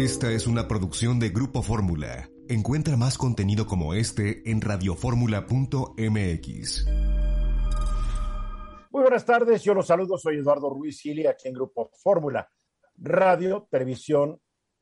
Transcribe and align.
Esta 0.00 0.32
es 0.32 0.46
una 0.46 0.66
producción 0.66 1.20
de 1.20 1.28
Grupo 1.28 1.62
Fórmula. 1.62 2.26
Encuentra 2.48 2.96
más 2.96 3.18
contenido 3.18 3.66
como 3.66 3.92
este 3.92 4.50
en 4.50 4.62
radioformula.mx. 4.62 6.86
Muy 8.88 9.02
buenas 9.02 9.26
tardes, 9.26 9.62
yo 9.62 9.74
los 9.74 9.88
saludo, 9.88 10.16
soy 10.16 10.38
Eduardo 10.38 10.70
Ruiz 10.70 11.02
Gili, 11.02 11.26
aquí 11.26 11.48
en 11.48 11.54
Grupo 11.54 11.90
Fórmula, 12.02 12.48
radio, 12.96 13.68
televisión, 13.70 14.40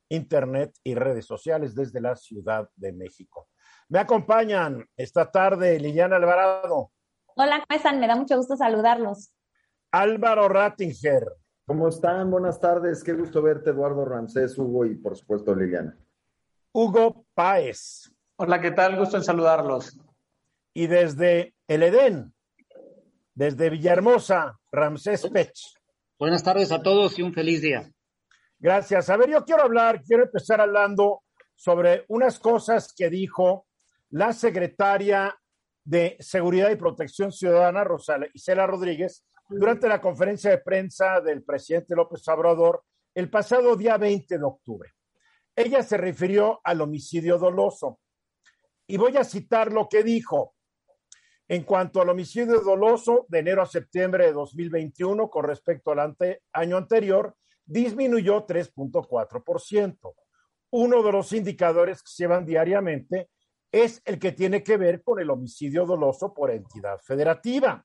internet 0.08 0.76
y 0.84 0.94
redes 0.94 1.26
sociales 1.26 1.74
desde 1.74 2.00
la 2.00 2.14
Ciudad 2.14 2.68
de 2.76 2.92
México. 2.92 3.48
Me 3.88 3.98
acompañan 3.98 4.88
esta 4.96 5.32
tarde 5.32 5.80
Liliana 5.80 6.14
Alvarado. 6.14 6.92
Hola, 7.34 7.64
¿cómo 7.68 7.76
están? 7.76 7.98
Me 7.98 8.06
da 8.06 8.14
mucho 8.14 8.36
gusto 8.36 8.56
saludarlos. 8.56 9.32
Álvaro 9.90 10.48
Rattinger. 10.48 11.24
¿Cómo 11.68 11.86
están? 11.86 12.30
Buenas 12.30 12.58
tardes. 12.58 13.04
Qué 13.04 13.12
gusto 13.12 13.42
verte, 13.42 13.68
Eduardo 13.68 14.02
Ramsés, 14.02 14.56
Hugo 14.56 14.86
y 14.86 14.94
por 14.94 15.14
supuesto 15.14 15.54
Liliana. 15.54 15.94
Hugo 16.72 17.26
Páez. 17.34 18.10
Hola, 18.36 18.58
¿qué 18.58 18.70
tal? 18.70 18.96
Gusto 18.96 19.18
en 19.18 19.22
saludarlos. 19.22 20.00
Y 20.72 20.86
desde 20.86 21.54
el 21.66 21.82
Edén, 21.82 22.32
desde 23.34 23.68
Villahermosa, 23.68 24.58
Ramsés 24.72 25.28
Pech. 25.28 25.52
Buenas 26.18 26.42
tardes 26.42 26.72
a 26.72 26.82
todos 26.82 27.18
y 27.18 27.22
un 27.22 27.34
feliz 27.34 27.60
día. 27.60 27.86
Gracias. 28.58 29.10
A 29.10 29.18
ver, 29.18 29.28
yo 29.28 29.44
quiero 29.44 29.64
hablar, 29.64 30.02
quiero 30.02 30.22
empezar 30.22 30.62
hablando 30.62 31.22
sobre 31.54 32.06
unas 32.08 32.38
cosas 32.38 32.94
que 32.96 33.10
dijo 33.10 33.66
la 34.08 34.32
secretaria 34.32 35.38
de 35.84 36.16
Seguridad 36.18 36.70
y 36.70 36.76
Protección 36.76 37.30
Ciudadana, 37.30 37.84
Rosa 37.84 38.16
Isela 38.32 38.66
Rodríguez, 38.66 39.22
durante 39.48 39.88
la 39.88 40.00
conferencia 40.00 40.50
de 40.50 40.58
prensa 40.58 41.20
del 41.20 41.42
presidente 41.42 41.94
López 41.94 42.26
Obrador 42.28 42.84
el 43.14 43.30
pasado 43.30 43.76
día 43.76 43.96
20 43.96 44.38
de 44.38 44.44
octubre. 44.44 44.92
Ella 45.56 45.82
se 45.82 45.96
refirió 45.96 46.60
al 46.62 46.80
homicidio 46.80 47.38
doloso. 47.38 47.98
Y 48.86 48.96
voy 48.96 49.16
a 49.16 49.24
citar 49.24 49.72
lo 49.72 49.88
que 49.88 50.02
dijo. 50.02 50.54
En 51.48 51.64
cuanto 51.64 52.02
al 52.02 52.10
homicidio 52.10 52.60
doloso 52.60 53.26
de 53.28 53.38
enero 53.38 53.62
a 53.62 53.66
septiembre 53.66 54.26
de 54.26 54.32
2021 54.32 55.30
con 55.30 55.44
respecto 55.44 55.92
al 55.92 56.14
año 56.52 56.76
anterior, 56.76 57.34
disminuyó 57.64 58.46
3.4%. 58.46 60.14
Uno 60.70 61.02
de 61.02 61.12
los 61.12 61.32
indicadores 61.32 62.02
que 62.02 62.10
se 62.10 62.22
llevan 62.24 62.44
diariamente 62.44 63.30
es 63.72 64.02
el 64.04 64.18
que 64.18 64.32
tiene 64.32 64.62
que 64.62 64.76
ver 64.76 65.02
con 65.02 65.20
el 65.20 65.30
homicidio 65.30 65.86
doloso 65.86 66.32
por 66.34 66.50
entidad 66.50 66.98
federativa. 66.98 67.84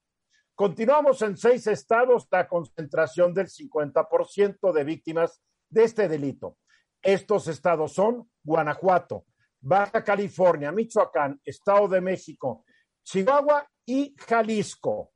Continuamos 0.55 1.19
en 1.23 1.35
seis 1.35 1.65
estados 1.65 2.27
la 2.29 2.47
concentración 2.47 3.33
del 3.33 3.47
50% 3.47 4.71
de 4.71 4.83
víctimas 4.83 5.41
de 5.67 5.83
este 5.83 6.07
delito. 6.07 6.57
Estos 7.01 7.47
estados 7.47 7.93
son 7.93 8.29
Guanajuato, 8.43 9.25
Baja 9.59 10.03
California, 10.03 10.71
Michoacán, 10.71 11.41
Estado 11.43 11.87
de 11.87 12.01
México, 12.01 12.65
Chihuahua 13.03 13.67
y 13.83 14.15
Jalisco. 14.15 15.11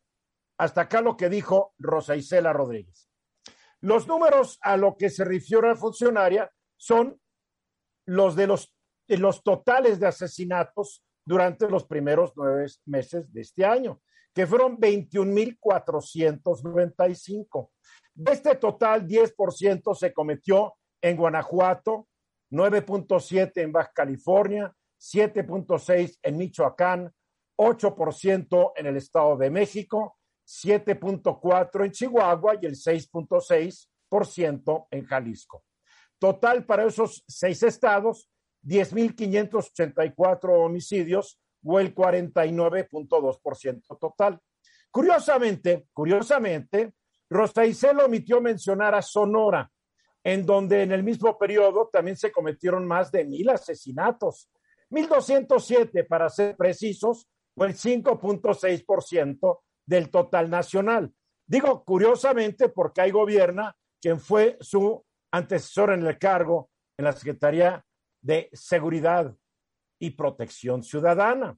Hasta 0.57 0.81
acá 0.81 1.01
lo 1.01 1.15
que 1.15 1.29
dijo 1.29 1.75
Rosa 1.77 2.15
Isela 2.15 2.51
Rodríguez. 2.51 3.07
Los 3.81 4.07
números 4.07 4.57
a 4.63 4.75
lo 4.75 4.97
que 4.97 5.11
se 5.11 5.23
refirió 5.23 5.61
la 5.61 5.75
funcionaria 5.75 6.51
son 6.75 7.21
los, 8.07 8.35
de 8.35 8.47
los 8.47 9.43
totales 9.43 9.99
de 9.99 10.07
asesinatos 10.07 11.05
durante 11.23 11.69
los 11.69 11.85
primeros 11.85 12.33
nueve 12.35 12.65
meses 12.85 13.31
de 13.31 13.41
este 13.41 13.63
año 13.63 14.01
que 14.33 14.47
fueron 14.47 14.77
21.495. 14.77 17.69
De 18.13 18.31
este 18.31 18.55
total, 18.55 19.05
10% 19.07 19.95
se 19.95 20.13
cometió 20.13 20.75
en 21.01 21.17
Guanajuato, 21.17 22.07
9.7 22.51 23.61
en 23.61 23.71
Baja 23.71 23.91
California, 23.93 24.75
7.6 24.99 26.17
en 26.23 26.37
Michoacán, 26.37 27.13
8% 27.57 28.73
en 28.75 28.85
el 28.85 28.97
Estado 28.97 29.37
de 29.37 29.49
México, 29.49 30.17
7.4 30.47 31.85
en 31.85 31.91
Chihuahua 31.91 32.55
y 32.61 32.65
el 32.65 32.75
6.6% 32.75 34.87
en 34.91 35.05
Jalisco. 35.05 35.63
Total 36.19 36.65
para 36.65 36.85
esos 36.85 37.23
seis 37.27 37.61
estados, 37.63 38.29
10.584 38.63 40.65
homicidios, 40.65 41.39
o 41.63 41.79
el 41.79 41.93
49.2% 41.93 43.99
total. 43.99 44.39
Curiosamente, 44.91 45.87
curiosamente, 45.93 46.93
Rosa 47.29 47.65
Isela 47.65 48.05
omitió 48.05 48.41
mencionar 48.41 48.95
a 48.95 49.01
Sonora, 49.01 49.69
en 50.23 50.45
donde 50.45 50.83
en 50.83 50.91
el 50.91 51.03
mismo 51.03 51.37
periodo 51.37 51.89
también 51.91 52.17
se 52.17 52.31
cometieron 52.31 52.87
más 52.87 53.11
de 53.11 53.25
mil 53.25 53.49
asesinatos, 53.49 54.49
1207 54.89 56.05
para 56.05 56.29
ser 56.29 56.55
precisos, 56.55 57.27
o 57.55 57.65
el 57.65 57.73
5.6% 57.73 59.59
del 59.85 60.09
total 60.09 60.49
nacional. 60.49 61.13
Digo 61.45 61.83
curiosamente 61.83 62.69
porque 62.69 63.01
ahí 63.01 63.11
gobierna 63.11 63.75
quien 63.99 64.19
fue 64.19 64.57
su 64.61 65.03
antecesor 65.31 65.91
en 65.91 66.05
el 66.05 66.17
cargo 66.17 66.69
en 66.97 67.05
la 67.05 67.13
Secretaría 67.13 67.83
de 68.21 68.49
Seguridad 68.53 69.33
y 69.99 70.11
protección 70.11 70.83
ciudadana. 70.83 71.57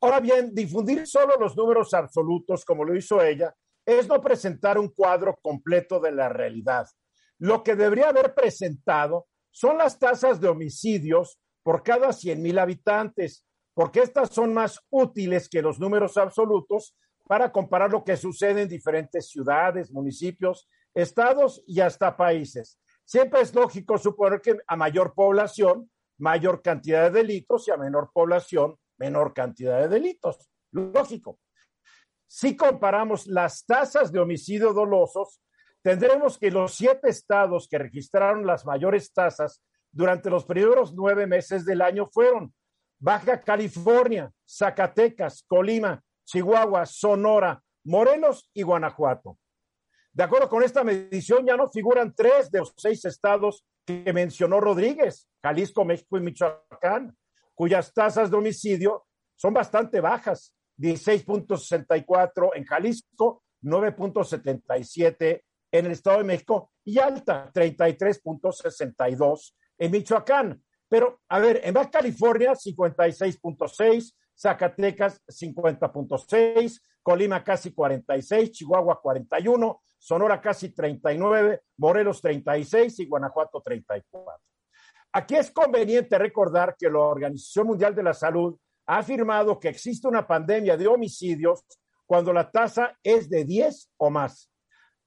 Ahora 0.00 0.20
bien, 0.20 0.54
difundir 0.54 1.06
solo 1.06 1.36
los 1.38 1.56
números 1.56 1.94
absolutos, 1.94 2.64
como 2.64 2.84
lo 2.84 2.96
hizo 2.96 3.22
ella, 3.22 3.54
es 3.84 4.08
no 4.08 4.20
presentar 4.20 4.78
un 4.78 4.88
cuadro 4.88 5.38
completo 5.40 6.00
de 6.00 6.12
la 6.12 6.28
realidad. 6.28 6.86
Lo 7.38 7.62
que 7.62 7.76
debería 7.76 8.08
haber 8.08 8.34
presentado 8.34 9.28
son 9.50 9.78
las 9.78 9.98
tasas 9.98 10.40
de 10.40 10.48
homicidios 10.48 11.38
por 11.62 11.82
cada 11.82 12.12
100 12.12 12.42
mil 12.42 12.58
habitantes, 12.58 13.44
porque 13.74 14.00
estas 14.00 14.30
son 14.30 14.52
más 14.52 14.80
útiles 14.90 15.48
que 15.48 15.62
los 15.62 15.78
números 15.78 16.16
absolutos 16.16 16.94
para 17.26 17.50
comparar 17.50 17.90
lo 17.90 18.04
que 18.04 18.16
sucede 18.16 18.62
en 18.62 18.68
diferentes 18.68 19.28
ciudades, 19.28 19.90
municipios, 19.90 20.68
estados 20.94 21.62
y 21.66 21.80
hasta 21.80 22.16
países. 22.16 22.78
Siempre 23.04 23.40
es 23.40 23.54
lógico 23.54 23.98
suponer 23.98 24.40
que 24.40 24.56
a 24.66 24.76
mayor 24.76 25.14
población, 25.14 25.90
mayor 26.18 26.62
cantidad 26.62 27.04
de 27.04 27.22
delitos 27.22 27.68
y 27.68 27.70
a 27.70 27.76
menor 27.76 28.10
población, 28.12 28.76
menor 28.98 29.34
cantidad 29.34 29.80
de 29.80 29.88
delitos. 29.88 30.50
Lógico. 30.72 31.38
Si 32.26 32.56
comparamos 32.56 33.26
las 33.26 33.64
tasas 33.64 34.10
de 34.10 34.18
homicidio 34.18 34.72
dolosos, 34.72 35.40
tendremos 35.82 36.38
que 36.38 36.50
los 36.50 36.74
siete 36.74 37.08
estados 37.08 37.68
que 37.68 37.78
registraron 37.78 38.46
las 38.46 38.66
mayores 38.66 39.12
tasas 39.12 39.62
durante 39.92 40.28
los 40.28 40.44
primeros 40.44 40.94
nueve 40.94 41.26
meses 41.26 41.64
del 41.64 41.80
año 41.80 42.06
fueron 42.06 42.52
Baja 42.98 43.40
California, 43.40 44.32
Zacatecas, 44.46 45.44
Colima, 45.46 46.02
Chihuahua, 46.24 46.86
Sonora, 46.86 47.62
Morelos 47.84 48.50
y 48.52 48.62
Guanajuato. 48.62 49.38
De 50.12 50.22
acuerdo 50.22 50.48
con 50.48 50.62
esta 50.62 50.82
medición, 50.82 51.46
ya 51.46 51.56
no 51.56 51.68
figuran 51.68 52.14
tres 52.14 52.50
de 52.50 52.60
los 52.60 52.72
seis 52.76 53.04
estados 53.04 53.64
que 53.86 54.12
mencionó 54.12 54.60
Rodríguez, 54.60 55.28
Jalisco, 55.42 55.84
México 55.84 56.18
y 56.18 56.20
Michoacán, 56.20 57.16
cuyas 57.54 57.94
tasas 57.94 58.30
de 58.30 58.36
homicidio 58.36 59.06
son 59.36 59.54
bastante 59.54 60.00
bajas, 60.00 60.54
16.64 60.78 62.50
en 62.54 62.64
Jalisco, 62.64 63.44
9.77 63.62 65.42
en 65.72 65.86
el 65.86 65.92
Estado 65.92 66.18
de 66.18 66.24
México 66.24 66.72
y 66.84 66.98
alta, 66.98 67.50
33.62 67.52 69.54
en 69.78 69.90
Michoacán. 69.90 70.62
Pero, 70.88 71.20
a 71.28 71.38
ver, 71.38 71.60
en 71.64 71.74
Baja 71.74 71.90
California, 71.90 72.52
56.6, 72.52 74.14
Zacatecas, 74.36 75.22
50.6, 75.26 76.80
Colima 77.02 77.42
casi 77.42 77.72
46, 77.72 78.50
Chihuahua 78.50 79.00
41, 79.00 79.82
Sonora 79.98 80.40
casi 80.40 80.70
39, 80.70 81.62
Morelos 81.78 82.20
36 82.20 83.00
y 83.00 83.06
Guanajuato 83.06 83.60
34. 83.60 84.42
Aquí 85.12 85.36
es 85.36 85.50
conveniente 85.50 86.18
recordar 86.18 86.76
que 86.78 86.90
la 86.90 86.98
Organización 86.98 87.68
Mundial 87.68 87.94
de 87.94 88.02
la 88.02 88.14
Salud 88.14 88.56
ha 88.86 88.98
afirmado 88.98 89.58
que 89.58 89.68
existe 89.68 90.06
una 90.06 90.26
pandemia 90.26 90.76
de 90.76 90.86
homicidios 90.86 91.64
cuando 92.04 92.32
la 92.32 92.50
tasa 92.50 92.96
es 93.02 93.28
de 93.28 93.44
10 93.44 93.90
o 93.96 94.10
más. 94.10 94.50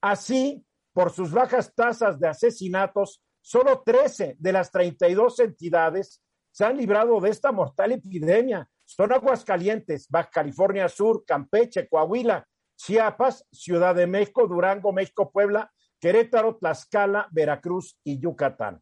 Así, 0.01 0.65
por 0.94 1.12
sus 1.12 1.31
bajas 1.31 1.74
tasas 1.74 2.19
de 2.19 2.27
asesinatos, 2.27 3.21
solo 3.42 3.83
13 3.85 4.35
de 4.38 4.51
las 4.51 4.71
32 4.71 5.39
entidades 5.39 6.21
se 6.51 6.65
han 6.65 6.77
librado 6.77 7.19
de 7.21 7.30
esta 7.30 7.51
mortal 7.51 7.92
epidemia 7.94 8.69
son 8.89 9.13
Aguascalientes, 9.13 10.07
Baja 10.09 10.31
California 10.31 10.89
Sur, 10.89 11.24
Campeche, 11.24 11.88
Coahuila, 11.88 12.44
Chiapas, 12.79 13.45
Ciudad 13.51 13.93
de 13.93 14.07
México, 14.07 14.47
Durango, 14.47 14.93
México, 14.93 15.29
Puebla, 15.31 15.69
Querétaro, 15.99 16.55
Tlaxcala, 16.55 17.27
Veracruz 17.31 17.99
y 18.05 18.19
Yucatán. 18.19 18.81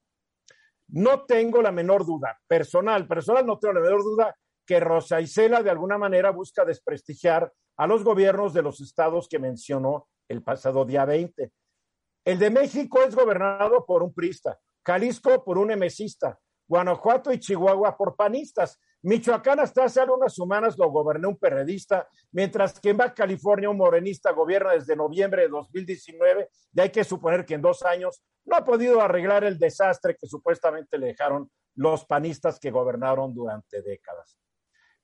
No 0.89 1.25
tengo 1.25 1.61
la 1.63 1.71
menor 1.71 2.05
duda, 2.05 2.39
personal, 2.47 3.07
personal 3.07 3.45
no 3.45 3.57
tengo 3.57 3.73
la 3.73 3.81
menor 3.81 4.03
duda 4.03 4.37
que 4.65 4.79
Rosa 4.79 5.19
Isela 5.19 5.63
de 5.63 5.71
alguna 5.71 5.97
manera 5.97 6.29
busca 6.29 6.63
desprestigiar 6.63 7.51
a 7.77 7.87
los 7.87 8.03
gobiernos 8.03 8.53
de 8.53 8.61
los 8.61 8.81
estados 8.81 9.27
que 9.27 9.39
mencionó 9.39 10.07
el 10.27 10.43
pasado 10.43 10.85
día 10.85 11.03
20. 11.03 11.51
El 12.23 12.39
de 12.39 12.49
México 12.51 13.01
es 13.01 13.15
gobernado 13.15 13.85
por 13.85 14.03
un 14.03 14.13
prista, 14.13 14.59
Jalisco 14.85 15.43
por 15.43 15.57
un 15.57 15.71
emesista, 15.71 16.37
Guanajuato 16.67 17.31
y 17.33 17.39
Chihuahua 17.39 17.97
por 17.97 18.15
panistas. 18.15 18.79
Michoacán 19.03 19.59
hasta 19.59 19.85
hace 19.85 20.01
algunas 20.01 20.33
semanas 20.33 20.77
lo 20.77 20.89
gobernó 20.89 21.29
un 21.29 21.37
perredista, 21.37 22.07
mientras 22.31 22.79
que 22.79 22.89
en 22.89 22.97
Baja 22.97 23.13
California 23.13 23.69
un 23.69 23.77
morenista 23.77 24.31
gobierna 24.31 24.73
desde 24.73 24.95
noviembre 24.95 25.43
de 25.43 25.49
2019 25.49 26.49
y 26.73 26.81
hay 26.81 26.89
que 26.89 27.03
suponer 27.03 27.45
que 27.45 27.53
en 27.53 27.61
dos 27.61 27.83
años 27.83 28.23
no 28.45 28.55
ha 28.55 28.65
podido 28.65 29.01
arreglar 29.01 29.43
el 29.43 29.59
desastre 29.59 30.15
que 30.19 30.27
supuestamente 30.27 30.97
le 30.97 31.07
dejaron 31.07 31.49
los 31.75 32.05
panistas 32.05 32.59
que 32.59 32.71
gobernaron 32.71 33.33
durante 33.33 33.81
décadas. 33.81 34.37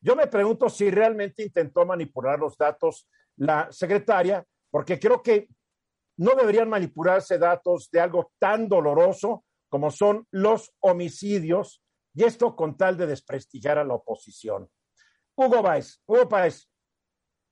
Yo 0.01 0.15
me 0.15 0.27
pregunto 0.27 0.69
si 0.69 0.89
realmente 0.89 1.43
intentó 1.43 1.85
manipular 1.85 2.39
los 2.39 2.57
datos 2.57 3.07
la 3.37 3.71
secretaria, 3.71 4.45
porque 4.69 4.99
creo 4.99 5.21
que 5.21 5.47
no 6.17 6.35
deberían 6.35 6.69
manipularse 6.69 7.37
datos 7.37 7.89
de 7.91 7.99
algo 7.99 8.31
tan 8.39 8.67
doloroso 8.67 9.45
como 9.69 9.89
son 9.91 10.27
los 10.31 10.71
homicidios, 10.81 11.82
y 12.13 12.23
esto 12.23 12.55
con 12.55 12.77
tal 12.77 12.97
de 12.97 13.07
desprestigiar 13.07 13.77
a 13.77 13.83
la 13.83 13.95
oposición. 13.95 14.69
Hugo 15.35 15.61
Báez, 15.61 15.99
Hugo 16.05 16.29
Páez, 16.29 16.67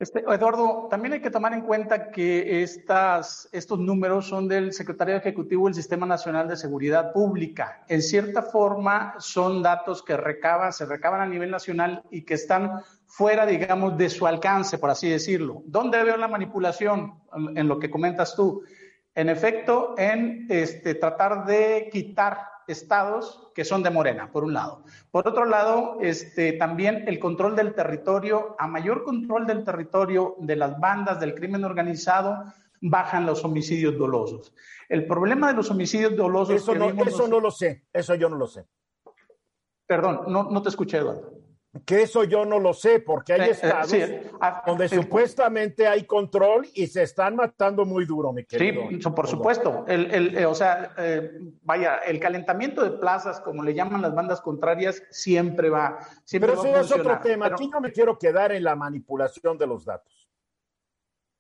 este, 0.02 0.22
Eduardo, 0.22 0.88
también 0.90 1.14
hay 1.14 1.22
que 1.22 1.30
tomar 1.30 1.54
en 1.54 1.62
cuenta 1.62 2.10
que 2.10 2.64
estos 2.64 3.78
números 3.78 4.28
son 4.28 4.48
del 4.48 4.74
secretario 4.74 5.16
ejecutivo 5.16 5.66
del 5.66 5.76
Sistema 5.76 6.08
Nacional 6.08 6.48
de 6.48 6.58
Seguridad 6.58 7.14
Pública. 7.14 7.84
En 7.88 8.02
cierta 8.02 8.42
forma, 8.42 9.14
son 9.20 9.62
datos 9.62 10.02
que 10.02 10.18
recaban, 10.18 10.74
se 10.74 10.88
recaban 10.88 11.22
a 11.22 11.28
nivel 11.28 11.52
nacional 11.52 12.02
y 12.10 12.24
que 12.24 12.34
están 12.34 12.82
fuera, 13.06 13.46
digamos, 13.46 13.96
de 13.96 14.10
su 14.10 14.26
alcance, 14.26 14.80
por 14.80 14.90
así 14.90 15.08
decirlo. 15.08 15.62
¿Dónde 15.66 16.04
veo 16.04 16.18
la 16.18 16.28
manipulación 16.28 17.22
en 17.56 17.68
lo 17.68 17.78
que 17.78 17.92
comentas 17.92 18.36
tú? 18.36 18.64
En 19.14 19.30
efecto, 19.30 19.94
en 20.00 20.48
este, 20.50 20.96
tratar 20.96 21.46
de 21.46 21.90
quitar 21.92 22.40
estados 22.72 23.52
que 23.54 23.66
son 23.66 23.84
de 23.84 23.90
Morena, 23.90 24.32
por 24.32 24.44
un 24.44 24.54
lado. 24.54 24.84
Por 25.12 25.28
otro 25.28 25.46
lado, 25.46 25.98
este, 26.02 26.54
también 26.54 27.08
el 27.08 27.20
control 27.20 27.56
del 27.56 27.74
territorio, 27.74 28.56
a 28.58 28.68
mayor 28.68 29.04
control 29.04 29.46
del 29.46 29.64
territorio 29.64 30.36
de 30.40 30.56
las 30.56 30.80
bandas 30.80 31.20
del 31.20 31.36
crimen 31.36 31.64
organizado, 31.64 32.46
bajan 32.82 33.26
los 33.26 33.46
homicidios 33.46 33.98
dolosos. 33.98 34.54
El 34.90 35.06
problema 35.06 35.48
de 35.48 35.54
los 35.54 35.70
homicidios 35.70 36.16
dolosos... 36.16 36.56
Eso, 36.56 36.74
no, 36.76 36.90
eso 36.90 37.28
no 37.28 37.40
lo 37.40 37.52
sé, 37.52 37.86
eso 37.94 38.16
yo 38.16 38.30
no 38.30 38.38
lo 38.38 38.48
sé. 38.48 38.66
Perdón, 39.86 40.22
no, 40.28 40.50
no 40.50 40.62
te 40.62 40.70
escuché, 40.70 40.98
Eduardo. 40.98 41.41
Que 41.86 42.02
eso 42.02 42.26
yo 42.26 42.44
no 42.44 42.60
lo 42.60 42.74
sé, 42.74 43.00
porque 43.00 43.32
hay 43.32 43.42
eh, 43.42 43.46
eh, 43.46 43.52
estados 43.52 43.94
ah, 44.42 44.62
donde 44.68 44.90
supuestamente 44.90 45.88
hay 45.88 46.04
control 46.04 46.68
y 46.74 46.86
se 46.88 47.04
están 47.04 47.38
matando 47.38 47.86
muy 47.86 48.06
duro, 48.06 48.34
mi 48.34 48.44
querido. 48.44 48.90
Sí, 48.90 48.98
por 48.98 49.26
supuesto. 49.26 49.86
El, 49.88 50.38
eh, 50.38 50.46
o 50.46 50.54
sea, 50.54 50.94
vaya, 51.64 52.00
el 52.00 52.20
calentamiento 52.20 52.84
de 52.84 52.92
plazas, 53.00 53.40
como 53.40 53.64
le 53.64 53.74
llaman 53.74 54.02
las 54.02 54.14
bandas 54.14 54.42
contrarias, 54.42 55.02
siempre 55.12 55.70
va. 55.70 56.00
Siempre 56.26 56.52
Pero 56.52 56.62
eso 56.62 56.78
es 56.78 56.92
otro 56.92 57.20
tema. 57.22 57.46
Aquí 57.46 57.70
no 57.70 57.80
me 57.80 57.94
quiero 57.94 58.20
quedar 58.20 58.52
en 58.52 58.66
la 58.66 58.76
manipulación 58.76 59.58
de 59.58 59.68
los 59.68 59.86
datos. 59.86 60.30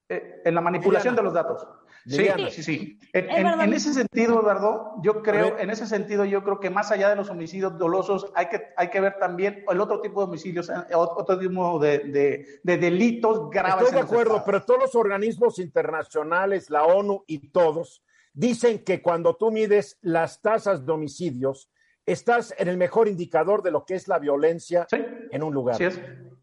en 0.07 0.55
la 0.55 0.61
manipulación 0.61 1.13
de 1.13 1.23
los 1.23 1.33
datos. 1.33 1.67
Sí, 2.05 2.27
sí, 2.49 2.63
sí. 2.63 2.99
En, 3.13 3.73
ese 3.73 3.93
sentido, 3.93 4.39
Eduardo, 4.39 4.95
yo 5.03 5.21
creo, 5.21 5.57
en 5.59 5.69
ese 5.69 5.85
sentido, 5.85 6.25
yo 6.25 6.43
creo 6.43 6.59
que 6.59 6.69
más 6.69 6.91
allá 6.91 7.09
de 7.09 7.15
los 7.15 7.29
homicidios 7.29 7.77
dolosos, 7.77 8.31
hay 8.35 8.47
que, 8.47 8.69
hay 8.75 8.89
que 8.89 8.99
ver 9.01 9.17
también 9.19 9.63
el 9.69 9.79
otro 9.79 10.01
tipo 10.01 10.21
de 10.21 10.27
homicidios, 10.27 10.69
eh, 10.69 10.95
otro 10.95 11.37
tipo 11.37 11.79
de, 11.79 12.57
de, 12.63 12.77
delitos 12.77 13.49
graves. 13.49 13.85
Estoy 13.85 13.95
de 13.95 14.05
acuerdo, 14.05 14.43
pero 14.45 14.63
todos 14.63 14.81
los 14.81 14.95
organismos 14.95 15.59
internacionales, 15.59 16.69
la 16.69 16.85
ONU 16.85 17.23
y 17.27 17.49
todos, 17.49 18.03
dicen 18.33 18.83
que 18.83 19.01
cuando 19.01 19.35
tú 19.35 19.51
mides 19.51 19.97
las 20.01 20.41
tasas 20.41 20.85
de 20.85 20.91
homicidios, 20.91 21.69
estás 22.05 22.53
en 22.57 22.67
el 22.67 22.77
mejor 22.77 23.07
indicador 23.07 23.61
de 23.61 23.71
lo 23.71 23.85
que 23.85 23.95
es 23.95 24.07
la 24.07 24.19
violencia 24.19 24.87
en 24.91 25.43
un 25.43 25.53
lugar. 25.53 25.77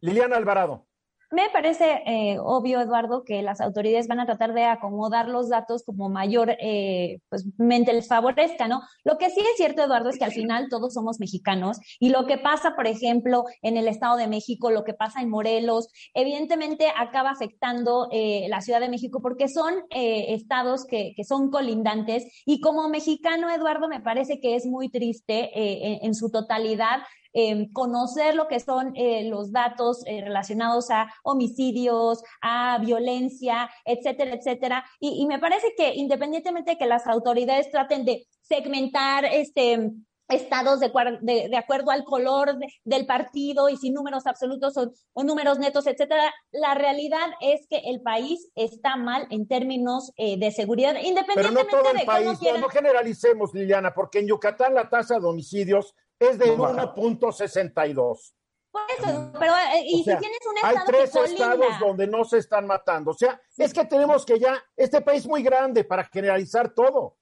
Liliana 0.01 0.37
Alvarado. 0.37 0.88
Me 1.31 1.51
parece 1.51 2.03
eh, 2.07 2.39
obvio, 2.41 2.81
Eduardo, 2.81 3.23
que 3.23 3.43
las 3.43 3.61
autoridades 3.61 4.09
van 4.09 4.21
a 4.21 4.25
tratar 4.25 4.55
de 4.55 4.65
acomodar 4.65 5.29
los 5.29 5.51
datos 5.51 5.85
como 5.85 6.09
mayor, 6.09 6.57
eh, 6.59 7.21
pues, 7.29 7.45
mente 7.59 7.93
les 7.93 8.09
favorezca, 8.09 8.67
¿no? 8.67 8.81
Lo 9.05 9.19
que 9.19 9.29
sí 9.29 9.41
es 9.41 9.57
cierto, 9.59 9.83
Eduardo, 9.83 10.09
es 10.09 10.19
que 10.19 10.25
al 10.25 10.33
final 10.33 10.69
todos 10.71 10.95
somos 10.95 11.21
mexicanos 11.21 11.81
y 12.01 12.09
lo 12.09 12.27
que 12.27 12.39
pasa, 12.39 12.75
por 12.75 12.87
ejemplo, 12.87 13.45
en 13.61 13.77
el 13.77 13.89
Estado 13.89 14.17
de 14.17 14.27
México, 14.27 14.71
lo 14.71 14.85
que 14.85 14.95
pasa 14.95 15.21
en 15.21 15.29
Morelos, 15.29 15.91
evidentemente 16.15 16.87
acaba 16.97 17.31
afectando 17.31 18.09
eh, 18.11 18.47
la 18.49 18.63
Ciudad 18.63 18.81
de 18.81 18.89
México 18.89 19.21
porque 19.21 19.49
son 19.49 19.75
eh, 19.91 20.33
estados 20.33 20.87
que, 20.87 21.13
que, 21.15 21.25
son 21.25 21.51
colindantes 21.51 22.25
y 22.47 22.63
como 22.63 22.89
mexicano, 22.89 23.51
Eduardo, 23.51 23.87
me 23.89 24.01
parece 24.01 24.41
que 24.41 24.57
es 24.57 24.65
muy 24.65 24.89
triste 24.89 25.51
en, 25.55 26.07
en 26.07 26.15
su 26.15 26.31
totalidad 26.31 27.01
eh, 27.35 27.69
conocer 27.73 28.35
lo 28.35 28.49
que 28.49 28.59
son 28.59 28.93
eh, 28.97 29.29
los 29.29 29.53
datos 29.53 30.03
eh, 30.07 30.23
relacionados 30.23 30.91
a 30.91 31.13
homicidios, 31.23 32.23
a 32.41 32.79
violencia, 32.79 33.71
etcétera, 33.85 34.35
etcétera. 34.35 34.85
Y, 34.99 35.27
me 35.27 35.39
parece 35.39 35.75
que 35.77 35.95
independientemente 35.95 36.73
de 36.73 36.79
que 36.79 36.87
las 36.87 37.07
autoridades 37.07 37.71
traten 37.71 38.07
de 38.07 38.27
segmentar 38.41 39.27
este 39.27 39.93
estados 40.31 40.81
de, 40.81 40.91
de, 41.23 41.57
acuerdo 41.57 41.91
al 41.91 42.05
color 42.05 42.59
del 42.85 43.07
partido 43.07 43.71
y 43.71 43.79
sin 43.79 43.95
números 43.95 44.27
absolutos 44.27 44.75
o, 44.77 45.23
números 45.25 45.59
netos, 45.59 45.87
etcétera. 45.87 46.35
La 46.51 46.75
realidad 46.75 47.29
es 47.41 47.67
que 47.69 47.79
el 47.79 48.03
país 48.03 48.51
está 48.55 48.97
mal 48.97 49.27
en 49.31 49.49
términos 49.49 50.13
de 50.17 50.51
seguridad, 50.51 50.97
independientemente 51.03 51.71
Pero 51.71 51.79
no 51.79 51.83
todo 51.83 51.99
el 51.99 52.05
país, 52.05 52.39
no 52.61 52.69
generalicemos, 52.69 53.55
Liliana, 53.55 53.95
porque 53.95 54.19
en 54.19 54.27
Yucatán 54.27 54.75
la 54.75 54.91
tasa 54.91 55.19
de 55.19 55.27
homicidios 55.27 55.95
es 56.19 56.39
de 56.39 56.57
1.62. 56.57 58.35
Por 58.71 58.83
eso, 58.99 59.33
pero 59.39 59.55
eh, 59.55 59.83
y 59.87 59.99
si 59.99 60.05
tienes 60.05 60.41
un 60.49 60.57
estado 60.57 60.79
hay 60.79 60.85
tres 60.87 61.17
estados 61.17 61.81
donde 61.81 62.07
no 62.07 62.25
se 62.25 62.39
están 62.39 62.67
matando. 62.67 63.13
O 63.13 63.15
sea, 63.15 63.41
es 63.57 63.73
que 63.73 63.85
tenemos 63.87 64.27
que 64.27 64.39
ya, 64.39 64.63
este 64.77 65.01
país 65.01 65.27
muy 65.27 65.43
grande 65.43 65.85
para 65.85 66.05
generalizar 66.05 66.75
todo. 66.75 67.17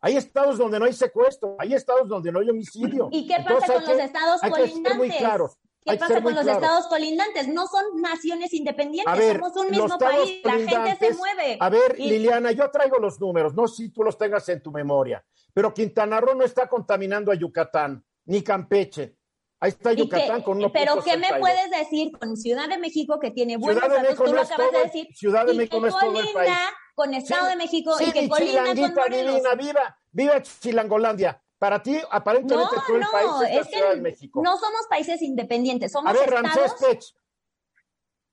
Hay 0.00 0.16
estados 0.16 0.56
donde 0.58 0.78
no 0.78 0.84
hay 0.84 0.92
secuestro, 0.92 1.56
hay 1.58 1.74
estados 1.74 2.08
donde 2.08 2.30
no 2.30 2.38
hay 2.38 2.48
homicidio. 2.48 3.08
¿Y 3.10 3.26
qué 3.26 3.36
pasa 3.42 3.74
con 3.74 3.84
los 3.84 3.98
estados 3.98 4.40
colindantes? 4.40 5.56
¿Qué 5.84 5.96
pasa 5.96 6.22
con 6.22 6.34
los 6.34 6.46
estados 6.46 6.86
colindantes? 6.86 7.48
No 7.48 7.66
son 7.66 8.00
naciones 8.00 8.52
independientes, 8.52 9.32
somos 9.32 9.56
un 9.56 9.70
mismo 9.70 9.98
país, 9.98 10.40
la 10.44 10.52
gente 10.52 10.96
se 10.96 11.14
mueve. 11.14 11.56
A 11.58 11.68
ver, 11.70 11.98
Liliana, 11.98 12.52
yo 12.52 12.70
traigo 12.70 12.98
los 12.98 13.18
números, 13.20 13.54
no 13.54 13.66
sé 13.66 13.84
si 13.84 13.88
tú 13.88 14.04
los 14.04 14.16
tengas 14.16 14.48
en 14.48 14.62
tu 14.62 14.70
memoria, 14.70 15.24
pero 15.52 15.74
Quintana 15.74 16.20
Roo 16.20 16.34
no 16.34 16.44
está 16.44 16.68
contaminando 16.68 17.32
a 17.32 17.34
Yucatán 17.34 18.04
ni 18.28 18.42
Campeche. 18.42 19.16
Ahí 19.60 19.70
está 19.70 19.92
Yucatán 19.92 20.42
con 20.42 20.58
uno. 20.58 20.70
Pero 20.72 21.02
¿qué 21.02 21.16
me 21.16 21.28
puedes 21.40 21.70
decir 21.70 22.12
con 22.12 22.36
Ciudad 22.36 22.68
de 22.68 22.78
México 22.78 23.18
que 23.18 23.32
tiene 23.32 23.56
buenos 23.56 23.82
Ciudad 23.82 23.96
de 23.96 24.02
México 24.02 24.24
tú 24.24 24.32
lo 24.32 24.42
acabas 24.42 24.72
de 24.72 24.78
decir? 24.78 25.08
Ciudad 25.14 25.46
de 25.46 25.54
México 25.54 25.80
no 25.80 25.86
es 25.88 25.98
todo 25.98 26.20
el 26.20 26.32
país. 26.32 26.52
con 26.94 27.14
Estado 27.14 27.48
de 27.48 27.56
México 27.56 27.96
y 28.00 28.12
que 28.12 28.28
colinda 28.28 28.64
con 28.66 28.94
Morelos. 28.94 29.34
Divina, 29.34 29.54
viva, 29.56 29.98
viva 30.12 30.42
Chilangolandia. 30.42 31.42
Para 31.58 31.82
ti, 31.82 31.98
aparentemente 32.10 32.76
todo 32.86 32.96
el 32.98 33.06
país 33.10 33.50
es, 33.50 33.56
la 33.56 33.64
Ciudad 33.64 33.94
de 33.94 34.00
México. 34.00 34.42
No 34.44 34.56
somos 34.58 34.86
países 34.88 35.22
independientes, 35.22 35.90
somos 35.90 36.10
A 36.10 36.12
ver, 36.12 36.32
estados... 36.32 36.74
Pech. 36.80 37.04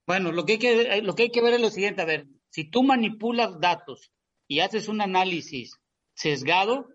Bueno, 0.05 0.31
lo 0.31 0.45
que, 0.45 0.53
hay 0.53 0.59
que, 0.59 1.01
lo 1.01 1.15
que 1.15 1.23
hay 1.23 1.31
que 1.31 1.41
ver 1.41 1.55
es 1.55 1.61
lo 1.61 1.71
siguiente, 1.71 2.03
a 2.03 2.05
ver, 2.05 2.27
si 2.51 2.69
tú 2.69 2.83
manipulas 2.83 3.59
datos 3.59 4.11
y 4.47 4.59
haces 4.59 4.87
un 4.87 5.01
análisis 5.01 5.79
sesgado, 6.13 6.89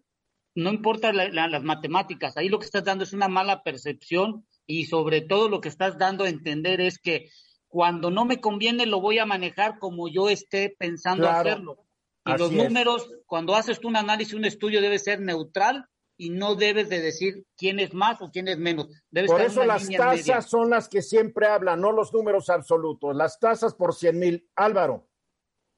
no 0.55 0.71
importa 0.71 1.13
las 1.13 1.63
matemáticas, 1.63 2.37
ahí 2.37 2.49
lo 2.49 2.59
que 2.59 2.67
estás 2.67 2.85
dando 2.85 3.05
es 3.05 3.13
una 3.13 3.29
mala 3.29 3.63
percepción 3.63 4.47
y 4.67 4.87
sobre 4.87 5.21
todo 5.21 5.49
lo 5.49 5.61
que 5.61 5.69
estás 5.69 5.99
dando 5.99 6.25
a 6.25 6.29
entender 6.29 6.81
es 6.81 6.99
que 6.99 7.29
cuando 7.69 8.11
no 8.11 8.25
me 8.25 8.41
conviene 8.41 8.87
lo 8.87 9.01
voy 9.01 9.19
a 9.19 9.27
manejar 9.27 9.79
como 9.79 10.09
yo 10.09 10.29
esté 10.29 10.75
pensando 10.79 11.29
hacerlo. 11.29 11.87
Y 12.27 12.37
los 12.37 12.53
números, 12.53 13.11
cuando 13.27 13.55
haces 13.55 13.81
tú 13.81 13.89
un 13.89 13.97
análisis, 13.97 14.35
un 14.35 14.45
estudio 14.45 14.81
debe 14.81 14.99
ser 14.99 15.21
neutral 15.21 15.87
y 16.17 16.31
no 16.31 16.55
debes 16.55 16.91
de 16.91 17.01
decir 17.01 17.47
quién 17.57 17.81
es 17.81 17.95
más 17.95 18.21
o 18.21 18.31
quién 18.31 18.47
es 18.49 18.59
menos. 18.59 18.89
por 19.27 19.41
eso 19.41 19.65
las 19.65 19.89
tasas 19.89 20.51
son 20.51 20.69
las 20.69 20.89
que 20.89 21.01
siempre 21.01 21.47
hablan, 21.47 21.81
no 21.81 21.93
los 21.93 22.13
números 22.13 22.51
absolutos, 22.51 23.17
las 23.17 23.39
tasas 23.39 23.75
por 23.75 23.95
cien 23.95 24.19
mil. 24.19 24.49
Álvaro. 24.55 25.09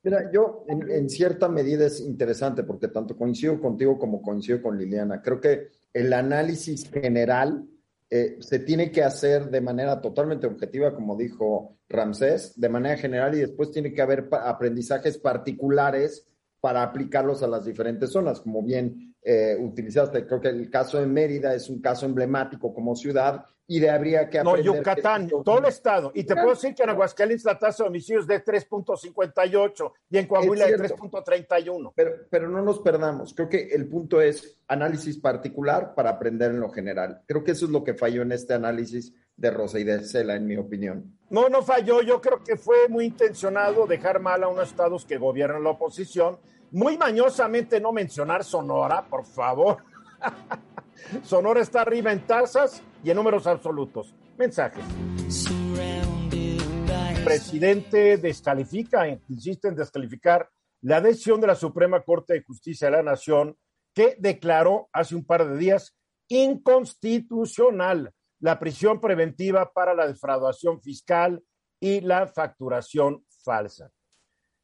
Mira, 0.04 0.30
yo 0.32 0.64
en, 0.68 1.08
cierta 1.08 1.48
medida 1.48 1.86
es 1.86 2.00
interesante 2.00 2.64
porque 2.64 2.88
tanto 2.88 3.16
coincido 3.16 3.60
contigo 3.60 3.98
como 3.98 4.20
coincido 4.20 4.60
con 4.60 4.76
Liliana. 4.76 5.22
Creo 5.22 5.40
que 5.40 5.68
el 5.92 6.12
análisis 6.12 6.90
general 6.90 7.68
eh, 8.10 8.36
se 8.40 8.58
tiene 8.58 8.90
que 8.90 9.04
hacer 9.04 9.48
de 9.48 9.60
manera 9.60 10.00
totalmente 10.00 10.46
objetiva, 10.48 10.94
como 10.94 11.16
dijo 11.16 11.76
Ramsés, 11.88 12.58
de 12.60 12.68
manera 12.68 12.96
general 12.96 13.34
y 13.36 13.40
después 13.40 13.70
tiene 13.70 13.94
que 13.94 14.02
haber 14.02 14.28
aprendizajes 14.32 15.18
particulares 15.18 16.26
para 16.60 16.82
aplicarlos 16.82 17.42
a 17.42 17.48
las 17.48 17.64
diferentes 17.64 18.10
zonas, 18.10 18.40
como 18.40 18.62
bien 18.62 19.11
eh, 19.24 19.56
utilizaste. 19.58 20.26
Creo 20.26 20.40
que 20.40 20.48
el 20.48 20.68
caso 20.68 20.98
de 20.98 21.06
Mérida 21.06 21.54
es 21.54 21.68
un 21.70 21.80
caso 21.80 22.06
emblemático 22.06 22.74
como 22.74 22.96
ciudad 22.96 23.44
y 23.66 23.78
de 23.78 23.88
habría 23.88 24.28
que 24.28 24.40
aprender. 24.40 24.66
No, 24.66 24.76
Yucatán, 24.76 25.28
todo 25.28 25.58
el 25.60 25.66
estado. 25.66 26.10
Y 26.14 26.24
te 26.24 26.34
puedo 26.34 26.50
decir 26.50 26.74
que 26.74 26.82
en 26.82 26.90
Aguascalientes 26.90 27.44
la 27.44 27.58
tasa 27.58 27.84
de 27.84 27.88
homicidios 27.88 28.22
es 28.22 28.28
de 28.28 28.44
3.58 28.44 29.92
y 30.10 30.18
en 30.18 30.26
Coahuila 30.26 30.66
de 30.66 30.78
3.31. 30.78 31.92
Pero, 31.94 32.12
pero 32.28 32.48
no 32.48 32.62
nos 32.62 32.80
perdamos. 32.80 33.32
Creo 33.32 33.48
que 33.48 33.68
el 33.68 33.88
punto 33.88 34.20
es 34.20 34.58
análisis 34.66 35.16
particular 35.18 35.94
para 35.94 36.10
aprender 36.10 36.50
en 36.50 36.60
lo 36.60 36.70
general. 36.70 37.22
Creo 37.26 37.44
que 37.44 37.52
eso 37.52 37.66
es 37.66 37.70
lo 37.70 37.84
que 37.84 37.94
falló 37.94 38.22
en 38.22 38.32
este 38.32 38.54
análisis 38.54 39.14
de 39.36 39.50
Rosa 39.50 39.78
y 39.78 39.84
de 39.84 40.00
Cela, 40.00 40.34
en 40.34 40.46
mi 40.46 40.56
opinión. 40.56 41.16
No, 41.30 41.48
no 41.48 41.62
falló. 41.62 42.02
Yo 42.02 42.20
creo 42.20 42.42
que 42.44 42.56
fue 42.56 42.88
muy 42.88 43.06
intencionado 43.06 43.86
dejar 43.86 44.20
mal 44.20 44.42
a 44.42 44.48
unos 44.48 44.68
estados 44.68 45.06
que 45.06 45.16
gobiernan 45.16 45.64
la 45.64 45.70
oposición 45.70 46.38
muy 46.72 46.96
mañosamente 46.96 47.80
no 47.80 47.92
mencionar 47.92 48.42
Sonora, 48.44 49.04
por 49.04 49.24
favor. 49.24 49.78
Sonora 51.22 51.60
está 51.60 51.82
arriba 51.82 52.12
en 52.12 52.26
tasas 52.26 52.82
y 53.04 53.10
en 53.10 53.16
números 53.16 53.46
absolutos. 53.46 54.14
Mensajes. 54.38 54.84
El 57.14 57.24
presidente 57.24 58.16
descalifica, 58.16 59.06
insiste 59.28 59.68
en 59.68 59.76
descalificar 59.76 60.48
la 60.80 61.00
decisión 61.00 61.40
de 61.40 61.46
la 61.46 61.54
Suprema 61.54 62.00
Corte 62.02 62.34
de 62.34 62.42
Justicia 62.42 62.90
de 62.90 62.96
la 62.96 63.02
Nación 63.02 63.56
que 63.94 64.16
declaró 64.18 64.88
hace 64.92 65.14
un 65.14 65.24
par 65.24 65.46
de 65.46 65.56
días 65.56 65.94
inconstitucional 66.28 68.12
la 68.40 68.58
prisión 68.58 69.00
preventiva 69.00 69.72
para 69.72 69.94
la 69.94 70.06
defraudación 70.06 70.80
fiscal 70.80 71.44
y 71.78 72.00
la 72.00 72.26
facturación 72.26 73.24
falsa. 73.44 73.92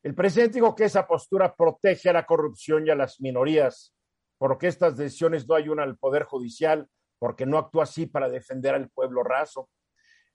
El 0.03 0.15
presidente 0.15 0.55
dijo 0.55 0.75
que 0.75 0.85
esa 0.85 1.07
postura 1.07 1.55
protege 1.55 2.11
a 2.11 2.13
la 2.13 2.25
corrupción 2.27 2.87
y 2.87 2.91
a 2.91 2.95
las 2.95 3.21
minorías, 3.21 3.95
porque 4.39 4.69
estas 4.69 4.97
decisiones 4.97 5.49
no 5.49 5.57
ayudan 5.57 5.81
al 5.81 5.99
Poder 5.99 6.23
Judicial, 6.23 6.89
porque 7.19 7.47
no 7.47 7.59
actúa 7.59 7.83
así 7.83 8.07
para 8.07 8.29
defender 8.29 8.75
al 8.75 8.91
pueblo 8.91 9.25
raso. 9.25 9.69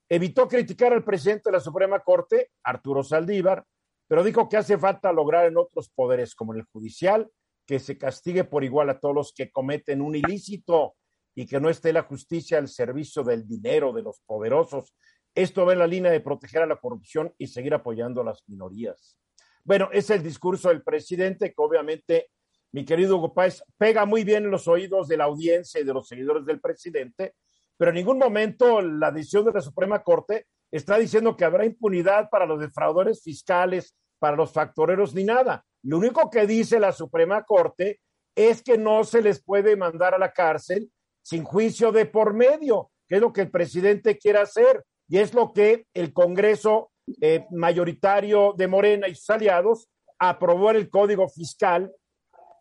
Evitó 0.10 0.48
criticar 0.48 0.91
al 0.91 1.03
presidente 1.03 1.43
de 1.46 1.53
la 1.53 1.60
Suprema 1.62 2.01
Corte, 2.01 2.51
Arturo 2.63 3.03
Saldívar, 3.03 3.65
pero 4.08 4.24
dijo 4.24 4.50
que 4.50 4.58
hace 4.58 4.77
falta 4.77 5.13
lograr 5.13 5.46
en 5.46 5.58
otros 5.58 5.89
poderes, 5.89 6.36
como 6.36 6.53
en 6.53 6.60
el 6.60 6.65
judicial, 6.65 7.32
que 7.65 7.79
se 7.79 7.98
castigue 7.98 8.43
por 8.43 8.65
igual 8.65 8.89
a 8.89 9.00
todos 9.00 9.15
los 9.15 9.34
que 9.34 9.50
cometen 9.50 10.01
un 10.01 10.15
ilícito 10.15 10.96
y 11.34 11.46
que 11.46 11.62
no 11.62 11.70
esté 11.70 11.93
la 11.93 12.03
justicia 12.03 12.58
al 12.58 12.67
servicio 12.67 13.24
del 13.24 13.48
dinero 13.48 13.93
de 13.93 14.03
los 14.03 14.20
poderosos. 14.25 14.93
Esto 15.34 15.65
va 15.65 15.74
en 15.74 15.79
la 15.79 15.88
línea 15.88 16.12
de 16.12 16.20
proteger 16.20 16.62
a 16.62 16.67
la 16.67 16.75
corrupción 16.75 17.34
y 17.38 17.48
seguir 17.48 17.74
apoyando 17.74 18.22
a 18.22 18.25
las 18.25 18.43
minorías. 18.48 19.17
Bueno, 19.65 19.89
es 19.93 20.10
el 20.10 20.22
discurso 20.22 20.70
del 20.70 20.84
presidente 20.84 21.50
que 21.50 21.62
obviamente, 21.62 22.29
mi 22.74 22.84
querido 22.84 23.17
Hugo 23.17 23.34
Páez, 23.34 23.63
pega 23.77 24.05
muy 24.05 24.24
bien 24.24 24.43
en 24.43 24.51
los 24.51 24.67
oídos 24.67 25.08
de 25.08 25.17
la 25.17 25.24
audiencia 25.24 25.79
y 25.79 25.86
de 25.86 25.93
los 25.93 26.08
seguidores 26.08 26.46
del 26.46 26.60
presidente, 26.60 27.36
pero 27.77 27.91
en 27.91 27.96
ningún 27.96 28.17
momento 28.17 28.82
la 28.82 29.12
decisión 29.12 29.46
de 29.46 29.53
la 29.53 29.62
Suprema 29.62 30.03
Corte 30.03 30.48
está 30.70 30.98
diciendo 30.98 31.38
que 31.38 31.46
habrá 31.46 31.65
impunidad 31.65 32.29
para 32.29 32.46
los 32.46 32.60
defraudadores 32.60 33.22
fiscales, 33.24 33.96
para 34.20 34.36
los 34.36 34.51
factoreros, 34.51 35.13
ni 35.13 35.24
nada. 35.24 35.65
Lo 35.84 35.98
único 35.98 36.29
que 36.29 36.48
dice 36.48 36.79
la 36.79 36.91
Suprema 36.91 37.43
Corte 37.43 38.00
es 38.36 38.63
que 38.63 38.77
no 38.77 39.03
se 39.03 39.22
les 39.22 39.43
puede 39.43 39.75
mandar 39.75 40.13
a 40.13 40.17
la 40.17 40.32
cárcel 40.32 40.91
sin 41.22 41.43
juicio 41.43 41.91
de 41.91 42.05
por 42.05 42.34
medio, 42.34 42.91
que 43.08 43.15
es 43.15 43.22
lo 43.22 43.32
que 43.32 43.41
el 43.41 43.51
presidente 43.51 44.17
quiere 44.17 44.39
hacer 44.39 44.84
y 45.08 45.20
es 45.20 45.34
lo 45.34 45.53
que 45.53 45.86
el 45.93 46.12
Congreso 46.12 46.92
eh, 47.22 47.45
mayoritario 47.51 48.53
de 48.57 48.67
Morena 48.67 49.07
y 49.07 49.15
sus 49.15 49.29
aliados 49.29 49.89
aprobó 50.19 50.72
el 50.72 50.89
código 50.89 51.27
fiscal 51.27 51.91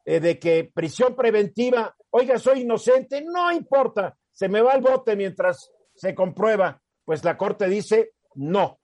eh, 0.05 0.21
de 0.21 0.39
que 0.39 0.71
prisión 0.75 1.15
preventiva, 1.15 1.95
oiga, 2.11 2.39
soy 2.39 2.63
inocente, 2.63 3.23
no 3.23 3.53
importa, 3.53 4.17
se 4.31 4.49
me 4.49 4.61
va 4.61 4.75
el 4.75 4.81
bote 4.81 5.15
mientras 5.15 5.71
se 5.95 6.15
comprueba. 6.15 6.81
Pues 7.05 7.25
la 7.25 7.37
Corte 7.37 7.69
dice 7.69 8.13
no. 8.35 8.79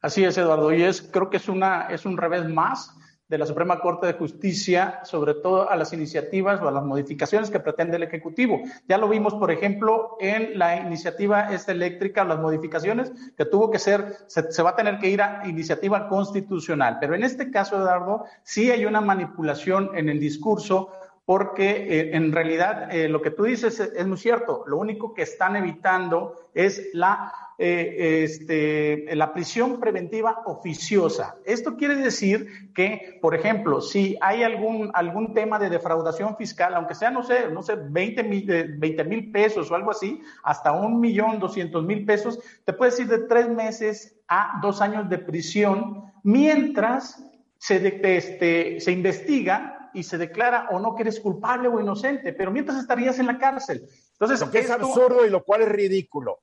Así 0.00 0.24
es, 0.24 0.36
Eduardo, 0.36 0.72
y 0.72 0.82
es, 0.82 1.00
creo 1.00 1.30
que 1.30 1.36
es, 1.36 1.48
una, 1.48 1.86
es 1.86 2.04
un 2.04 2.16
revés 2.16 2.48
más 2.48 2.94
de 3.32 3.38
la 3.38 3.46
Suprema 3.46 3.80
Corte 3.80 4.06
de 4.06 4.12
Justicia, 4.12 5.00
sobre 5.04 5.32
todo 5.32 5.70
a 5.70 5.74
las 5.74 5.94
iniciativas 5.94 6.60
o 6.60 6.68
a 6.68 6.70
las 6.70 6.84
modificaciones 6.84 7.50
que 7.50 7.60
pretende 7.60 7.96
el 7.96 8.02
Ejecutivo. 8.02 8.60
Ya 8.86 8.98
lo 8.98 9.08
vimos, 9.08 9.32
por 9.32 9.50
ejemplo, 9.50 10.18
en 10.20 10.58
la 10.58 10.76
iniciativa 10.76 11.50
esta 11.50 11.72
eléctrica, 11.72 12.24
las 12.24 12.38
modificaciones 12.38 13.10
que 13.34 13.46
tuvo 13.46 13.70
que 13.70 13.78
ser, 13.78 14.18
se, 14.26 14.62
va 14.62 14.70
a 14.70 14.76
tener 14.76 14.98
que 14.98 15.08
ir 15.08 15.22
a 15.22 15.48
iniciativa 15.48 16.10
constitucional. 16.10 16.98
Pero 17.00 17.14
en 17.14 17.24
este 17.24 17.50
caso, 17.50 17.78
Eduardo, 17.78 18.26
sí 18.42 18.70
hay 18.70 18.84
una 18.84 19.00
manipulación 19.00 19.92
en 19.94 20.10
el 20.10 20.20
discurso 20.20 20.90
porque 21.24 21.70
eh, 21.70 22.10
en 22.14 22.32
realidad 22.32 22.94
eh, 22.94 23.08
lo 23.08 23.22
que 23.22 23.30
tú 23.30 23.44
dices 23.44 23.80
es, 23.80 24.06
muy 24.06 24.18
cierto. 24.18 24.64
Lo 24.66 24.76
único 24.76 25.14
que 25.14 25.22
están 25.22 25.56
evitando 25.56 26.50
es 26.52 26.90
la, 26.92 27.32
eh, 27.64 28.24
este, 28.24 29.14
la 29.14 29.32
prisión 29.32 29.78
preventiva 29.78 30.42
oficiosa. 30.46 31.36
Esto 31.44 31.76
quiere 31.76 31.94
decir 31.94 32.72
que, 32.74 33.20
por 33.22 33.36
ejemplo, 33.36 33.80
si 33.80 34.18
hay 34.20 34.42
algún, 34.42 34.90
algún 34.94 35.32
tema 35.32 35.60
de 35.60 35.70
defraudación 35.70 36.36
fiscal, 36.36 36.74
aunque 36.74 36.96
sea, 36.96 37.12
no 37.12 37.22
sé, 37.22 37.48
no 37.52 37.62
sé, 37.62 37.76
20 37.76 38.24
mil 38.24 39.30
pesos 39.30 39.70
o 39.70 39.76
algo 39.76 39.92
así, 39.92 40.20
hasta 40.42 40.72
un 40.72 40.98
millón, 40.98 41.38
doscientos 41.38 41.84
mil 41.84 42.04
pesos, 42.04 42.40
te 42.64 42.72
puedes 42.72 42.98
ir 42.98 43.06
de 43.06 43.18
tres 43.28 43.48
meses 43.48 44.16
a 44.26 44.58
dos 44.60 44.80
años 44.80 45.08
de 45.08 45.18
prisión 45.18 46.10
mientras 46.24 47.24
se, 47.58 48.16
este, 48.16 48.80
se 48.80 48.90
investiga 48.90 49.90
y 49.94 50.02
se 50.02 50.18
declara 50.18 50.66
o 50.72 50.80
no 50.80 50.96
que 50.96 51.02
eres 51.02 51.20
culpable 51.20 51.68
o 51.68 51.80
inocente, 51.80 52.32
pero 52.32 52.50
mientras 52.50 52.80
estarías 52.80 53.20
en 53.20 53.26
la 53.26 53.38
cárcel. 53.38 53.88
Entonces, 54.14 54.40
lo 54.40 54.50
que 54.50 54.58
es 54.58 54.70
absurdo 54.70 55.24
y 55.24 55.30
lo 55.30 55.44
cual 55.44 55.62
es 55.62 55.68
ridículo. 55.68 56.40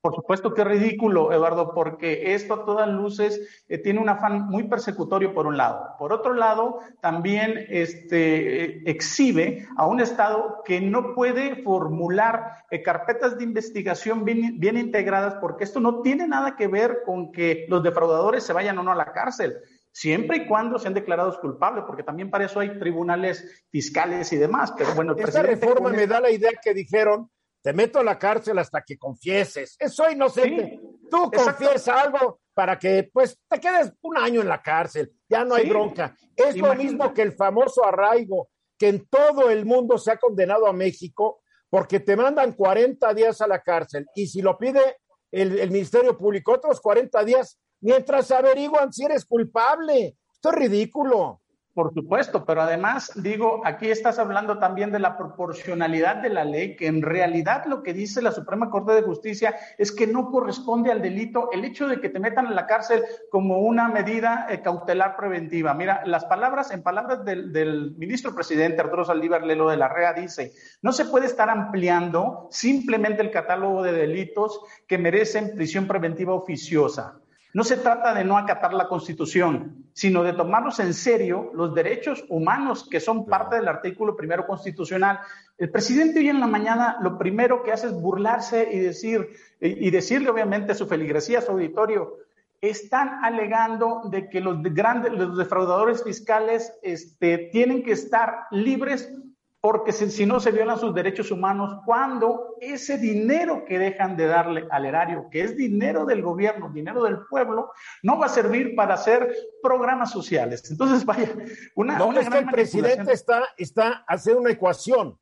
Por 0.00 0.14
supuesto 0.14 0.54
que 0.54 0.62
es 0.62 0.66
ridículo, 0.66 1.30
Eduardo, 1.30 1.74
porque 1.74 2.32
esto 2.32 2.54
a 2.54 2.64
todas 2.64 2.88
luces 2.88 3.64
eh, 3.68 3.76
tiene 3.76 4.00
un 4.00 4.08
afán 4.08 4.46
muy 4.46 4.62
persecutorio 4.62 5.34
por 5.34 5.46
un 5.46 5.58
lado. 5.58 5.94
Por 5.98 6.14
otro 6.14 6.32
lado, 6.32 6.78
también 7.02 7.66
este, 7.68 8.64
eh, 8.64 8.82
exhibe 8.86 9.68
a 9.76 9.86
un 9.86 10.00
Estado 10.00 10.62
que 10.64 10.80
no 10.80 11.14
puede 11.14 11.62
formular 11.62 12.64
eh, 12.70 12.82
carpetas 12.82 13.36
de 13.36 13.44
investigación 13.44 14.24
bien, 14.24 14.58
bien 14.58 14.78
integradas, 14.78 15.34
porque 15.34 15.64
esto 15.64 15.80
no 15.80 16.00
tiene 16.00 16.26
nada 16.26 16.56
que 16.56 16.66
ver 16.66 17.02
con 17.04 17.30
que 17.30 17.66
los 17.68 17.82
defraudadores 17.82 18.42
se 18.42 18.54
vayan 18.54 18.78
o 18.78 18.82
no 18.82 18.92
a 18.92 18.96
la 18.96 19.12
cárcel 19.12 19.58
siempre 19.92 20.38
y 20.38 20.46
cuando 20.46 20.78
sean 20.78 20.94
declarados 20.94 21.36
culpables, 21.38 21.84
porque 21.86 22.04
también 22.04 22.30
para 22.30 22.44
eso 22.44 22.60
hay 22.60 22.78
tribunales 22.78 23.66
fiscales 23.70 24.32
y 24.32 24.36
demás. 24.36 24.72
Pero 24.78 24.94
bueno, 24.94 25.12
el 25.12 25.20
esta 25.20 25.42
reforma 25.42 25.90
me 25.90 26.06
da 26.06 26.20
la 26.20 26.30
idea 26.30 26.52
que 26.62 26.72
dijeron, 26.72 27.28
te 27.62 27.72
meto 27.72 27.98
a 27.98 28.04
la 28.04 28.18
cárcel 28.18 28.58
hasta 28.58 28.82
que 28.82 28.98
confieses. 28.98 29.76
Soy 29.88 30.14
inocente. 30.14 30.80
Tú 31.10 31.30
confiesa 31.30 32.00
algo 32.00 32.40
para 32.54 32.78
que 32.78 33.10
pues 33.12 33.38
te 33.48 33.60
quedes 33.60 33.92
un 34.02 34.16
año 34.16 34.40
en 34.40 34.48
la 34.48 34.62
cárcel. 34.62 35.12
Ya 35.28 35.44
no 35.44 35.54
hay 35.54 35.68
bronca. 35.68 36.16
Es 36.34 36.56
lo 36.56 36.74
mismo 36.74 37.12
que 37.12 37.22
el 37.22 37.32
famoso 37.32 37.84
arraigo 37.84 38.48
que 38.78 38.88
en 38.88 39.06
todo 39.06 39.50
el 39.50 39.66
mundo 39.66 39.98
se 39.98 40.12
ha 40.12 40.16
condenado 40.16 40.66
a 40.66 40.72
México 40.72 41.42
porque 41.68 42.00
te 42.00 42.16
mandan 42.16 42.52
40 42.52 43.12
días 43.12 43.40
a 43.42 43.46
la 43.46 43.60
cárcel 43.62 44.06
y 44.14 44.26
si 44.26 44.40
lo 44.40 44.56
pide 44.56 44.96
el, 45.30 45.58
el 45.58 45.70
Ministerio 45.70 46.16
Público, 46.16 46.52
otros 46.52 46.80
40 46.80 47.22
días 47.24 47.58
mientras 47.80 48.30
averiguan 48.30 48.92
si 48.92 49.04
eres 49.04 49.26
culpable. 49.26 50.16
Esto 50.32 50.48
es 50.50 50.54
ridículo. 50.54 51.42
Por 51.72 51.94
supuesto, 51.94 52.44
pero 52.44 52.62
además, 52.62 53.12
digo, 53.14 53.62
aquí 53.64 53.90
estás 53.90 54.18
hablando 54.18 54.58
también 54.58 54.90
de 54.90 54.98
la 54.98 55.16
proporcionalidad 55.16 56.16
de 56.16 56.28
la 56.28 56.44
ley, 56.44 56.74
que 56.74 56.88
en 56.88 57.00
realidad 57.00 57.64
lo 57.66 57.84
que 57.84 57.94
dice 57.94 58.20
la 58.20 58.32
Suprema 58.32 58.70
Corte 58.70 58.92
de 58.92 59.02
Justicia 59.02 59.54
es 59.78 59.92
que 59.92 60.08
no 60.08 60.32
corresponde 60.32 60.90
al 60.90 61.00
delito 61.00 61.48
el 61.52 61.64
hecho 61.64 61.86
de 61.86 62.00
que 62.00 62.08
te 62.08 62.18
metan 62.18 62.46
en 62.46 62.56
la 62.56 62.66
cárcel 62.66 63.04
como 63.30 63.60
una 63.60 63.88
medida 63.88 64.48
eh, 64.50 64.62
cautelar 64.62 65.16
preventiva. 65.16 65.72
Mira, 65.72 66.02
las 66.06 66.24
palabras, 66.24 66.72
en 66.72 66.82
palabras 66.82 67.24
del, 67.24 67.52
del 67.52 67.92
ministro 67.96 68.34
presidente 68.34 68.80
Arturo 68.80 69.04
Saldívar 69.04 69.44
Lelo 69.44 69.70
de 69.70 69.76
la 69.76 69.86
REA, 69.86 70.12
dice, 70.14 70.52
no 70.82 70.90
se 70.90 71.04
puede 71.04 71.26
estar 71.26 71.48
ampliando 71.48 72.48
simplemente 72.50 73.22
el 73.22 73.30
catálogo 73.30 73.84
de 73.84 73.92
delitos 73.92 74.60
que 74.88 74.98
merecen 74.98 75.54
prisión 75.54 75.86
preventiva 75.86 76.34
oficiosa. 76.34 77.20
No 77.52 77.64
se 77.64 77.76
trata 77.76 78.14
de 78.14 78.24
no 78.24 78.38
acatar 78.38 78.72
la 78.72 78.86
Constitución, 78.86 79.86
sino 79.92 80.22
de 80.22 80.32
tomarnos 80.32 80.78
en 80.78 80.94
serio 80.94 81.50
los 81.54 81.74
derechos 81.74 82.24
humanos 82.28 82.86
que 82.88 83.00
son 83.00 83.26
parte 83.26 83.56
del 83.56 83.68
artículo 83.68 84.16
primero 84.16 84.46
constitucional. 84.46 85.18
El 85.58 85.70
presidente 85.70 86.20
hoy 86.20 86.28
en 86.28 86.40
la 86.40 86.46
mañana 86.46 86.98
lo 87.00 87.18
primero 87.18 87.62
que 87.62 87.72
hace 87.72 87.88
es 87.88 87.92
burlarse 87.92 88.68
y 88.72 88.78
decir 88.78 89.30
y 89.60 89.90
decirle 89.90 90.30
obviamente 90.30 90.72
a 90.72 90.76
su 90.76 90.86
feligresía, 90.86 91.40
a 91.40 91.42
su 91.42 91.52
auditorio, 91.52 92.18
están 92.60 93.24
alegando 93.24 94.02
de 94.10 94.28
que 94.28 94.40
los 94.40 94.62
grandes 94.62 95.12
los 95.12 95.36
defraudadores 95.36 96.04
fiscales 96.04 96.72
este, 96.82 97.50
tienen 97.52 97.82
que 97.82 97.92
estar 97.92 98.46
libres 98.50 99.12
porque 99.60 99.92
si, 99.92 100.24
no 100.24 100.40
se 100.40 100.52
violan 100.52 100.78
sus 100.78 100.94
derechos 100.94 101.30
humanos, 101.30 101.82
cuando 101.84 102.56
ese 102.60 102.96
dinero 102.96 103.64
que 103.66 103.78
dejan 103.78 104.16
de 104.16 104.26
darle 104.26 104.66
al 104.70 104.86
erario, 104.86 105.28
que 105.30 105.42
es 105.42 105.56
dinero 105.56 106.06
del 106.06 106.22
gobierno, 106.22 106.70
dinero 106.72 107.02
del 107.02 107.18
pueblo, 107.28 107.70
no 108.02 108.18
va 108.18 108.26
a 108.26 108.30
servir 108.30 108.74
para 108.74 108.94
hacer 108.94 109.34
programas 109.62 110.10
sociales. 110.10 110.70
Entonces, 110.70 111.04
vaya, 111.04 111.28
una... 111.74 111.98
No, 111.98 112.08
una 112.08 112.20
es 112.20 112.30
que 112.30 112.38
el 112.38 112.46
presidente 112.46 113.12
está, 113.12 113.42
está 113.58 114.04
haciendo 114.08 114.40
una 114.40 114.50
ecuación. 114.50 115.18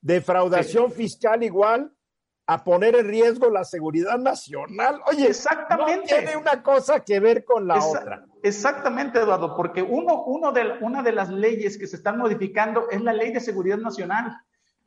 Defraudación 0.00 0.90
fiscal 0.90 1.42
igual 1.44 1.92
a 2.50 2.64
poner 2.64 2.96
en 2.96 3.06
riesgo 3.06 3.50
la 3.50 3.62
seguridad 3.62 4.18
nacional. 4.18 5.02
Oye, 5.06 5.28
exactamente. 5.28 6.00
No 6.00 6.02
tiene 6.02 6.36
una 6.38 6.62
cosa 6.62 7.00
que 7.00 7.20
ver 7.20 7.44
con 7.44 7.68
la 7.68 7.76
otra. 7.76 8.24
Exactamente, 8.42 9.18
Eduardo, 9.18 9.54
porque 9.54 9.82
uno, 9.82 10.24
uno 10.24 10.50
de, 10.50 10.78
una 10.80 11.02
de 11.02 11.12
las 11.12 11.28
leyes 11.28 11.76
que 11.76 11.86
se 11.86 11.96
están 11.96 12.16
modificando 12.16 12.88
es 12.90 13.02
la 13.02 13.12
ley 13.12 13.32
de 13.34 13.40
seguridad 13.40 13.76
nacional. 13.76 14.34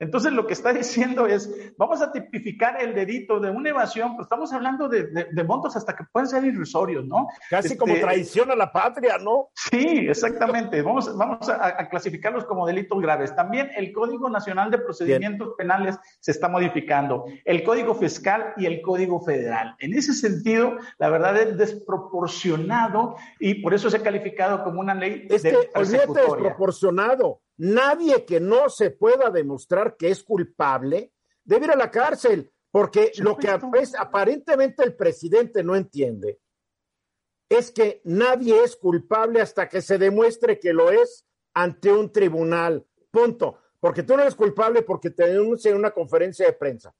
Entonces 0.01 0.33
lo 0.33 0.47
que 0.47 0.53
está 0.53 0.73
diciendo 0.73 1.27
es, 1.27 1.73
vamos 1.77 2.01
a 2.01 2.11
tipificar 2.11 2.81
el 2.81 2.95
dedito 2.95 3.39
de 3.39 3.51
una 3.51 3.69
evasión, 3.69 4.15
pues 4.15 4.25
estamos 4.25 4.51
hablando 4.51 4.89
de, 4.89 5.27
montos 5.45 5.75
hasta 5.75 5.95
que 5.95 6.03
pueden 6.11 6.27
ser 6.27 6.43
irrisorios, 6.43 7.05
¿no? 7.05 7.27
Casi 7.51 7.77
como 7.77 7.93
este, 7.93 8.03
traición 8.03 8.49
a 8.49 8.55
la 8.55 8.71
patria, 8.71 9.19
¿no? 9.19 9.49
Sí, 9.53 10.07
exactamente. 10.09 10.81
Vamos, 10.81 11.15
vamos 11.15 11.47
a, 11.49 11.87
clasificarlos 11.87 12.45
como 12.45 12.65
delitos 12.65 12.99
graves. 12.99 13.35
También 13.35 13.69
el 13.77 13.93
Código 13.93 14.27
Nacional 14.27 14.71
de 14.71 14.79
Procedimientos 14.79 15.53
Penales 15.55 15.99
se 16.19 16.31
está 16.31 16.49
modificando, 16.49 17.25
el 17.45 17.63
Código 17.63 17.93
Fiscal 17.93 18.53
y 18.57 18.65
el 18.65 18.81
Código 18.81 19.21
Federal. 19.21 19.75
En 19.77 19.93
ese 19.93 20.15
sentido, 20.15 20.77
la 20.97 21.09
verdad 21.09 21.37
es 21.37 21.57
desproporcionado 21.59 23.17
y 23.39 23.61
por 23.61 23.75
eso 23.75 23.87
se 23.91 23.97
ha 23.97 24.01
calificado 24.03 24.63
como 24.63 24.79
una 24.79 24.95
ley 24.95 25.27
este, 25.29 25.51
de 25.51 25.69
desproporcionado 25.75 27.39
nadie 27.61 28.25
que 28.25 28.39
no 28.39 28.69
se 28.69 28.89
pueda 28.89 29.29
demostrar 29.29 29.95
que 29.95 30.09
es 30.09 30.23
culpable 30.23 31.13
debe 31.43 31.65
ir 31.65 31.71
a 31.71 31.75
la 31.75 31.91
cárcel, 31.91 32.51
porque 32.71 33.11
lo 33.19 33.37
que 33.37 33.49
aparentemente 33.97 34.83
el 34.83 34.95
presidente 34.95 35.63
no 35.63 35.75
entiende 35.75 36.39
es 37.49 37.71
que 37.71 38.01
nadie 38.05 38.63
es 38.63 38.77
culpable 38.77 39.41
hasta 39.41 39.67
que 39.67 39.81
se 39.81 39.97
demuestre 39.97 40.57
que 40.57 40.71
lo 40.71 40.89
es 40.89 41.27
ante 41.53 41.91
un 41.91 42.11
tribunal. 42.11 42.87
Punto. 43.11 43.59
Porque 43.79 44.03
tú 44.03 44.15
no 44.15 44.21
eres 44.21 44.35
culpable 44.35 44.83
porque 44.83 45.09
te 45.09 45.27
denuncian 45.27 45.73
en 45.73 45.79
una 45.79 45.91
conferencia 45.91 46.45
de 46.45 46.53
prensa. 46.53 46.95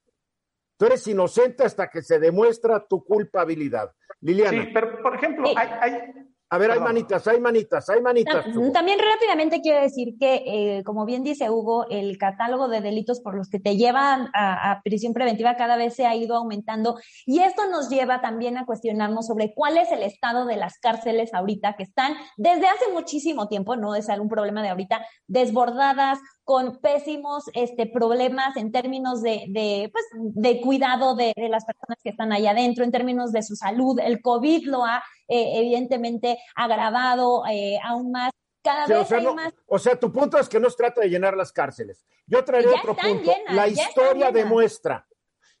Tú 0.76 0.86
eres 0.86 1.06
inocente 1.06 1.64
hasta 1.64 1.88
que 1.88 2.02
se 2.02 2.18
demuestra 2.18 2.86
tu 2.86 3.02
culpabilidad. 3.02 3.94
Liliana. 4.20 4.64
Sí, 4.64 4.70
pero 4.74 5.02
por 5.02 5.14
ejemplo, 5.14 5.48
hay, 5.56 6.21
a 6.52 6.58
ver, 6.58 6.70
hay 6.70 6.80
manitas, 6.80 7.26
hay 7.26 7.40
manitas, 7.40 7.88
hay 7.88 8.02
manitas. 8.02 8.44
También 8.74 8.98
rápidamente 8.98 9.62
quiero 9.62 9.80
decir 9.80 10.18
que, 10.20 10.42
eh, 10.44 10.82
como 10.84 11.06
bien 11.06 11.22
dice 11.22 11.48
Hugo, 11.48 11.86
el 11.88 12.18
catálogo 12.18 12.68
de 12.68 12.82
delitos 12.82 13.20
por 13.20 13.34
los 13.34 13.48
que 13.48 13.58
te 13.58 13.78
llevan 13.78 14.28
a, 14.34 14.82
prisión 14.84 15.14
preventiva 15.14 15.56
cada 15.56 15.78
vez 15.78 15.94
se 15.94 16.04
ha 16.04 16.14
ido 16.14 16.36
aumentando 16.36 16.98
y 17.24 17.38
esto 17.38 17.62
nos 17.70 17.88
lleva 17.88 18.20
también 18.20 18.58
a 18.58 18.66
cuestionarnos 18.66 19.28
sobre 19.28 19.54
cuál 19.54 19.78
es 19.78 19.90
el 19.92 20.02
estado 20.02 20.44
de 20.44 20.56
las 20.56 20.78
cárceles 20.78 21.32
ahorita 21.32 21.74
que 21.74 21.84
están 21.84 22.12
desde 22.36 22.66
hace 22.66 22.92
muchísimo 22.92 23.48
tiempo, 23.48 23.76
no 23.76 23.94
es 23.94 24.10
algún 24.10 24.28
problema 24.28 24.62
de 24.62 24.68
ahorita, 24.68 25.00
desbordadas, 25.28 26.18
con 26.44 26.80
pésimos 26.80 27.44
este, 27.54 27.86
problemas 27.86 28.56
en 28.56 28.72
términos 28.72 29.22
de, 29.22 29.44
de, 29.48 29.88
pues, 29.92 30.04
de 30.12 30.60
cuidado 30.60 31.14
de, 31.14 31.32
las 31.48 31.64
personas 31.64 31.98
que 32.02 32.10
están 32.10 32.32
allá 32.32 32.50
adentro, 32.50 32.84
en 32.84 32.90
términos 32.90 33.32
de 33.32 33.42
su 33.42 33.54
salud. 33.54 33.98
El 34.00 34.20
COVID 34.20 34.66
lo 34.66 34.84
ha 34.84 35.02
eh, 35.32 35.58
evidentemente 35.58 36.38
agravado 36.54 37.44
eh, 37.50 37.78
aún 37.82 38.12
más. 38.12 38.30
Cada 38.62 38.86
vez 38.86 38.98
o 38.98 39.04
sea, 39.06 39.18
hay 39.18 39.34
más. 39.34 39.54
O 39.66 39.78
sea, 39.78 39.98
tu 39.98 40.12
punto 40.12 40.38
es 40.38 40.48
que 40.48 40.60
no 40.60 40.68
se 40.68 40.76
trata 40.76 41.00
de 41.00 41.08
llenar 41.08 41.36
las 41.36 41.52
cárceles. 41.52 42.04
Yo 42.26 42.44
traeré 42.44 42.68
otro 42.68 42.94
punto. 42.94 43.32
la 43.48 43.66
historia 43.66 44.30
demuestra 44.30 45.08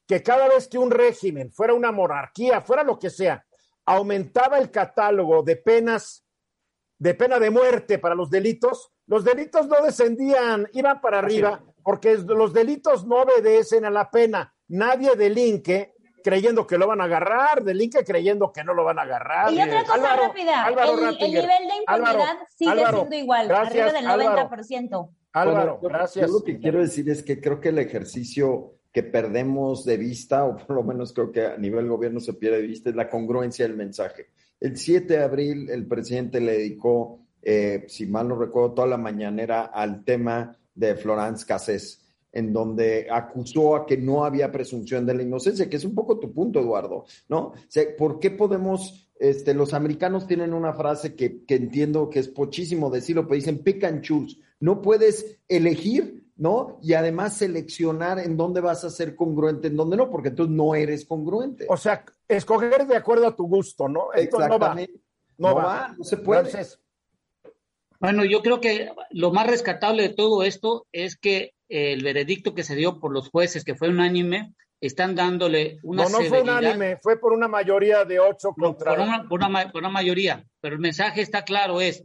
que 0.06 0.22
cada 0.22 0.46
vez 0.48 0.68
que 0.68 0.76
un 0.76 0.90
régimen, 0.90 1.50
fuera 1.50 1.72
una 1.72 1.90
monarquía, 1.90 2.60
fuera 2.60 2.82
lo 2.82 2.98
que 2.98 3.08
sea, 3.08 3.46
aumentaba 3.86 4.58
el 4.58 4.70
catálogo 4.70 5.42
de 5.42 5.56
penas, 5.56 6.24
de 6.98 7.14
pena 7.14 7.38
de 7.38 7.50
muerte 7.50 7.98
para 7.98 8.14
los 8.14 8.30
delitos, 8.30 8.92
los 9.06 9.24
delitos 9.24 9.66
no 9.68 9.80
descendían, 9.82 10.68
iban 10.74 11.00
para 11.00 11.18
arriba, 11.18 11.64
porque 11.82 12.18
los 12.18 12.52
delitos 12.52 13.06
no 13.06 13.22
obedecen 13.22 13.86
a 13.86 13.90
la 13.90 14.10
pena. 14.10 14.54
Nadie 14.68 15.16
delinque 15.16 15.94
creyendo 16.22 16.66
que 16.66 16.78
lo 16.78 16.86
van 16.86 17.00
a 17.00 17.04
agarrar, 17.04 17.62
delinque 17.62 18.04
creyendo 18.04 18.52
que 18.52 18.64
no 18.64 18.74
lo 18.74 18.84
van 18.84 18.98
a 18.98 19.02
agarrar. 19.02 19.52
Y 19.52 19.60
otra 19.60 19.84
cosa 19.84 20.16
rápida, 20.16 20.68
el, 20.68 21.30
nivel 21.30 21.44
de 21.44 21.76
impunidad 21.80 22.36
sigue 22.56 22.86
siendo 22.86 23.14
igual, 23.16 23.50
arriba 23.50 23.92
del 23.92 24.06
90%. 24.06 25.08
Álvaro, 25.34 25.80
gracias. 25.82 26.26
Yo 26.26 26.32
lo 26.32 26.44
que 26.44 26.58
quiero 26.58 26.80
decir 26.80 27.08
es 27.08 27.22
que 27.22 27.40
creo 27.40 27.60
que 27.60 27.70
el 27.70 27.78
ejercicio 27.78 28.74
que 28.92 29.02
perdemos 29.02 29.84
de 29.84 29.96
vista, 29.96 30.44
o 30.44 30.56
por 30.56 30.76
lo 30.76 30.82
menos 30.82 31.14
creo 31.14 31.32
que 31.32 31.46
a 31.46 31.56
nivel 31.56 31.88
gobierno 31.88 32.20
se 32.20 32.34
pierde 32.34 32.58
de 32.58 32.66
vista, 32.66 32.90
es 32.90 32.96
la 32.96 33.08
congruencia 33.08 33.66
del 33.66 33.76
mensaje. 33.76 34.28
El 34.60 34.76
7 34.76 35.14
de 35.14 35.22
abril 35.22 35.70
el 35.70 35.86
presidente 35.86 36.40
le 36.40 36.52
dedicó 36.52 37.22
eh, 37.42 37.84
si 37.88 38.06
mal 38.06 38.28
no 38.28 38.36
recuerdo, 38.36 38.74
toda 38.74 38.86
la 38.86 38.96
mañanera 38.96 39.62
al 39.62 40.04
tema 40.04 40.56
de 40.74 40.94
Florence 40.94 41.44
Cassés, 41.44 42.01
en 42.32 42.52
donde 42.52 43.08
acusó 43.10 43.76
a 43.76 43.86
que 43.86 43.96
no 43.96 44.24
había 44.24 44.50
presunción 44.50 45.06
de 45.06 45.14
la 45.14 45.22
inocencia, 45.22 45.68
que 45.68 45.76
es 45.76 45.84
un 45.84 45.94
poco 45.94 46.18
tu 46.18 46.32
punto, 46.32 46.60
Eduardo, 46.60 47.04
¿no? 47.28 47.52
¿Por 47.98 48.18
qué 48.18 48.30
podemos, 48.30 49.10
este, 49.18 49.54
los 49.54 49.74
americanos 49.74 50.26
tienen 50.26 50.54
una 50.54 50.72
frase 50.72 51.14
que, 51.14 51.44
que 51.44 51.56
entiendo 51.56 52.08
que 52.08 52.20
es 52.20 52.28
pochísimo 52.28 52.90
decirlo, 52.90 53.24
pero 53.24 53.36
dicen 53.36 53.62
pick 53.62 53.84
and 53.84 54.00
choose, 54.00 54.38
no 54.60 54.80
puedes 54.80 55.38
elegir 55.48 56.22
¿no? 56.36 56.78
Y 56.82 56.94
además 56.94 57.36
seleccionar 57.36 58.18
en 58.18 58.36
dónde 58.36 58.60
vas 58.60 58.84
a 58.84 58.90
ser 58.90 59.14
congruente, 59.14 59.68
en 59.68 59.76
dónde 59.76 59.96
no, 59.96 60.10
porque 60.10 60.30
entonces 60.30 60.52
no 60.52 60.74
eres 60.74 61.04
congruente. 61.04 61.66
O 61.68 61.76
sea, 61.76 62.04
escoger 62.26 62.86
de 62.86 62.96
acuerdo 62.96 63.28
a 63.28 63.36
tu 63.36 63.46
gusto, 63.46 63.88
¿no? 63.88 64.12
Exactamente. 64.12 65.00
No 65.38 65.54
va, 65.54 65.94
no, 65.96 66.04
se 66.04 66.16
puede. 66.16 66.50
Bueno, 68.00 68.24
yo 68.24 68.42
creo 68.42 68.60
que 68.60 68.90
lo 69.10 69.30
más 69.30 69.46
rescatable 69.46 70.02
de 70.02 70.14
todo 70.14 70.42
esto 70.42 70.86
es 70.90 71.16
que 71.16 71.54
el 71.72 72.02
veredicto 72.02 72.54
que 72.54 72.64
se 72.64 72.76
dio 72.76 73.00
por 73.00 73.12
los 73.12 73.30
jueces, 73.30 73.64
que 73.64 73.74
fue 73.74 73.88
unánime, 73.88 74.54
están 74.80 75.14
dándole 75.14 75.78
una. 75.82 76.04
No, 76.04 76.10
no 76.10 76.20
fue 76.22 76.42
unánime, 76.42 76.98
fue 76.98 77.18
por 77.18 77.32
una 77.32 77.48
mayoría 77.48 78.04
de 78.04 78.20
ocho 78.20 78.52
contra. 78.52 78.90
Por 78.94 79.00
una, 79.00 79.28
por, 79.28 79.40
una, 79.40 79.72
por 79.72 79.80
una 79.80 79.90
mayoría, 79.90 80.44
pero 80.60 80.74
el 80.74 80.80
mensaje 80.80 81.22
está 81.22 81.44
claro: 81.44 81.80
es 81.80 82.04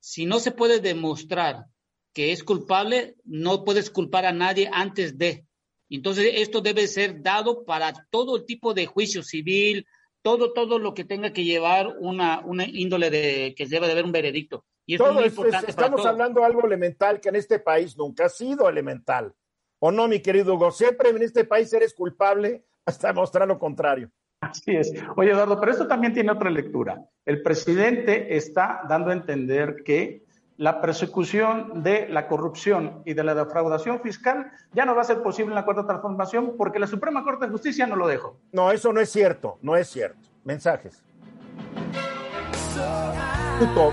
si 0.00 0.24
no 0.24 0.38
se 0.38 0.52
puede 0.52 0.80
demostrar 0.80 1.66
que 2.14 2.32
es 2.32 2.42
culpable, 2.42 3.16
no 3.24 3.64
puedes 3.64 3.90
culpar 3.90 4.24
a 4.24 4.32
nadie 4.32 4.70
antes 4.72 5.18
de. 5.18 5.46
Entonces, 5.90 6.32
esto 6.36 6.62
debe 6.62 6.86
ser 6.86 7.22
dado 7.22 7.64
para 7.64 7.92
todo 8.10 8.36
el 8.36 8.46
tipo 8.46 8.72
de 8.72 8.86
juicio 8.86 9.22
civil, 9.22 9.86
todo, 10.22 10.52
todo 10.52 10.78
lo 10.78 10.94
que 10.94 11.04
tenga 11.04 11.32
que 11.32 11.44
llevar 11.44 11.96
una, 11.98 12.40
una 12.40 12.64
índole 12.64 13.10
de 13.10 13.54
que 13.56 13.66
debe 13.66 13.86
de 13.86 13.92
haber 13.92 14.04
un 14.04 14.12
veredicto. 14.12 14.64
Y 14.86 14.98
todo 14.98 15.20
es 15.20 15.26
importante 15.26 15.70
estamos 15.70 16.04
hablando 16.04 16.40
de 16.40 16.46
algo 16.46 16.64
elemental 16.66 17.20
que 17.20 17.28
en 17.28 17.36
este 17.36 17.58
país 17.58 17.96
nunca 17.96 18.26
ha 18.26 18.28
sido 18.28 18.68
elemental. 18.68 19.34
¿O 19.78 19.90
no, 19.90 20.08
mi 20.08 20.20
querido 20.20 20.54
Hugo? 20.54 20.70
Siempre 20.70 21.10
en 21.10 21.22
este 21.22 21.44
país 21.44 21.72
eres 21.72 21.94
culpable 21.94 22.64
hasta 22.84 23.08
demostrar 23.08 23.48
lo 23.48 23.58
contrario. 23.58 24.10
Así 24.40 24.76
es. 24.76 24.92
Oye, 25.16 25.30
Eduardo, 25.30 25.58
pero 25.58 25.72
esto 25.72 25.86
también 25.86 26.12
tiene 26.12 26.32
otra 26.32 26.50
lectura. 26.50 27.04
El 27.24 27.42
presidente 27.42 28.36
está 28.36 28.82
dando 28.88 29.10
a 29.10 29.14
entender 29.14 29.82
que 29.84 30.24
la 30.56 30.80
persecución 30.80 31.82
de 31.82 32.08
la 32.08 32.26
corrupción 32.26 33.02
y 33.04 33.14
de 33.14 33.24
la 33.24 33.34
defraudación 33.34 34.00
fiscal 34.00 34.52
ya 34.72 34.84
no 34.84 34.94
va 34.94 35.02
a 35.02 35.04
ser 35.04 35.22
posible 35.22 35.50
en 35.50 35.56
la 35.56 35.64
cuarta 35.64 35.86
transformación 35.86 36.54
porque 36.56 36.78
la 36.78 36.86
Suprema 36.86 37.24
Corte 37.24 37.46
de 37.46 37.52
Justicia 37.52 37.86
no 37.86 37.96
lo 37.96 38.06
dejó. 38.06 38.38
No, 38.52 38.70
eso 38.70 38.92
no 38.92 39.00
es 39.00 39.10
cierto, 39.10 39.58
no 39.62 39.76
es 39.76 39.88
cierto. 39.88 40.28
Mensajes 40.44 41.02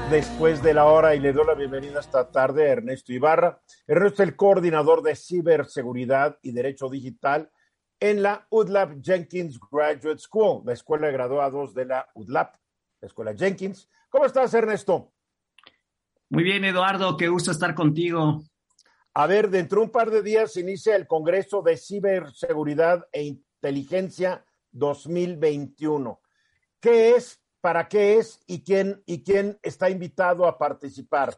después 0.10 0.64
de 0.64 0.74
la 0.74 0.86
hora 0.86 1.16
y 1.16 1.20
le 1.20 1.34
doy 1.34 1.46
la 1.46 1.54
bienvenida 1.54 2.00
esta 2.00 2.32
tarde 2.32 2.64
a 2.64 2.74
Ernesto 2.74 3.14
Ibarra. 3.14 3.62
Ernesto 3.88 4.24
es 4.24 4.30
el 4.30 4.36
coordinador 4.36 5.04
de 5.04 5.16
ciberseguridad 5.16 6.40
y 6.42 6.52
derecho 6.52 6.90
digital 6.90 7.52
en 8.00 8.24
la 8.24 8.48
UDLAP 8.50 9.02
Jenkins 9.02 9.60
Graduate 9.72 10.20
School, 10.20 10.64
la 10.66 10.74
escuela 10.74 11.08
de 11.08 11.14
graduados 11.14 11.74
de 11.74 11.86
la 11.86 12.10
UDLAP, 12.16 12.56
la 13.02 13.08
escuela 13.08 13.36
Jenkins. 13.36 13.90
¿Cómo 14.10 14.26
estás, 14.26 14.54
Ernesto? 14.54 15.14
Muy 16.30 16.44
bien, 16.44 16.66
Eduardo, 16.66 17.16
qué 17.16 17.28
gusto 17.28 17.52
estar 17.52 17.76
contigo. 17.76 18.44
A 19.14 19.28
ver, 19.28 19.50
dentro 19.50 19.82
de 19.82 19.86
un 19.86 19.92
par 19.92 20.10
de 20.10 20.24
días 20.24 20.58
inicia 20.58 20.96
el 20.96 21.08
Congreso 21.08 21.62
de 21.62 21.78
Ciberseguridad 21.78 23.08
e 23.12 23.24
Inteligencia 23.24 24.46
2021. 24.72 26.22
¿Qué 26.80 27.16
es 27.16 27.39
para 27.62 27.88
qué 27.88 28.18
es 28.18 28.42
y 28.48 28.64
quién, 28.64 29.02
y 29.06 29.24
quién 29.24 29.58
está 29.62 29.90
invitado 29.90 30.48
a 30.48 30.58
participar. 30.58 31.36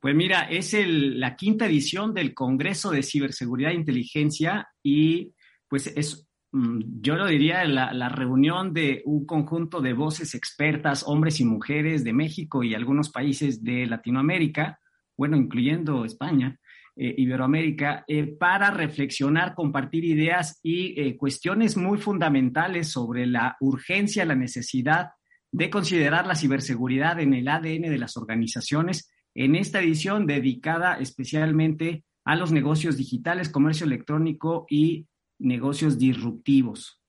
Pues 0.00 0.14
mira, 0.14 0.42
es 0.42 0.74
la 0.86 1.36
quinta 1.36 1.66
edición 1.66 2.14
del 2.14 2.32
Congreso 2.34 2.90
de 2.90 3.02
Ciberseguridad 3.02 3.72
e 3.72 3.76
Inteligencia 3.76 4.68
y 4.82 5.34
pues 5.68 5.86
es, 5.88 6.28
mm, 6.52 7.00
yo 7.00 7.16
lo 7.16 7.26
diría, 7.26 7.64
la, 7.64 7.92
la, 7.92 8.08
reunión 8.08 8.72
de 8.72 9.02
un 9.04 9.26
conjunto 9.26 9.80
de 9.80 9.92
voces 9.92 10.34
expertas, 10.34 11.04
hombres 11.06 11.40
y 11.40 11.44
mujeres 11.44 12.02
de 12.02 12.12
México 12.12 12.62
y 12.62 12.74
algunos 12.74 13.10
países 13.10 13.62
de 13.62 13.86
Latinoamérica, 13.86 14.80
bueno, 15.16 15.36
incluyendo 15.36 16.04
España, 16.04 16.58
eh, 17.02 17.14
Iberoamérica, 17.16 18.04
eh, 18.06 18.26
para 18.26 18.70
reflexionar, 18.70 19.54
compartir 19.54 20.04
ideas 20.04 20.60
y 20.62 21.00
eh, 21.00 21.16
cuestiones 21.16 21.78
muy 21.78 21.96
fundamentales 21.96 22.90
sobre 22.90 23.24
la 23.24 23.56
urgencia, 23.60 24.26
la 24.26 24.34
necesidad 24.34 25.12
de 25.50 25.70
considerar 25.70 26.26
la 26.26 26.34
ciberseguridad 26.34 27.18
en 27.18 27.32
el 27.32 27.48
ADN 27.48 27.88
de 27.88 27.96
las 27.96 28.18
organizaciones 28.18 29.10
en 29.34 29.56
esta 29.56 29.80
edición 29.80 30.26
dedicada 30.26 30.98
especialmente 30.98 32.04
a 32.26 32.36
los 32.36 32.52
negocios 32.52 32.98
digitales, 32.98 33.48
comercio 33.48 33.86
electrónico 33.86 34.66
y 34.68 35.08
negocios 35.38 35.98
disruptivos. 35.98 37.00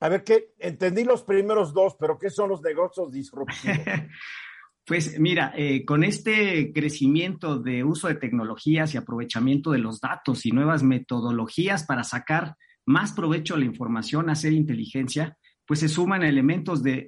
A 0.00 0.10
ver, 0.10 0.24
que 0.24 0.52
entendí 0.58 1.04
los 1.04 1.22
primeros 1.22 1.72
dos, 1.72 1.96
pero 1.98 2.18
¿qué 2.18 2.28
son 2.28 2.50
los 2.50 2.60
negocios 2.60 3.10
disruptivos? 3.10 3.78
Pues 4.84 5.18
mira, 5.20 5.52
eh, 5.56 5.84
con 5.84 6.02
este 6.02 6.72
crecimiento 6.72 7.58
de 7.58 7.84
uso 7.84 8.08
de 8.08 8.16
tecnologías 8.16 8.94
y 8.94 8.96
aprovechamiento 8.96 9.70
de 9.70 9.78
los 9.78 10.00
datos 10.00 10.44
y 10.44 10.50
nuevas 10.50 10.82
metodologías 10.82 11.84
para 11.84 12.02
sacar 12.02 12.56
más 12.84 13.12
provecho 13.12 13.54
a 13.54 13.58
la 13.58 13.64
información, 13.64 14.28
hacer 14.28 14.52
inteligencia, 14.52 15.36
pues 15.66 15.78
se 15.80 15.88
suman 15.88 16.24
elementos 16.24 16.82
de, 16.82 17.06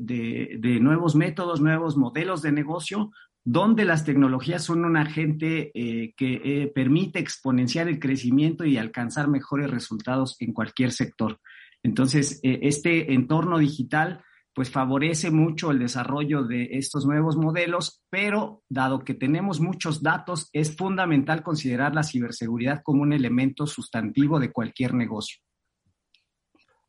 nuevos 0.81 1.17
métodos, 1.17 1.61
nuevos 1.61 1.97
modelos 1.97 2.43
de 2.43 2.53
negocio, 2.53 3.11
donde 3.43 3.85
las 3.85 4.05
tecnologías 4.05 4.63
son 4.63 4.85
un 4.85 4.97
agente 4.97 5.73
eh, 5.75 6.15
que 6.17 6.41
eh, 6.45 6.73
permite 6.73 7.19
exponenciar 7.19 7.89
el 7.89 7.99
crecimiento 7.99 8.65
y 8.65 8.79
alcanzar 8.79 9.27
mejores 9.27 9.69
resultados 9.69 10.37
en 10.39 10.53
cualquier 10.53 10.93
sector. 10.93 11.41
Entonces, 11.83 12.41
este 12.43 13.13
entorno 13.13 13.59
digital 13.59 14.25
pues 14.55 14.71
favorece 14.71 15.31
mucho 15.31 15.73
el 15.73 15.81
desarrollo 15.81 16.45
de 16.45 16.69
estos 16.73 17.05
nuevos 17.05 17.37
modelos, 17.37 18.05
pero 18.09 18.62
dado 18.69 19.05
que 19.05 19.14
tenemos 19.14 19.61
muchos 19.61 20.03
datos, 20.03 20.49
es 20.53 20.77
fundamental 20.77 21.43
considerar 21.43 21.95
la 21.95 22.05
ciberseguridad 22.05 22.83
como 22.85 23.03
un 23.03 23.12
elemento 23.12 23.67
sustantivo 23.67 24.38
de 24.38 24.53
cualquier 24.53 24.95
negocio. 24.95 25.40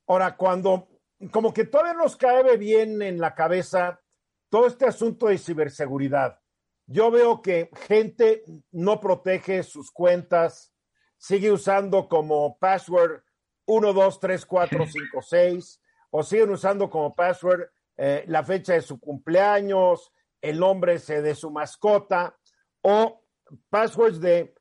Ahora, 0.08 0.38
cuando 0.38 0.88
como 1.32 1.54
que 1.54 1.66
todavía 1.66 1.94
nos 1.94 2.16
cae 2.16 2.56
bien 2.58 3.02
en 3.02 3.20
la 3.20 3.34
cabeza 3.34 4.00
todo 4.50 4.68
este 4.68 4.86
asunto 4.86 5.28
de 5.28 5.40
ciberseguridad, 5.40 6.40
yo 6.86 7.10
veo 7.10 7.42
que 7.42 7.72
gente 7.88 8.44
no 8.72 9.00
protege 9.00 9.64
sus 9.64 9.92
cuentas, 9.92 10.72
sigue 11.18 11.52
usando 11.52 12.08
como 12.08 12.60
password 12.60 13.24
1, 13.66 13.94
2, 13.94 14.20
3, 14.20 14.46
4, 14.46 14.86
5, 14.86 15.22
6 15.22 15.82
o 16.18 16.24
siguen 16.24 16.50
usando 16.52 16.90
como 16.90 17.14
password 17.14 17.68
eh, 17.98 18.24
la 18.28 18.42
fecha 18.42 18.72
de 18.72 18.82
su 18.82 19.02
cumpleaños, 19.02 20.14
el 20.40 20.58
nombre 20.58 20.98
de 20.98 21.36
su 21.36 21.52
mascota, 21.52 22.38
o 22.82 23.22
passwords 23.70 24.22
de 24.22 24.56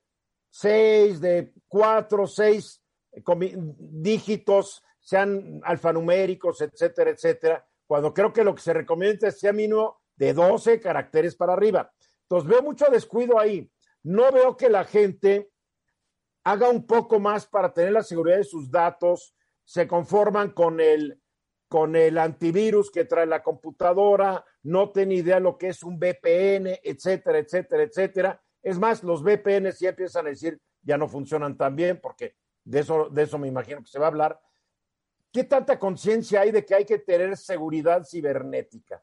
seis, 0.50 1.20
de 1.20 1.52
cuatro, 1.68 2.26
seis 2.26 2.82
dígitos, 3.12 4.82
sean 4.98 5.60
alfanuméricos, 5.62 6.60
etcétera, 6.60 7.10
etcétera, 7.10 7.64
cuando 7.86 8.12
creo 8.12 8.32
que 8.32 8.42
lo 8.42 8.52
que 8.56 8.62
se 8.62 8.72
recomienda 8.72 9.28
es 9.28 9.38
sea 9.38 9.52
mínimo 9.52 10.00
de 10.16 10.32
12 10.32 10.80
caracteres 10.80 11.36
para 11.36 11.52
arriba. 11.52 11.92
Entonces 12.22 12.50
veo 12.50 12.62
mucho 12.62 12.86
descuido 12.90 13.38
ahí. 13.38 13.70
No 14.02 14.32
veo 14.32 14.56
que 14.56 14.68
la 14.68 14.84
gente 14.84 15.52
haga 16.42 16.68
un 16.68 16.84
poco 16.84 17.20
más 17.20 17.46
para 17.46 17.72
tener 17.72 17.92
la 17.92 18.02
seguridad 18.02 18.38
de 18.38 18.44
sus 18.44 18.72
datos, 18.72 19.36
se 19.62 19.86
conforman 19.86 20.50
con 20.50 20.80
el 20.80 21.20
con 21.74 21.96
el 21.96 22.18
antivirus 22.18 22.88
que 22.88 23.04
trae 23.04 23.26
la 23.26 23.42
computadora, 23.42 24.44
no 24.62 24.92
tiene 24.92 25.16
idea 25.16 25.40
lo 25.40 25.58
que 25.58 25.70
es 25.70 25.82
un 25.82 25.98
VPN, 25.98 26.78
etcétera, 26.84 27.38
etcétera, 27.38 27.82
etcétera. 27.82 28.42
Es 28.62 28.78
más, 28.78 29.02
los 29.02 29.24
VPN 29.24 29.72
ya 29.72 29.88
empiezan 29.88 30.24
a 30.24 30.28
decir 30.28 30.56
ya 30.82 30.96
no 30.96 31.08
funcionan 31.08 31.56
tan 31.56 31.74
bien, 31.74 31.98
porque 32.00 32.36
de 32.62 32.78
eso, 32.78 33.08
de 33.08 33.24
eso 33.24 33.38
me 33.38 33.48
imagino 33.48 33.80
que 33.80 33.88
se 33.88 33.98
va 33.98 34.04
a 34.04 34.08
hablar. 34.10 34.40
¿Qué 35.32 35.42
tanta 35.42 35.76
conciencia 35.76 36.42
hay 36.42 36.52
de 36.52 36.64
que 36.64 36.76
hay 36.76 36.84
que 36.84 37.00
tener 37.00 37.36
seguridad 37.36 38.04
cibernética? 38.04 39.02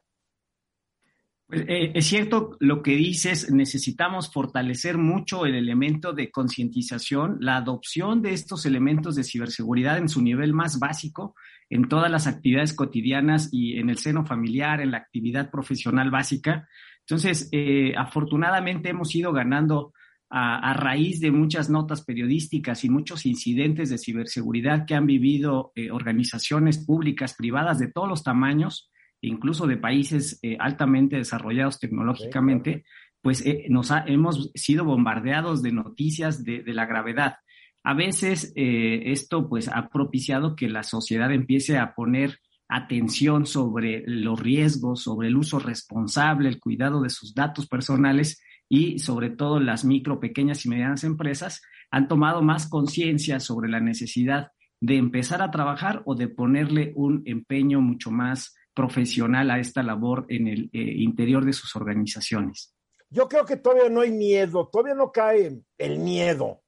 Pues, 1.52 1.66
eh, 1.68 1.92
es 1.94 2.06
cierto 2.06 2.56
lo 2.60 2.82
que 2.82 2.92
dices, 2.96 3.52
necesitamos 3.52 4.32
fortalecer 4.32 4.96
mucho 4.96 5.44
el 5.44 5.54
elemento 5.54 6.14
de 6.14 6.30
concientización, 6.30 7.36
la 7.40 7.58
adopción 7.58 8.22
de 8.22 8.32
estos 8.32 8.64
elementos 8.64 9.16
de 9.16 9.22
ciberseguridad 9.22 9.98
en 9.98 10.08
su 10.08 10.22
nivel 10.22 10.54
más 10.54 10.78
básico, 10.78 11.34
en 11.68 11.90
todas 11.90 12.10
las 12.10 12.26
actividades 12.26 12.72
cotidianas 12.72 13.50
y 13.52 13.78
en 13.78 13.90
el 13.90 13.98
seno 13.98 14.24
familiar, 14.24 14.80
en 14.80 14.92
la 14.92 14.96
actividad 14.96 15.50
profesional 15.50 16.10
básica. 16.10 16.66
Entonces, 17.00 17.50
eh, 17.52 17.92
afortunadamente 17.98 18.88
hemos 18.88 19.14
ido 19.14 19.30
ganando 19.34 19.92
a, 20.30 20.72
raíz 20.72 21.20
de 21.20 21.32
muchas 21.32 21.68
notas 21.68 22.02
periodísticas 22.02 22.82
y 22.84 22.88
muchos 22.88 23.26
incidentes 23.26 23.90
de 23.90 23.98
ciberseguridad 23.98 24.86
que 24.86 24.94
han 24.94 25.04
vivido 25.04 25.72
eh, 25.74 25.90
organizaciones 25.90 26.78
públicas, 26.78 27.34
privadas 27.36 27.78
de 27.78 27.88
todos 27.88 28.08
los 28.08 28.22
tamaños, 28.22 28.90
incluso 29.22 29.66
de 29.66 29.76
países 29.76 30.38
eh, 30.42 30.56
altamente 30.60 31.16
desarrollados 31.16 31.78
tecnológicamente, 31.78 32.84
pues 33.20 33.44
nos 33.68 33.92
hemos 34.06 34.50
sido 34.54 34.84
bombardeados 34.84 35.62
de 35.62 35.72
noticias 35.72 36.44
de, 36.44 36.62
de 36.62 36.74
la 36.74 36.86
gravedad. 36.86 37.36
A 37.84 37.94
veces 37.94 38.52
eh, 38.54 39.02
esto 39.06 39.48
pues 39.48 39.68
ha 39.68 39.88
propiciado 39.88 40.54
que 40.54 40.68
la 40.68 40.82
sociedad 40.82 41.32
empiece 41.32 41.78
a 41.78 41.94
poner 41.94 42.38
atención 42.68 43.44
sobre 43.44 44.04
los 44.06 44.38
riesgos, 44.40 45.02
sobre 45.02 45.28
el 45.28 45.36
uso 45.36 45.58
responsable, 45.58 46.48
el 46.48 46.60
cuidado 46.60 47.02
de 47.02 47.10
sus 47.10 47.34
datos 47.34 47.66
personales 47.66 48.40
y 48.68 48.98
sobre 49.00 49.30
todo 49.30 49.60
las 49.60 49.84
micro, 49.84 50.20
pequeñas 50.20 50.64
y 50.64 50.68
medianas 50.68 51.04
empresas 51.04 51.60
han 51.90 52.08
tomado 52.08 52.40
más 52.42 52.68
conciencia 52.68 53.40
sobre 53.40 53.68
la 53.68 53.80
necesidad 53.80 54.52
de 54.80 54.96
empezar 54.96 55.42
a 55.42 55.50
trabajar 55.50 56.02
o 56.06 56.14
de 56.14 56.28
ponerle 56.28 56.92
un 56.94 57.22
empeño 57.26 57.80
mucho 57.80 58.10
más 58.10 58.54
profesional 58.74 59.50
a 59.50 59.58
esta 59.58 59.82
labor 59.82 60.26
en 60.28 60.48
el 60.48 60.70
eh, 60.72 60.78
interior 60.80 61.44
de 61.44 61.52
sus 61.52 61.74
organizaciones. 61.76 62.74
Yo 63.10 63.28
creo 63.28 63.44
que 63.44 63.56
todavía 63.56 63.90
no 63.90 64.00
hay 64.00 64.10
miedo, 64.10 64.68
todavía 64.68 64.94
no 64.94 65.12
cae 65.12 65.60
el 65.78 65.98
miedo. 65.98 66.62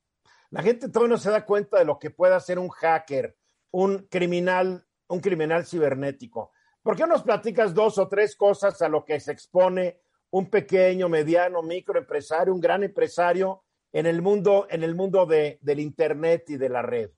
La 0.50 0.62
gente 0.62 0.88
todavía 0.88 1.14
no 1.14 1.18
se 1.18 1.30
da 1.30 1.44
cuenta 1.44 1.78
de 1.78 1.84
lo 1.84 1.98
que 1.98 2.10
puede 2.10 2.34
hacer 2.34 2.58
un 2.58 2.68
hacker, 2.68 3.36
un 3.70 4.06
criminal, 4.10 4.86
un 5.08 5.20
criminal 5.20 5.64
cibernético. 5.64 6.52
¿Por 6.82 6.96
qué 6.96 7.06
nos 7.06 7.22
platicas 7.22 7.72
dos 7.72 7.96
o 7.98 8.08
tres 8.08 8.36
cosas 8.36 8.80
a 8.82 8.88
lo 8.88 9.04
que 9.04 9.18
se 9.20 9.32
expone 9.32 10.00
un 10.30 10.50
pequeño, 10.50 11.08
mediano, 11.08 11.62
microempresario, 11.62 12.52
un 12.52 12.60
gran 12.60 12.84
empresario 12.84 13.64
en 13.90 14.06
el 14.06 14.20
mundo, 14.20 14.66
en 14.68 14.82
el 14.82 14.94
mundo 14.94 15.24
de, 15.24 15.58
del 15.62 15.80
Internet 15.80 16.44
y 16.48 16.56
de 16.56 16.68
la 16.68 16.82
red? 16.82 17.10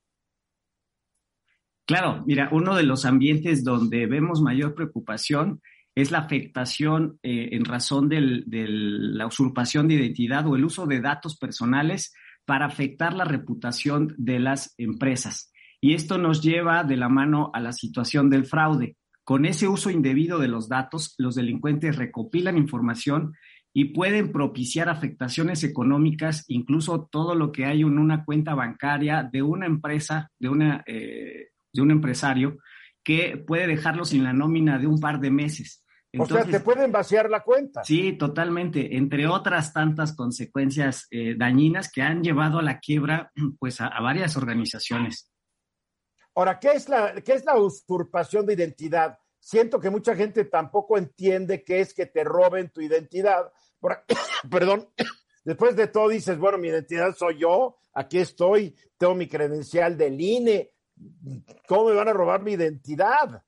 Claro, 1.86 2.24
mira, 2.26 2.48
uno 2.50 2.74
de 2.74 2.82
los 2.82 3.04
ambientes 3.04 3.62
donde 3.62 4.06
vemos 4.06 4.42
mayor 4.42 4.74
preocupación 4.74 5.60
es 5.94 6.10
la 6.10 6.18
afectación 6.18 7.18
eh, 7.22 7.50
en 7.52 7.64
razón 7.64 8.08
de 8.08 8.20
la 8.20 9.26
usurpación 9.26 9.88
de 9.88 9.94
identidad 9.94 10.46
o 10.46 10.56
el 10.56 10.64
uso 10.64 10.86
de 10.86 11.00
datos 11.00 11.38
personales 11.38 12.12
para 12.44 12.66
afectar 12.66 13.14
la 13.14 13.24
reputación 13.24 14.14
de 14.18 14.40
las 14.40 14.74
empresas. 14.78 15.52
Y 15.80 15.94
esto 15.94 16.18
nos 16.18 16.42
lleva 16.42 16.84
de 16.84 16.96
la 16.96 17.08
mano 17.08 17.50
a 17.54 17.60
la 17.60 17.72
situación 17.72 18.30
del 18.30 18.46
fraude. 18.46 18.96
Con 19.24 19.44
ese 19.44 19.68
uso 19.68 19.90
indebido 19.90 20.38
de 20.38 20.48
los 20.48 20.68
datos, 20.68 21.14
los 21.18 21.34
delincuentes 21.34 21.96
recopilan 21.96 22.58
información 22.58 23.34
y 23.72 23.86
pueden 23.86 24.32
propiciar 24.32 24.88
afectaciones 24.88 25.62
económicas, 25.62 26.44
incluso 26.48 27.08
todo 27.10 27.34
lo 27.34 27.52
que 27.52 27.64
hay 27.64 27.82
en 27.82 27.98
una 27.98 28.24
cuenta 28.24 28.54
bancaria 28.54 29.28
de 29.30 29.42
una 29.42 29.66
empresa, 29.66 30.30
de, 30.38 30.48
una, 30.48 30.82
eh, 30.86 31.48
de 31.76 31.82
un 31.82 31.92
empresario, 31.92 32.58
que 33.04 33.36
puede 33.46 33.68
dejarlo 33.68 34.04
sin 34.04 34.24
la 34.24 34.32
nómina 34.32 34.78
de 34.78 34.88
un 34.88 34.98
par 34.98 35.20
de 35.20 35.30
meses 35.30 35.86
o 36.18 36.26
sea, 36.26 36.44
te 36.44 36.60
pueden 36.60 36.92
vaciar 36.92 37.30
la 37.30 37.42
cuenta. 37.42 37.84
Sí, 37.84 38.12
totalmente, 38.16 38.96
entre 38.96 39.26
otras 39.26 39.72
tantas 39.72 40.14
consecuencias 40.14 41.06
eh, 41.10 41.34
dañinas 41.36 41.90
que 41.90 42.02
han 42.02 42.22
llevado 42.22 42.58
a 42.58 42.62
la 42.62 42.78
quiebra 42.78 43.32
pues, 43.58 43.80
a, 43.80 43.88
varias 44.00 44.36
organizaciones. 44.36 45.30
Ahora, 46.34 46.58
¿qué 46.58 46.72
es, 46.72 46.88
la, 46.88 47.14
¿qué 47.22 47.32
es 47.32 47.44
la 47.44 47.56
usurpación 47.56 48.46
de 48.46 48.54
identidad? 48.54 49.18
Siento 49.38 49.80
que 49.80 49.90
mucha 49.90 50.14
gente 50.14 50.44
tampoco 50.44 50.98
entiende 50.98 51.64
qué 51.64 51.80
es 51.80 51.94
que 51.94 52.06
te 52.06 52.24
roben 52.24 52.70
tu 52.70 52.80
identidad. 52.80 53.52
perdón, 54.50 54.88
después 55.44 55.76
de 55.76 55.86
todo 55.88 56.08
dices, 56.08 56.38
bueno, 56.38 56.58
mi 56.58 56.68
identidad 56.68 57.14
soy 57.16 57.38
yo, 57.38 57.78
aquí 57.94 58.18
estoy, 58.18 58.74
tengo 58.98 59.14
mi 59.14 59.28
credencial 59.28 59.96
del 59.96 60.20
INE, 60.20 60.72
¿cómo 61.68 61.88
me 61.88 61.94
van 61.94 62.08
a 62.08 62.12
robar 62.12 62.42
mi 62.42 62.52
identidad? 62.52 63.42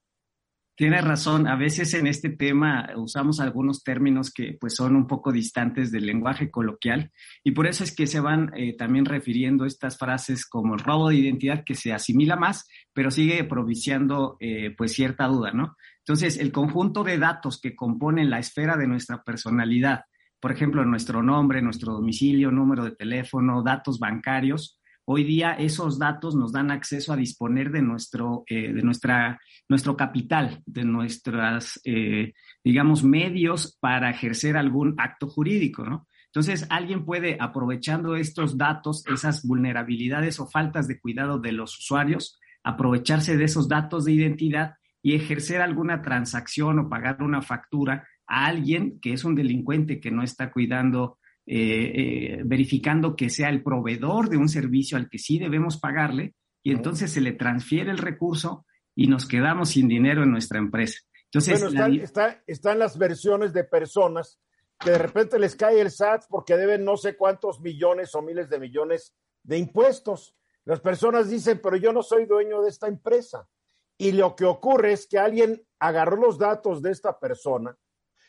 Tienes 0.78 1.02
razón, 1.02 1.48
a 1.48 1.56
veces 1.56 1.92
en 1.94 2.06
este 2.06 2.28
tema 2.28 2.90
usamos 2.94 3.40
algunos 3.40 3.82
términos 3.82 4.32
que 4.32 4.56
pues 4.60 4.76
son 4.76 4.94
un 4.94 5.08
poco 5.08 5.32
distantes 5.32 5.90
del 5.90 6.06
lenguaje 6.06 6.52
coloquial 6.52 7.10
y 7.42 7.50
por 7.50 7.66
eso 7.66 7.82
es 7.82 7.92
que 7.92 8.06
se 8.06 8.20
van 8.20 8.52
eh, 8.54 8.76
también 8.76 9.04
refiriendo 9.04 9.64
estas 9.64 9.98
frases 9.98 10.46
como 10.46 10.74
el 10.74 10.80
robo 10.80 11.08
de 11.08 11.16
identidad 11.16 11.64
que 11.64 11.74
se 11.74 11.92
asimila 11.92 12.36
más, 12.36 12.68
pero 12.92 13.10
sigue 13.10 13.42
propiciando 13.42 14.36
eh, 14.38 14.72
pues 14.78 14.92
cierta 14.92 15.26
duda, 15.26 15.50
¿no? 15.50 15.74
Entonces, 16.08 16.38
el 16.38 16.52
conjunto 16.52 17.04
de 17.04 17.18
datos 17.18 17.60
que 17.60 17.76
componen 17.76 18.30
la 18.30 18.38
esfera 18.38 18.76
de 18.76 18.86
nuestra 18.86 19.22
personalidad, 19.24 20.04
por 20.40 20.52
ejemplo, 20.52 20.84
nuestro 20.84 21.22
nombre, 21.22 21.60
nuestro 21.60 21.92
domicilio, 21.92 22.50
número 22.50 22.84
de 22.84 22.92
teléfono, 22.92 23.62
datos 23.62 23.98
bancarios. 23.98 24.77
Hoy 25.10 25.24
día 25.24 25.52
esos 25.52 25.98
datos 25.98 26.36
nos 26.36 26.52
dan 26.52 26.70
acceso 26.70 27.14
a 27.14 27.16
disponer 27.16 27.70
de 27.70 27.80
nuestro, 27.80 28.44
eh, 28.46 28.74
de 28.74 28.82
nuestra, 28.82 29.40
nuestro 29.66 29.96
capital, 29.96 30.62
de 30.66 30.84
nuestras, 30.84 31.80
eh, 31.86 32.34
digamos, 32.62 33.04
medios 33.04 33.78
para 33.80 34.10
ejercer 34.10 34.58
algún 34.58 34.94
acto 34.98 35.26
jurídico, 35.26 35.82
¿no? 35.82 36.06
Entonces, 36.26 36.66
alguien 36.68 37.06
puede, 37.06 37.38
aprovechando 37.40 38.16
estos 38.16 38.58
datos, 38.58 39.02
esas 39.06 39.46
vulnerabilidades 39.46 40.40
o 40.40 40.46
faltas 40.46 40.86
de 40.86 41.00
cuidado 41.00 41.38
de 41.38 41.52
los 41.52 41.78
usuarios, 41.78 42.38
aprovecharse 42.62 43.38
de 43.38 43.44
esos 43.44 43.66
datos 43.66 44.04
de 44.04 44.12
identidad 44.12 44.74
y 45.00 45.14
ejercer 45.14 45.62
alguna 45.62 46.02
transacción 46.02 46.80
o 46.80 46.90
pagar 46.90 47.22
una 47.22 47.40
factura 47.40 48.06
a 48.26 48.44
alguien 48.44 49.00
que 49.00 49.14
es 49.14 49.24
un 49.24 49.34
delincuente 49.34 50.00
que 50.00 50.10
no 50.10 50.22
está 50.22 50.50
cuidando, 50.50 51.18
eh, 51.50 51.92
eh, 51.94 52.42
verificando 52.44 53.16
que 53.16 53.30
sea 53.30 53.48
el 53.48 53.62
proveedor 53.62 54.28
de 54.28 54.36
un 54.36 54.48
servicio 54.48 54.98
al 54.98 55.08
que 55.08 55.18
sí 55.18 55.38
debemos 55.38 55.78
pagarle, 55.78 56.34
y 56.62 56.72
entonces 56.72 57.10
se 57.10 57.22
le 57.22 57.32
transfiere 57.32 57.90
el 57.90 57.98
recurso 57.98 58.66
y 58.94 59.06
nos 59.06 59.26
quedamos 59.26 59.70
sin 59.70 59.88
dinero 59.88 60.22
en 60.22 60.30
nuestra 60.30 60.58
empresa. 60.58 61.00
Entonces, 61.24 61.72
bueno, 61.72 62.04
están 62.46 62.78
las 62.78 62.98
versiones 62.98 63.52
de 63.52 63.64
personas 63.64 64.40
que 64.78 64.90
de 64.90 64.98
repente 64.98 65.38
les 65.38 65.56
cae 65.56 65.80
el 65.80 65.90
SAT 65.90 66.24
porque 66.28 66.56
deben 66.56 66.84
no 66.84 66.96
sé 66.96 67.16
cuántos 67.16 67.60
millones 67.60 68.14
o 68.14 68.22
miles 68.22 68.48
de 68.48 68.58
millones 68.58 69.14
de 69.42 69.58
impuestos. 69.58 70.36
Las 70.64 70.80
personas 70.80 71.30
dicen, 71.30 71.60
pero 71.62 71.76
yo 71.76 71.92
no 71.92 72.02
soy 72.02 72.26
dueño 72.26 72.60
de 72.62 72.68
esta 72.68 72.88
empresa. 72.88 73.48
Y 73.96 74.12
lo 74.12 74.36
que 74.36 74.44
ocurre 74.44 74.92
es 74.92 75.08
que 75.08 75.18
alguien 75.18 75.62
agarró 75.78 76.16
los 76.16 76.38
datos 76.38 76.82
de 76.82 76.92
esta 76.92 77.18
persona, 77.18 77.76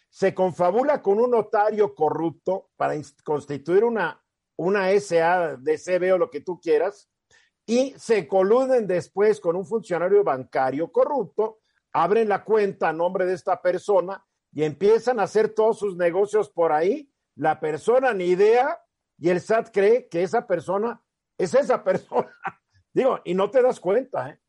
se 0.09 0.33
confabula 0.33 1.01
con 1.01 1.19
un 1.19 1.31
notario 1.31 1.93
corrupto 1.93 2.69
para 2.75 2.95
constituir 3.23 3.83
una, 3.83 4.23
una 4.57 4.89
SA 4.99 5.57
de 5.57 5.77
CB 5.77 6.13
o 6.13 6.17
lo 6.17 6.29
que 6.29 6.41
tú 6.41 6.59
quieras, 6.59 7.09
y 7.65 7.93
se 7.97 8.27
coluden 8.27 8.87
después 8.87 9.39
con 9.39 9.55
un 9.55 9.65
funcionario 9.65 10.23
bancario 10.23 10.91
corrupto, 10.91 11.59
abren 11.93 12.27
la 12.27 12.43
cuenta 12.43 12.89
a 12.89 12.93
nombre 12.93 13.27
de 13.27 13.33
esta 13.35 13.61
persona 13.61 14.25
y 14.51 14.63
empiezan 14.63 15.19
a 15.19 15.23
hacer 15.23 15.53
todos 15.53 15.77
sus 15.77 15.95
negocios 15.95 16.49
por 16.49 16.71
ahí. 16.71 17.11
La 17.35 17.59
persona 17.59 18.13
ni 18.13 18.25
idea 18.25 18.81
y 19.19 19.29
el 19.29 19.39
SAT 19.39 19.69
cree 19.71 20.07
que 20.09 20.23
esa 20.23 20.47
persona 20.47 21.03
es 21.37 21.53
esa 21.53 21.83
persona. 21.85 22.35
Digo, 22.91 23.19
y 23.23 23.35
no 23.35 23.51
te 23.51 23.61
das 23.61 23.79
cuenta, 23.79 24.31
¿eh? 24.31 24.39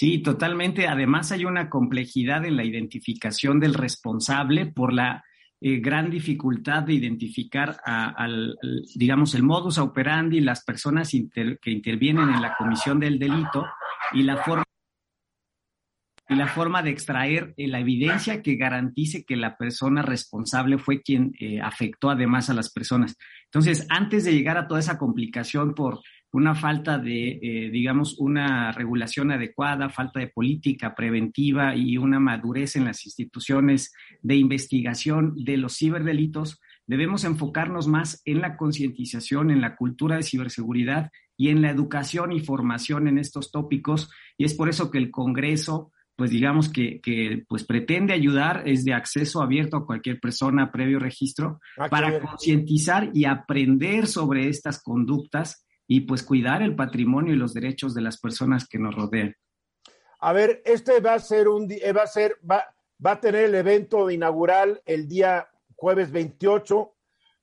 Sí, 0.00 0.20
totalmente. 0.20 0.88
Además 0.88 1.30
hay 1.30 1.44
una 1.44 1.68
complejidad 1.68 2.46
en 2.46 2.56
la 2.56 2.64
identificación 2.64 3.60
del 3.60 3.74
responsable 3.74 4.64
por 4.64 4.94
la 4.94 5.22
eh, 5.60 5.78
gran 5.78 6.08
dificultad 6.08 6.84
de 6.84 6.94
identificar 6.94 7.76
al, 7.84 8.56
digamos, 8.94 9.34
el 9.34 9.42
modus 9.42 9.76
operandi, 9.76 10.40
las 10.40 10.64
personas 10.64 11.10
que 11.10 11.70
intervienen 11.70 12.30
en 12.30 12.40
la 12.40 12.56
comisión 12.56 12.98
del 12.98 13.18
delito 13.18 13.66
y 14.14 14.22
la 14.22 14.38
forma 14.38 14.64
y 16.30 16.34
la 16.34 16.46
forma 16.46 16.80
de 16.82 16.90
extraer 16.90 17.52
eh, 17.58 17.68
la 17.68 17.80
evidencia 17.80 18.40
que 18.40 18.54
garantice 18.54 19.24
que 19.24 19.36
la 19.36 19.58
persona 19.58 20.00
responsable 20.00 20.78
fue 20.78 21.02
quien 21.02 21.34
eh, 21.38 21.60
afectó 21.60 22.08
además 22.08 22.48
a 22.48 22.54
las 22.54 22.72
personas. 22.72 23.18
Entonces, 23.46 23.86
antes 23.90 24.24
de 24.24 24.32
llegar 24.32 24.56
a 24.56 24.66
toda 24.66 24.80
esa 24.80 24.96
complicación 24.96 25.74
por 25.74 26.00
una 26.32 26.54
falta 26.54 26.98
de, 26.98 27.40
eh, 27.42 27.70
digamos, 27.70 28.16
una 28.18 28.70
regulación 28.72 29.32
adecuada, 29.32 29.88
falta 29.90 30.20
de 30.20 30.28
política 30.28 30.94
preventiva 30.94 31.74
y 31.74 31.96
una 31.96 32.20
madurez 32.20 32.76
en 32.76 32.84
las 32.84 33.04
instituciones 33.04 33.92
de 34.22 34.36
investigación 34.36 35.34
de 35.36 35.56
los 35.56 35.76
ciberdelitos, 35.76 36.60
debemos 36.86 37.24
enfocarnos 37.24 37.88
más 37.88 38.22
en 38.24 38.40
la 38.40 38.56
concientización, 38.56 39.50
en 39.50 39.60
la 39.60 39.76
cultura 39.76 40.16
de 40.16 40.22
ciberseguridad 40.22 41.10
y 41.36 41.48
en 41.48 41.62
la 41.62 41.70
educación 41.70 42.32
y 42.32 42.40
formación 42.40 43.08
en 43.08 43.18
estos 43.18 43.50
tópicos. 43.50 44.10
Y 44.36 44.44
es 44.44 44.54
por 44.54 44.68
eso 44.68 44.90
que 44.90 44.98
el 44.98 45.10
Congreso, 45.10 45.90
pues 46.14 46.30
digamos 46.30 46.68
que, 46.68 47.00
que 47.00 47.44
pues 47.48 47.64
pretende 47.64 48.12
ayudar, 48.12 48.64
es 48.66 48.84
de 48.84 48.92
acceso 48.92 49.42
abierto 49.42 49.78
a 49.78 49.86
cualquier 49.86 50.20
persona 50.20 50.70
previo 50.70 50.98
registro, 51.00 51.60
ah, 51.78 51.88
para 51.88 52.20
concientizar 52.20 53.10
y 53.14 53.24
aprender 53.24 54.06
sobre 54.06 54.48
estas 54.48 54.82
conductas 54.82 55.64
y 55.92 56.02
pues 56.02 56.22
cuidar 56.22 56.62
el 56.62 56.76
patrimonio 56.76 57.34
y 57.34 57.36
los 57.36 57.52
derechos 57.52 57.94
de 57.94 58.00
las 58.00 58.16
personas 58.16 58.68
que 58.68 58.78
nos 58.78 58.94
rodean. 58.94 59.34
A 60.20 60.32
ver, 60.32 60.62
este 60.64 61.00
va 61.00 61.14
a 61.14 61.18
ser 61.18 61.48
un 61.48 61.68
eh, 61.68 61.92
va 61.92 62.04
a 62.04 62.06
ser 62.06 62.36
va, 62.48 62.62
va 63.04 63.12
a 63.12 63.20
tener 63.20 63.46
el 63.46 63.56
evento 63.56 64.08
inaugural 64.08 64.80
el 64.86 65.08
día 65.08 65.50
jueves 65.74 66.12
28. 66.12 66.94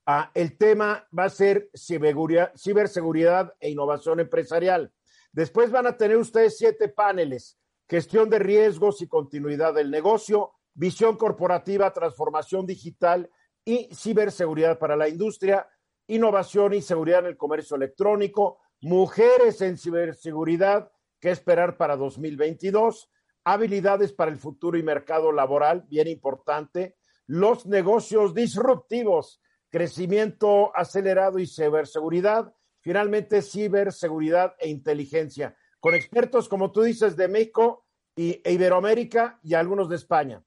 Ah, 0.05 0.31
el 0.33 0.57
tema 0.57 1.05
va 1.15 1.25
a 1.25 1.29
ser 1.29 1.69
ciberseguridad, 1.75 2.53
ciberseguridad 2.55 3.53
e 3.59 3.69
innovación 3.69 4.21
empresarial. 4.21 4.93
Después 5.33 5.69
van 5.69 5.87
a 5.87 5.97
tener 5.97 6.15
ustedes 6.15 6.57
siete 6.57 6.87
paneles: 6.87 7.59
gestión 7.89 8.29
de 8.29 8.39
riesgos 8.39 9.01
y 9.01 9.09
continuidad 9.09 9.73
del 9.73 9.91
negocio, 9.91 10.53
visión 10.73 11.17
corporativa, 11.17 11.91
transformación 11.91 12.65
digital 12.65 13.29
y 13.65 13.89
ciberseguridad 13.93 14.79
para 14.79 14.95
la 14.95 15.09
industria 15.09 15.67
innovación 16.07 16.73
y 16.73 16.81
seguridad 16.81 17.19
en 17.19 17.27
el 17.27 17.37
comercio 17.37 17.75
electrónico, 17.75 18.59
mujeres 18.81 19.61
en 19.61 19.77
ciberseguridad, 19.77 20.91
qué 21.19 21.31
esperar 21.31 21.77
para 21.77 21.95
2022, 21.95 23.09
habilidades 23.43 24.13
para 24.13 24.31
el 24.31 24.37
futuro 24.37 24.77
y 24.77 24.83
mercado 24.83 25.31
laboral, 25.31 25.85
bien 25.89 26.07
importante, 26.07 26.95
los 27.25 27.65
negocios 27.65 28.33
disruptivos, 28.33 29.41
crecimiento 29.69 30.75
acelerado 30.75 31.39
y 31.39 31.47
ciberseguridad, 31.47 32.53
finalmente 32.79 33.41
ciberseguridad 33.41 34.55
e 34.59 34.69
inteligencia, 34.69 35.55
con 35.79 35.93
expertos, 35.93 36.47
como 36.47 36.71
tú 36.71 36.83
dices, 36.83 37.15
de 37.15 37.27
México 37.27 37.85
e 38.15 38.41
Iberoamérica 38.45 39.39
y 39.43 39.53
algunos 39.53 39.89
de 39.89 39.97
España. 39.97 40.43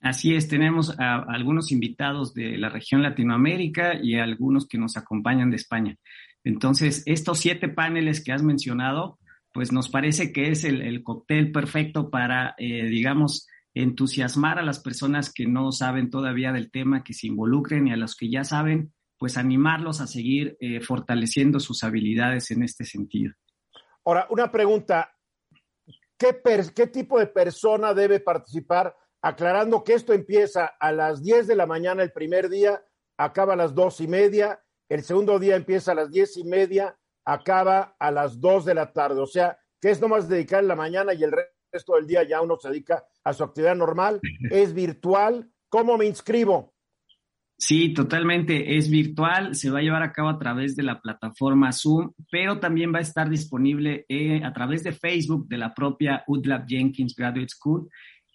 Así 0.00 0.34
es, 0.34 0.48
tenemos 0.48 0.98
a, 0.98 1.16
algunos 1.28 1.72
invitados 1.72 2.32
de 2.32 2.56
la 2.56 2.68
región 2.68 3.02
Latinoamérica 3.02 3.98
y 4.00 4.14
algunos 4.14 4.66
que 4.68 4.78
nos 4.78 4.96
acompañan 4.96 5.50
de 5.50 5.56
España. 5.56 5.96
Entonces, 6.44 7.02
estos 7.06 7.40
siete 7.40 7.68
paneles 7.68 8.22
que 8.22 8.32
has 8.32 8.42
mencionado, 8.42 9.18
pues 9.52 9.72
nos 9.72 9.88
parece 9.88 10.32
que 10.32 10.50
es 10.50 10.64
el, 10.64 11.02
cóctel 11.02 11.50
perfecto 11.50 12.10
para, 12.10 12.54
eh, 12.58 12.84
digamos, 12.86 13.48
entusiasmar 13.74 14.58
a 14.58 14.62
las 14.62 14.80
personas 14.80 15.32
que 15.32 15.46
no 15.46 15.72
saben 15.72 16.10
todavía 16.10 16.52
del 16.52 16.70
tema, 16.70 17.02
que 17.02 17.12
se 17.14 17.26
involucren 17.26 17.88
y 17.88 17.92
a 17.92 17.96
los 17.96 18.14
que 18.14 18.30
ya 18.30 18.44
saben, 18.44 18.92
pues 19.18 19.36
animarlos 19.36 20.00
a 20.00 20.06
seguir 20.06 20.56
eh, 20.60 20.80
fortaleciendo 20.80 21.58
sus 21.58 21.82
habilidades 21.82 22.52
en 22.52 22.62
este 22.62 22.84
sentido. 22.84 23.34
Ahora, 24.04 24.26
una 24.30 24.50
pregunta, 24.50 25.12
¿qué, 26.16 26.40
¿qué 26.74 26.86
tipo 26.86 27.18
de 27.18 27.26
persona 27.26 27.92
debe 27.92 28.20
participar? 28.20 28.94
Aclarando 29.28 29.84
que 29.84 29.94
esto 29.94 30.12
empieza 30.12 30.66
a 30.80 30.90
las 30.92 31.22
10 31.22 31.46
de 31.46 31.56
la 31.56 31.66
mañana 31.66 32.02
el 32.02 32.12
primer 32.12 32.48
día, 32.48 32.82
acaba 33.18 33.52
a 33.52 33.56
las 33.56 33.74
dos 33.74 34.00
y 34.00 34.08
media, 34.08 34.60
el 34.88 35.02
segundo 35.02 35.38
día 35.38 35.56
empieza 35.56 35.92
a 35.92 35.94
las 35.94 36.10
diez 36.10 36.36
y 36.38 36.44
media, 36.44 36.96
acaba 37.24 37.94
a 37.98 38.10
las 38.10 38.40
dos 38.40 38.64
de 38.64 38.74
la 38.74 38.92
tarde. 38.92 39.20
O 39.20 39.26
sea, 39.26 39.58
que 39.80 39.90
es 39.90 40.00
nomás 40.00 40.28
dedicar 40.28 40.64
la 40.64 40.76
mañana 40.76 41.12
y 41.12 41.22
el 41.22 41.32
resto 41.70 41.94
del 41.96 42.06
día 42.06 42.22
ya 42.22 42.40
uno 42.40 42.56
se 42.56 42.70
dedica 42.70 43.04
a 43.22 43.32
su 43.34 43.44
actividad 43.44 43.76
normal. 43.76 44.20
Es 44.50 44.72
virtual. 44.72 45.50
¿Cómo 45.68 45.98
me 45.98 46.06
inscribo? 46.06 46.72
Sí, 47.58 47.92
totalmente. 47.92 48.78
Es 48.78 48.88
virtual, 48.88 49.54
se 49.54 49.68
va 49.68 49.80
a 49.80 49.82
llevar 49.82 50.02
a 50.02 50.12
cabo 50.12 50.30
a 50.30 50.38
través 50.38 50.74
de 50.74 50.84
la 50.84 51.00
plataforma 51.00 51.72
Zoom, 51.72 52.12
pero 52.30 52.60
también 52.60 52.94
va 52.94 52.98
a 52.98 53.02
estar 53.02 53.28
disponible 53.28 54.06
eh, 54.08 54.42
a 54.42 54.52
través 54.54 54.84
de 54.84 54.92
Facebook 54.92 55.48
de 55.48 55.58
la 55.58 55.74
propia 55.74 56.24
UDLAB 56.28 56.66
Jenkins 56.66 57.14
Graduate 57.14 57.48
School 57.50 57.88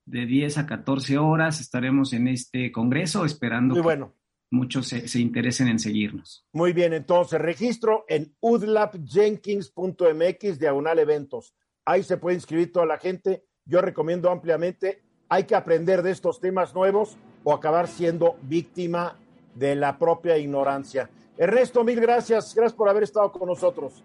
de 0.06 0.28
10 0.28 0.60
a 0.60 0.68
14 0.68 1.18
horas 1.18 1.60
estaremos 1.60 2.14
en 2.14 2.28
este 2.28 2.72
congreso 2.72 3.26
esperando 3.26 3.74
que 3.74 4.06
muchos 4.52 4.86
se, 4.88 5.20
interesen 5.20 5.70
en 5.70 5.80
seguirnos. 5.80 6.46
Muy 6.52 6.74
bien, 6.74 6.94
entonces 6.94 7.42
registro 7.42 8.06
en 8.08 8.36
udlabjenkins.mx 8.42 10.60
diagonal 10.60 11.00
eventos. 11.00 11.56
Ahí 11.86 12.04
se 12.04 12.18
puede 12.18 12.36
inscribir 12.36 12.72
toda 12.72 12.86
la 12.86 13.00
gente. 13.00 13.44
Yo 13.66 13.82
recomiendo 13.82 14.30
ampliamente. 14.30 15.02
Hay 15.30 15.46
que 15.46 15.56
aprender 15.56 16.04
de 16.04 16.12
estos 16.12 16.40
temas 16.40 16.76
nuevos 16.76 17.18
o 17.44 17.54
acabar 17.54 17.88
siendo 17.88 18.36
víctima 18.42 19.18
de 19.56 19.76
la 19.76 19.98
propia 19.98 20.38
ignorancia. 20.38 21.10
Ernesto, 21.38 21.84
mil 21.84 22.00
gracias. 22.00 22.54
Gracias 22.56 22.74
por 22.74 22.90
haber 22.90 23.04
estado 23.04 23.32
con 23.32 23.48
nosotros. 23.48 24.04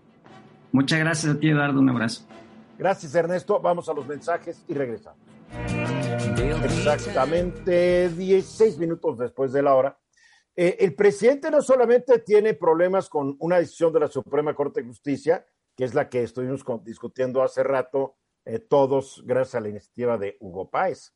Muchas 0.72 0.98
gracias 0.98 1.34
a 1.34 1.38
ti, 1.38 1.50
Eduardo. 1.50 1.80
Un 1.80 1.90
abrazo. 1.90 2.26
Gracias, 2.78 3.14
Ernesto. 3.14 3.60
Vamos 3.60 3.88
a 3.88 3.94
los 3.94 4.06
mensajes 4.06 4.64
y 4.68 4.74
regresamos. 4.74 5.18
Exactamente 6.64 8.08
16 8.10 8.78
minutos 8.78 9.18
después 9.18 9.52
de 9.52 9.62
la 9.62 9.74
hora. 9.74 9.98
eh, 10.56 10.76
el 10.80 10.94
presidente 10.94 11.50
no 11.50 11.62
solamente 11.62 12.18
tiene 12.18 12.54
problemas 12.54 13.08
con 13.08 13.36
una 13.38 13.58
decisión 13.58 13.92
de 13.92 14.00
la 14.00 14.08
Suprema 14.08 14.54
Corte 14.54 14.80
de 14.82 14.88
Justicia, 14.88 15.46
que 15.76 15.84
es 15.84 15.94
la 15.94 16.08
que 16.08 16.22
estuvimos 16.22 16.64
discutiendo 16.84 17.42
hace 17.42 17.62
rato 17.62 18.16
eh, 18.44 18.58
todos 18.58 19.22
gracias 19.24 19.54
a 19.56 19.60
la 19.60 19.68
iniciativa 19.68 20.18
de 20.18 20.36
Hugo 20.40 20.68
Páez. 20.68 21.14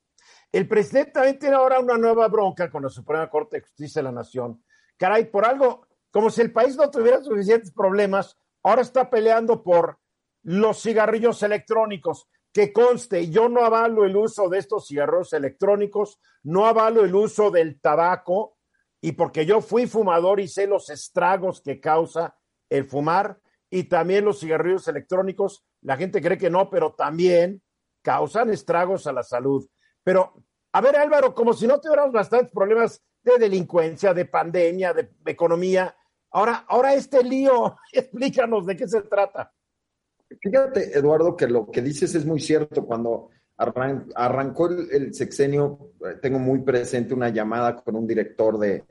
El 0.50 0.68
presidente 0.68 1.12
también 1.12 1.38
tiene 1.38 1.56
ahora 1.56 1.80
una 1.80 1.96
nueva 1.96 2.28
bronca 2.28 2.70
con 2.70 2.82
la 2.82 2.88
Suprema 2.88 3.28
Corte 3.30 3.56
de 3.56 3.62
Justicia 3.62 4.00
de 4.00 4.04
la 4.04 4.12
Nación. 4.12 4.62
Caray, 4.96 5.30
por 5.30 5.44
algo, 5.44 5.86
como 6.10 6.30
si 6.30 6.42
el 6.42 6.52
país 6.52 6.76
no 6.76 6.90
tuviera 6.90 7.22
suficientes 7.22 7.72
problemas, 7.72 8.36
ahora 8.62 8.82
está 8.82 9.08
peleando 9.08 9.62
por 9.62 9.98
los 10.42 10.82
cigarrillos 10.82 11.42
electrónicos. 11.42 12.28
Que 12.52 12.72
conste, 12.72 13.30
yo 13.30 13.48
no 13.48 13.64
avalo 13.64 14.04
el 14.04 14.14
uso 14.14 14.50
de 14.50 14.58
estos 14.58 14.86
cigarrillos 14.86 15.32
electrónicos, 15.32 16.20
no 16.42 16.66
avalo 16.66 17.02
el 17.02 17.14
uso 17.14 17.50
del 17.50 17.80
tabaco, 17.80 18.58
y 19.00 19.12
porque 19.12 19.44
yo 19.44 19.60
fui 19.60 19.86
fumador 19.86 20.38
y 20.38 20.48
sé 20.48 20.66
los 20.66 20.88
estragos 20.90 21.60
que 21.60 21.80
causa 21.80 22.36
el 22.70 22.84
fumar 22.84 23.40
y 23.68 23.84
también 23.84 24.24
los 24.24 24.38
cigarrillos 24.38 24.86
electrónicos, 24.86 25.64
la 25.80 25.96
gente 25.96 26.22
cree 26.22 26.38
que 26.38 26.50
no, 26.50 26.70
pero 26.70 26.94
también 26.94 27.62
causan 28.02 28.50
estragos 28.50 29.06
a 29.06 29.12
la 29.12 29.22
salud. 29.22 29.66
Pero, 30.04 30.34
a 30.72 30.80
ver 30.80 30.96
Álvaro, 30.96 31.34
como 31.34 31.52
si 31.52 31.66
no 31.66 31.80
tuviéramos 31.80 32.12
bastantes 32.12 32.50
problemas 32.50 33.00
de 33.22 33.38
delincuencia, 33.38 34.12
de 34.12 34.24
pandemia, 34.24 34.92
de, 34.92 35.10
economía, 35.26 35.94
ahora, 36.30 36.64
ahora 36.68 36.94
este 36.94 37.22
lío, 37.22 37.76
explícanos 37.92 38.66
de 38.66 38.76
qué 38.76 38.88
se 38.88 39.02
trata. 39.02 39.52
Fíjate, 40.40 40.96
Eduardo, 40.98 41.36
que 41.36 41.46
lo 41.46 41.70
que 41.70 41.82
dices 41.82 42.14
es 42.14 42.24
muy 42.24 42.40
cierto. 42.40 42.84
Cuando 42.86 43.28
arrancó 43.56 44.68
el, 44.68 45.14
sexenio, 45.14 45.92
eh, 46.04 46.16
tengo 46.20 46.38
muy 46.38 46.60
presente 46.60 47.14
una 47.14 47.28
llamada 47.28 47.76
con 47.76 47.96
un 47.96 48.06
director 48.06 48.58
de, 48.58 48.84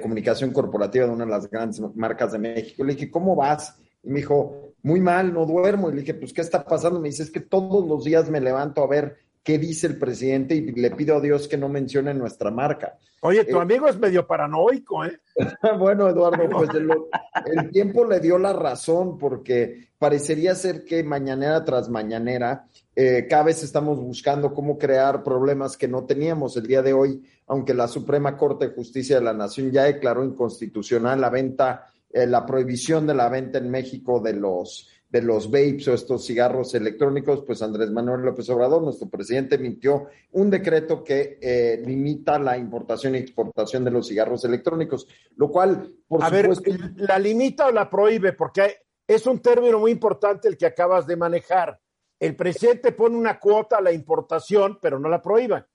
comunicación 0.00 0.52
corporativa 0.52 1.06
de 1.06 1.12
una 1.12 1.24
de 1.24 1.30
las 1.32 1.50
grandes 1.50 1.80
marcas 1.96 2.32
de 2.32 2.38
México. 2.38 2.84
Le 2.84 2.94
dije, 2.94 3.10
¿cómo 3.10 3.34
vas? 3.34 3.76
Y 4.04 4.10
me 4.10 4.20
dijo, 4.20 4.74
muy 4.82 5.00
mal, 5.00 5.32
no 5.32 5.46
duermo. 5.46 5.90
Y 5.90 5.94
le 5.94 6.00
dije, 6.02 6.14
pues, 6.14 6.32
¿qué 6.32 6.42
está 6.42 6.64
pasando? 6.64 7.00
Me 7.00 7.08
dice, 7.08 7.24
es 7.24 7.30
que 7.30 7.40
todos 7.40 7.86
los 7.86 8.04
días 8.04 8.30
me 8.30 8.40
levanto 8.40 8.84
a 8.84 8.86
ver 8.86 9.18
qué 9.42 9.58
dice 9.58 9.86
el 9.86 9.98
presidente 9.98 10.54
y 10.54 10.72
le 10.72 10.90
pido 10.90 11.16
a 11.16 11.20
Dios 11.20 11.48
que 11.48 11.56
no 11.56 11.68
mencione 11.68 12.14
nuestra 12.14 12.50
marca. 12.50 12.98
Oye, 13.22 13.44
tu 13.44 13.58
eh, 13.58 13.60
amigo 13.60 13.86
es 13.86 13.98
medio 13.98 14.26
paranoico, 14.26 15.04
¿eh? 15.04 15.20
bueno, 15.78 16.08
Eduardo, 16.08 16.48
pues 16.48 16.70
el, 17.54 17.70
tiempo 17.70 18.04
le 18.04 18.20
dio 18.20 18.38
la 18.38 18.52
razón 18.52 19.18
porque 19.18 19.88
parecería 19.98 20.54
ser 20.54 20.84
que 20.84 21.02
mañanera 21.04 21.64
tras 21.64 21.88
mañanera 21.88 22.66
eh, 22.96 23.26
cada 23.28 23.44
vez 23.44 23.62
estamos 23.62 23.98
buscando 23.98 24.52
cómo 24.52 24.76
crear 24.76 25.22
problemas 25.22 25.76
que 25.76 25.88
no 25.88 26.04
teníamos 26.04 26.56
el 26.56 26.66
día 26.66 26.82
de 26.82 26.92
hoy, 26.92 27.22
aunque 27.46 27.72
la 27.74 27.88
Suprema 27.88 28.36
Corte 28.36 28.68
de 28.68 28.74
Justicia 28.74 29.16
de 29.16 29.24
la 29.24 29.32
Nación 29.32 29.70
ya 29.70 29.84
declaró 29.84 30.24
inconstitucional 30.24 31.20
la 31.20 31.30
venta, 31.30 31.86
eh, 32.10 32.26
la 32.26 32.44
prohibición 32.44 33.06
de 33.06 33.14
la 33.14 33.28
venta 33.28 33.58
en 33.58 33.70
México 33.70 34.20
de 34.20 34.34
los 34.34 34.88
de 35.10 35.22
los 35.22 35.50
vapes 35.50 35.88
o 35.88 35.94
estos 35.94 36.24
cigarros 36.24 36.72
electrónicos, 36.74 37.42
pues 37.44 37.60
Andrés 37.62 37.90
Manuel 37.90 38.22
López 38.22 38.48
Obrador, 38.50 38.82
nuestro 38.82 39.08
presidente, 39.08 39.56
emitió 39.56 40.06
un 40.32 40.50
decreto 40.50 41.02
que 41.02 41.38
eh, 41.40 41.82
limita 41.84 42.38
la 42.38 42.56
importación 42.56 43.16
y 43.16 43.18
exportación 43.18 43.84
de 43.84 43.90
los 43.90 44.06
cigarros 44.06 44.44
electrónicos, 44.44 45.08
lo 45.36 45.50
cual, 45.50 45.92
por 46.06 46.22
A 46.22 46.30
ver, 46.30 46.48
¿la 46.96 47.18
limita 47.18 47.66
o 47.66 47.72
la 47.72 47.90
prohíbe? 47.90 48.34
Porque 48.34 48.76
es 49.06 49.26
un 49.26 49.40
término 49.40 49.80
muy 49.80 49.90
importante 49.90 50.46
el 50.46 50.56
que 50.56 50.66
acabas 50.66 51.08
de 51.08 51.16
manejar. 51.16 51.80
El 52.20 52.36
presidente 52.36 52.92
pone 52.92 53.16
una 53.16 53.40
cuota 53.40 53.78
a 53.78 53.82
la 53.82 53.92
importación, 53.92 54.78
pero 54.80 55.00
no 55.00 55.08
la 55.08 55.20
prohíba. 55.20 55.66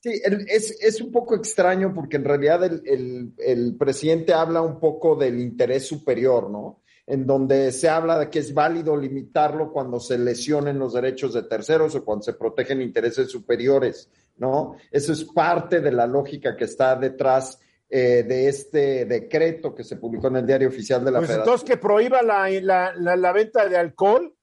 Sí, 0.00 0.20
es, 0.48 0.76
es, 0.80 1.00
un 1.00 1.12
poco 1.12 1.34
extraño 1.34 1.92
porque 1.92 2.16
en 2.16 2.24
realidad 2.24 2.64
el, 2.64 3.34
el 3.36 3.76
presidente 3.76 4.32
habla 4.32 4.62
un 4.62 4.78
poco 4.80 5.16
del 5.16 5.40
interés 5.40 5.86
superior, 5.86 6.48
¿no? 6.50 6.82
En 7.08 7.26
donde 7.26 7.72
se 7.72 7.88
habla 7.88 8.18
de 8.18 8.28
que 8.28 8.38
es 8.38 8.52
válido 8.52 8.94
limitarlo 8.94 9.72
cuando 9.72 9.98
se 9.98 10.18
lesionen 10.18 10.78
los 10.78 10.92
derechos 10.92 11.32
de 11.32 11.42
terceros 11.44 11.94
o 11.94 12.04
cuando 12.04 12.22
se 12.22 12.34
protegen 12.34 12.82
intereses 12.82 13.30
superiores, 13.30 14.10
¿no? 14.36 14.76
Eso 14.90 15.14
es 15.14 15.24
parte 15.24 15.80
de 15.80 15.90
la 15.90 16.06
lógica 16.06 16.54
que 16.54 16.64
está 16.64 16.96
detrás 16.96 17.58
eh, 17.88 18.24
de 18.28 18.48
este 18.48 19.06
decreto 19.06 19.74
que 19.74 19.84
se 19.84 19.96
publicó 19.96 20.28
en 20.28 20.36
el 20.36 20.46
Diario 20.46 20.68
Oficial 20.68 21.02
de 21.02 21.10
la 21.10 21.20
pues 21.20 21.28
Federación. 21.28 21.54
Entonces, 21.54 21.66
que 21.70 21.76
prohíba 21.78 22.20
la, 22.20 23.32
venta 23.32 23.66
de 23.66 23.76
alcohol, 23.78 24.36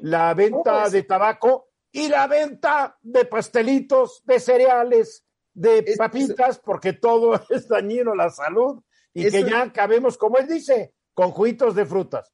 la 0.00 0.34
venta 0.34 0.90
de 0.90 1.04
tabaco 1.04 1.68
y 1.92 2.08
la 2.08 2.26
venta 2.26 2.98
de 3.02 3.24
pastelitos, 3.24 4.22
de 4.24 4.40
cereales, 4.40 5.24
de 5.54 5.94
papitas, 5.96 6.58
porque 6.58 6.92
todo 6.92 7.40
es 7.50 7.68
dañino 7.68 8.14
a 8.14 8.16
la 8.16 8.30
salud 8.30 8.82
y 9.14 9.30
que 9.30 9.44
ya 9.44 9.62
acabemos, 9.62 10.18
como 10.18 10.38
él 10.38 10.48
dice, 10.48 10.92
con 11.14 11.32
de 11.74 11.86
frutas. 11.86 12.32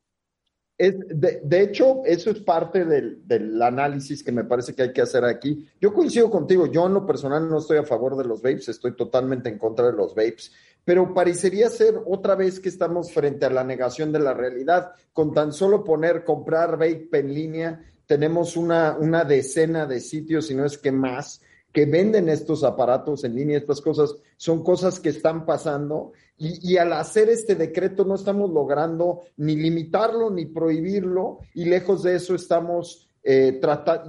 Es, 0.79 0.95
de, 1.09 1.62
hecho, 1.62 2.03
eso 2.05 2.31
es 2.31 2.41
parte 2.41 2.85
del, 2.85 3.62
análisis 3.62 4.23
que 4.23 4.31
me 4.31 4.45
parece 4.45 4.75
que 4.75 4.83
hay 4.83 4.93
que 4.93 5.01
hacer 5.01 5.25
aquí. 5.25 5.67
Yo 5.81 5.95
coincido 5.95 6.31
contigo, 6.31 6.67
yo 6.67 6.87
en 6.87 6.95
lo 6.95 7.07
personal 7.07 7.49
no 7.49 7.59
estoy 7.59 7.79
a 7.79 7.85
favor 7.85 8.15
de 8.15 8.25
los 8.25 8.43
vapes, 8.43 8.69
estoy 8.69 8.95
totalmente 8.95 9.49
en 9.49 9.59
contra 9.59 9.87
de 9.87 9.95
los 9.95 10.15
vapes, 10.15 10.53
pero 10.85 11.15
parecería 11.15 11.71
ser 11.71 11.95
otra 12.05 12.35
vez 12.35 12.61
que 12.61 12.69
estamos 12.69 13.11
frente 13.11 13.47
a 13.47 13.51
la 13.51 13.65
negación 13.65 14.12
de 14.12 14.19
la 14.19 14.35
realidad. 14.35 14.93
Con 15.15 15.33
tan 15.33 15.53
solo 15.53 15.83
poner 15.83 16.25
comprar 16.25 16.73
vape 16.73 17.09
en 17.12 17.33
línea, 17.33 17.83
tenemos 18.05 18.55
una, 18.57 18.97
una 18.99 19.25
decena 19.25 19.87
de 19.87 20.01
sitios, 20.01 20.47
si 20.47 20.55
no 20.55 20.67
es 20.67 20.77
que 20.77 20.93
más, 20.93 21.41
que 21.72 21.85
venden 21.85 22.29
estos 22.29 22.64
aparatos 22.64 23.24
en 23.24 23.35
línea, 23.35 23.59
estas 23.59 23.81
cosas, 23.81 24.16
son 24.37 24.62
cosas 24.62 24.98
que 24.98 25.11
están 25.11 25.44
pasando 25.44 26.12
y, 26.38 26.76
al 26.76 26.92
hacer 26.92 27.31
este 27.31 27.55
decreto 27.55 28.05
no 28.05 28.14
estamos 28.14 28.50
logrando 28.50 29.22
ni 29.38 29.57
limitarlo 29.57 30.31
ni 30.31 30.46
prohibirlo 30.46 31.38
y 31.55 31.64
lejos 31.64 32.02
de 32.02 32.16
eso 32.16 32.35
estamos 32.35 33.09
eh, 33.22 33.59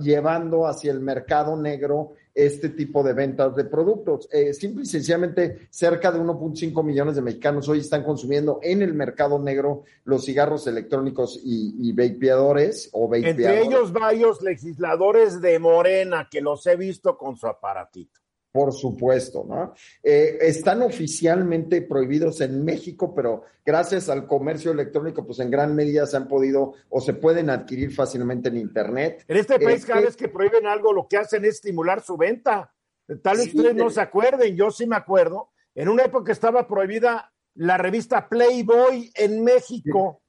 llevando 0.02 0.68
hacia 0.68 0.92
el 0.92 1.00
mercado 1.00 1.56
negro 1.56 2.14
este 2.38 2.70
tipo 2.70 3.02
de 3.02 3.14
ventas 3.14 3.56
de 3.56 3.66
productos. 3.66 4.30
Eh, 4.32 4.54
simple 4.54 4.84
y 4.84 4.86
sencillamente, 4.86 5.68
cerca 5.72 6.12
de 6.12 6.20
1.5 6.20 6.84
millones 6.84 7.16
de 7.16 7.24
mexicanos 7.24 7.68
hoy 7.68 7.80
están 7.80 8.04
consumiendo 8.04 8.60
en 8.62 8.84
el 8.84 8.94
mercado 8.94 9.40
negro 9.40 9.86
los 10.04 10.24
cigarros 10.24 10.68
electrónicos 10.68 11.42
y, 11.44 11.90
y 11.90 11.94
vapeadores 11.94 12.90
o 12.94 13.14
Entre 13.16 13.64
ellos 13.64 13.92
varios 13.92 14.44
legisladores 14.44 15.42
de 15.42 15.58
Morena 15.58 16.28
que 16.30 16.42
los 16.42 16.66
he 16.68 16.76
visto 16.76 17.18
con 17.18 17.38
su 17.38 17.48
aparatito. 17.48 18.22
Por 18.58 18.74
supuesto, 18.74 19.46
¿no? 19.48 19.76
Eh, 20.02 20.40
están 20.42 20.82
oficialmente 20.82 21.84
prohibidos 21.84 22.42
en 22.42 22.66
México, 22.66 23.14
pero 23.14 23.44
gracias 23.64 24.10
al 24.10 24.26
comercio 24.26 24.72
electrónico, 24.72 25.24
pues 25.24 25.38
en 25.38 25.52
gran 25.52 25.76
medida 25.76 26.08
se 26.08 26.18
han 26.18 26.28
podido 26.28 26.74
o 26.90 27.00
se 27.00 27.14
pueden 27.14 27.52
adquirir 27.52 27.94
fácilmente 27.94 28.50
en 28.50 28.58
Internet. 28.58 29.24
En 29.28 29.38
este 29.38 29.60
país, 29.60 29.86
cada 29.86 30.02
vez 30.02 30.18
que 30.18 30.28
prohíben 30.28 30.66
algo, 30.66 30.92
lo 30.92 31.08
que 31.08 31.18
hacen 31.18 31.46
es 31.46 31.58
estimular 31.58 32.02
su 32.02 32.18
venta. 32.18 32.74
Tal 33.22 33.38
vez 33.38 33.54
ustedes 33.54 33.76
no 33.76 33.92
se 33.92 34.02
acuerden, 34.02 34.56
yo 34.56 34.72
sí 34.72 34.88
me 34.88 34.96
acuerdo. 34.96 35.52
En 35.76 35.88
una 35.88 36.06
época 36.06 36.32
estaba 36.32 36.68
prohibida 36.68 37.32
la 37.54 37.78
revista 37.78 38.28
Playboy 38.28 39.12
en 39.14 39.44
México 39.44 40.24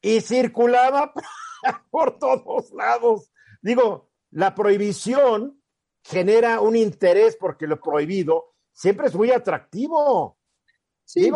y 0.00 0.20
circulaba 0.20 1.12
por 1.90 2.16
todos 2.20 2.70
lados. 2.70 3.32
Digo, 3.60 4.08
la 4.30 4.54
prohibición 4.54 5.60
genera 6.02 6.60
un 6.60 6.76
interés 6.76 7.36
porque 7.36 7.66
lo 7.66 7.80
prohibido 7.80 8.52
siempre 8.72 9.06
es 9.06 9.14
muy 9.14 9.30
atractivo. 9.30 10.36
Sí, 11.04 11.30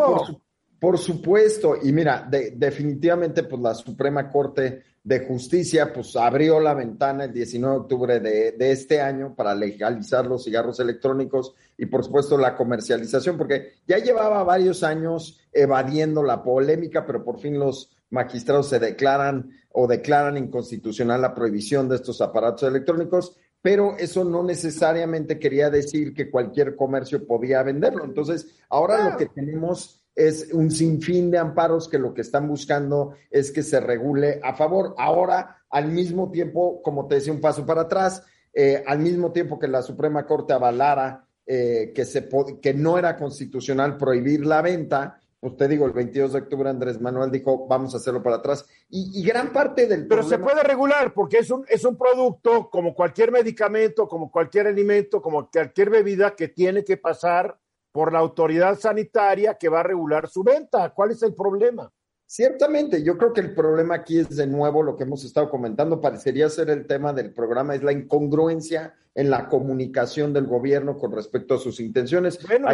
por, 0.79 0.97
supuesto. 0.97 1.75
Y 1.81 1.91
mira, 1.91 2.27
definitivamente, 2.29 3.43
pues 3.43 3.61
la 3.61 3.73
Suprema 3.73 4.29
Corte 4.29 4.83
de 5.03 5.25
Justicia, 5.25 5.93
pues 5.93 6.15
abrió 6.15 6.59
la 6.59 6.73
ventana 6.73 7.25
el 7.25 7.33
19 7.33 7.73
de 7.73 7.81
octubre 7.81 8.19
de, 8.19 8.51
de, 8.51 8.71
este 8.71 8.99
año 8.99 9.33
para 9.35 9.55
legalizar 9.55 10.25
los 10.25 10.43
cigarros 10.43 10.79
electrónicos 10.79 11.53
y, 11.77 11.85
por 11.85 12.03
supuesto, 12.03 12.37
la 12.37 12.55
comercialización, 12.55 13.37
porque 13.37 13.75
ya 13.87 13.99
llevaba 13.99 14.43
varios 14.43 14.83
años 14.83 15.39
evadiendo 15.51 16.23
la 16.23 16.43
polémica, 16.43 17.05
pero 17.05 17.23
por 17.23 17.39
fin 17.39 17.57
los 17.57 17.95
magistrados 18.09 18.69
se 18.69 18.79
declaran 18.79 19.51
o 19.71 19.87
declaran 19.87 20.37
inconstitucional 20.37 21.21
la 21.21 21.35
prohibición 21.35 21.87
de 21.87 21.95
estos 21.95 22.21
aparatos 22.21 22.63
electrónicos 22.63 23.37
pero 23.61 23.97
eso 23.97 24.23
no 24.23 24.43
necesariamente 24.43 25.39
quería 25.39 25.69
decir 25.69 26.13
que 26.13 26.29
cualquier 26.29 26.75
comercio 26.75 27.25
podía 27.25 27.63
venderlo. 27.63 28.05
Entonces, 28.05 28.47
ahora 28.69 29.11
lo 29.11 29.17
que 29.17 29.25
tenemos 29.27 30.03
es 30.15 30.51
un 30.51 30.71
sinfín 30.71 31.29
de 31.29 31.37
amparos 31.37 31.87
que 31.87 31.99
lo 31.99 32.13
que 32.13 32.21
están 32.21 32.47
buscando 32.47 33.13
es 33.29 33.51
que 33.51 33.63
se 33.63 33.79
regule 33.79 34.39
a 34.43 34.55
favor. 34.55 34.95
Ahora, 34.97 35.57
al 35.69 35.91
mismo 35.91 36.31
tiempo, 36.31 36.81
como 36.81 37.07
te 37.07 37.15
decía, 37.15 37.33
un 37.33 37.41
paso 37.41 37.65
para 37.65 37.81
atrás, 37.81 38.23
eh, 38.53 38.83
al 38.87 38.99
mismo 38.99 39.31
tiempo 39.31 39.59
que 39.59 39.67
la 39.67 39.83
Suprema 39.83 40.25
Corte 40.25 40.53
avalara 40.53 41.27
eh, 41.45 41.91
que, 41.93 42.03
se 42.03 42.27
que 42.61 42.73
no 42.73 42.97
era 42.97 43.15
constitucional 43.15 43.95
prohibir 43.95 44.45
la 44.45 44.61
venta, 44.61 45.21
te 45.57 45.67
digo, 45.67 45.85
el 45.85 45.93
22 45.93 46.33
de 46.33 46.39
octubre 46.39 46.69
Andrés 46.69 46.99
Manuel 46.99 47.31
dijo, 47.31 47.67
vamos 47.67 47.93
a 47.93 47.97
hacerlo 47.97 48.23
para 48.23 48.37
atrás. 48.37 48.65
Y, 48.89 49.23
gran 49.23 49.51
parte 49.51 49.87
del... 49.87 50.07
Pero 50.07 50.23
se 50.23 50.39
puede 50.39 50.63
regular 50.63 51.13
porque 51.13 51.37
es 51.37 51.51
un, 51.51 51.63
es 51.67 51.85
un 51.85 51.97
producto 51.97 52.69
como 52.69 52.93
cualquier 52.95 53.31
medicamento, 53.31 54.07
como 54.07 54.31
cualquier 54.31 54.67
alimento, 54.67 55.21
como 55.21 55.49
cualquier 55.49 55.89
bebida 55.89 56.35
que 56.35 56.47
tiene 56.47 56.83
que 56.83 56.97
pasar 56.97 57.57
por 57.91 58.11
la 58.11 58.19
autoridad 58.19 58.77
sanitaria 58.79 59.55
que 59.55 59.69
va 59.69 59.81
a 59.81 59.83
regular 59.83 60.27
su 60.27 60.43
venta. 60.43 60.93
¿Cuál 60.93 61.11
es 61.11 61.23
el 61.23 61.33
problema? 61.33 61.91
Ciertamente, 62.25 63.03
yo 63.03 63.17
creo 63.17 63.31
que 63.31 63.39
el 63.39 63.55
problema 63.55 63.95
aquí 63.95 64.19
es 64.19 64.35
de 64.35 64.47
nuevo 64.47 64.83
lo 64.83 64.97
que 64.97 65.03
hemos 65.03 65.23
estado 65.23 65.49
comentando, 65.49 66.01
parecería 66.01 66.49
ser 66.49 66.69
el 66.69 66.85
tema 66.85 67.13
del 67.13 67.33
programa, 67.33 67.73
es 67.73 67.83
la 67.83 67.93
incongruencia 67.93 68.93
en 69.17 69.31
la 69.31 69.49
comunicación 69.49 70.31
del 70.31 70.45
gobierno 70.45 70.95
con 70.95 71.11
respecto 71.11 71.55
a 71.55 71.57
sus 71.57 71.79
intenciones. 71.79 72.39
Bueno, 72.47 72.67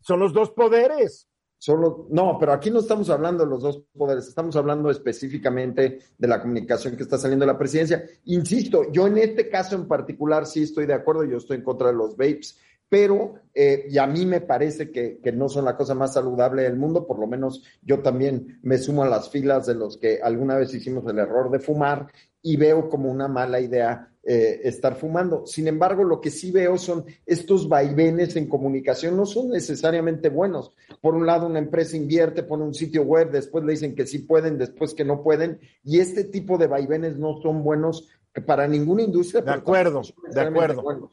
son 0.00 0.20
los 0.20 0.32
dos 0.32 0.52
poderes. 0.52 1.26
Solo, 1.58 2.06
no, 2.10 2.38
pero 2.38 2.52
aquí 2.52 2.70
no 2.70 2.78
estamos 2.78 3.10
hablando 3.10 3.44
de 3.44 3.50
los 3.50 3.60
dos 3.60 3.82
poderes, 3.92 4.26
estamos 4.26 4.56
hablando 4.56 4.88
específicamente 4.88 5.98
de 6.16 6.28
la 6.28 6.40
comunicación 6.40 6.96
que 6.96 7.02
está 7.02 7.18
saliendo 7.18 7.44
de 7.44 7.52
la 7.52 7.58
presidencia. 7.58 8.02
Insisto, 8.26 8.90
yo 8.92 9.08
en 9.08 9.18
este 9.18 9.50
caso 9.50 9.74
en 9.74 9.86
particular 9.86 10.46
sí 10.46 10.62
estoy 10.62 10.86
de 10.86 10.94
acuerdo, 10.94 11.24
yo 11.24 11.38
estoy 11.38 11.58
en 11.58 11.64
contra 11.64 11.88
de 11.88 11.94
los 11.94 12.16
vapes 12.16 12.56
pero, 12.90 13.34
eh, 13.54 13.86
y 13.88 13.98
a 13.98 14.06
mí 14.08 14.26
me 14.26 14.40
parece 14.40 14.90
que, 14.90 15.20
no 15.32 15.48
son 15.48 15.64
la 15.64 15.76
cosa 15.76 15.94
más 15.94 16.12
saludable 16.12 16.64
del 16.64 16.76
mundo, 16.76 17.06
por 17.06 17.20
lo 17.20 17.28
menos 17.28 17.62
yo 17.82 18.00
también 18.00 18.58
me 18.62 18.78
sumo 18.78 19.04
a 19.04 19.08
las 19.08 19.30
filas 19.30 19.66
de 19.66 19.76
los 19.76 19.96
que 19.96 20.20
alguna 20.20 20.56
vez 20.56 20.74
hicimos 20.74 21.06
el 21.06 21.20
error 21.20 21.52
de 21.52 21.60
fumar 21.60 22.08
y 22.42 22.56
veo 22.56 22.88
como 22.88 23.08
una 23.08 23.28
mala 23.28 23.60
idea 23.60 24.09
eh, 24.22 24.60
estar 24.64 24.96
fumando. 24.96 25.46
Sin 25.46 25.66
embargo, 25.66 26.04
lo 26.04 26.20
que 26.20 26.30
sí 26.30 26.50
veo 26.50 26.76
son 26.76 27.04
estos 27.24 27.68
vaivenes 27.68 28.36
en 28.36 28.48
comunicación, 28.48 29.16
no 29.16 29.24
son 29.24 29.48
necesariamente 29.48 30.28
buenos. 30.28 30.72
Por 31.00 31.14
un 31.14 31.26
lado, 31.26 31.46
una 31.46 31.58
empresa 31.58 31.96
invierte, 31.96 32.42
pone 32.42 32.64
un 32.64 32.74
sitio 32.74 33.02
web, 33.02 33.30
después 33.30 33.64
le 33.64 33.72
dicen 33.72 33.94
que 33.94 34.06
sí 34.06 34.20
pueden, 34.20 34.58
después 34.58 34.92
que 34.92 35.04
no 35.04 35.22
pueden, 35.22 35.60
y 35.82 36.00
este 36.00 36.24
tipo 36.24 36.58
de 36.58 36.66
vaivenes 36.66 37.16
no 37.16 37.40
son 37.40 37.62
buenos 37.62 38.08
para 38.46 38.68
ninguna 38.68 39.02
industria. 39.02 39.42
De 39.42 39.52
acuerdo, 39.52 40.02
de 40.32 40.40
acuerdo. 40.40 41.10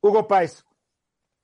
Hugo 0.00 0.26
Páez. 0.26 0.64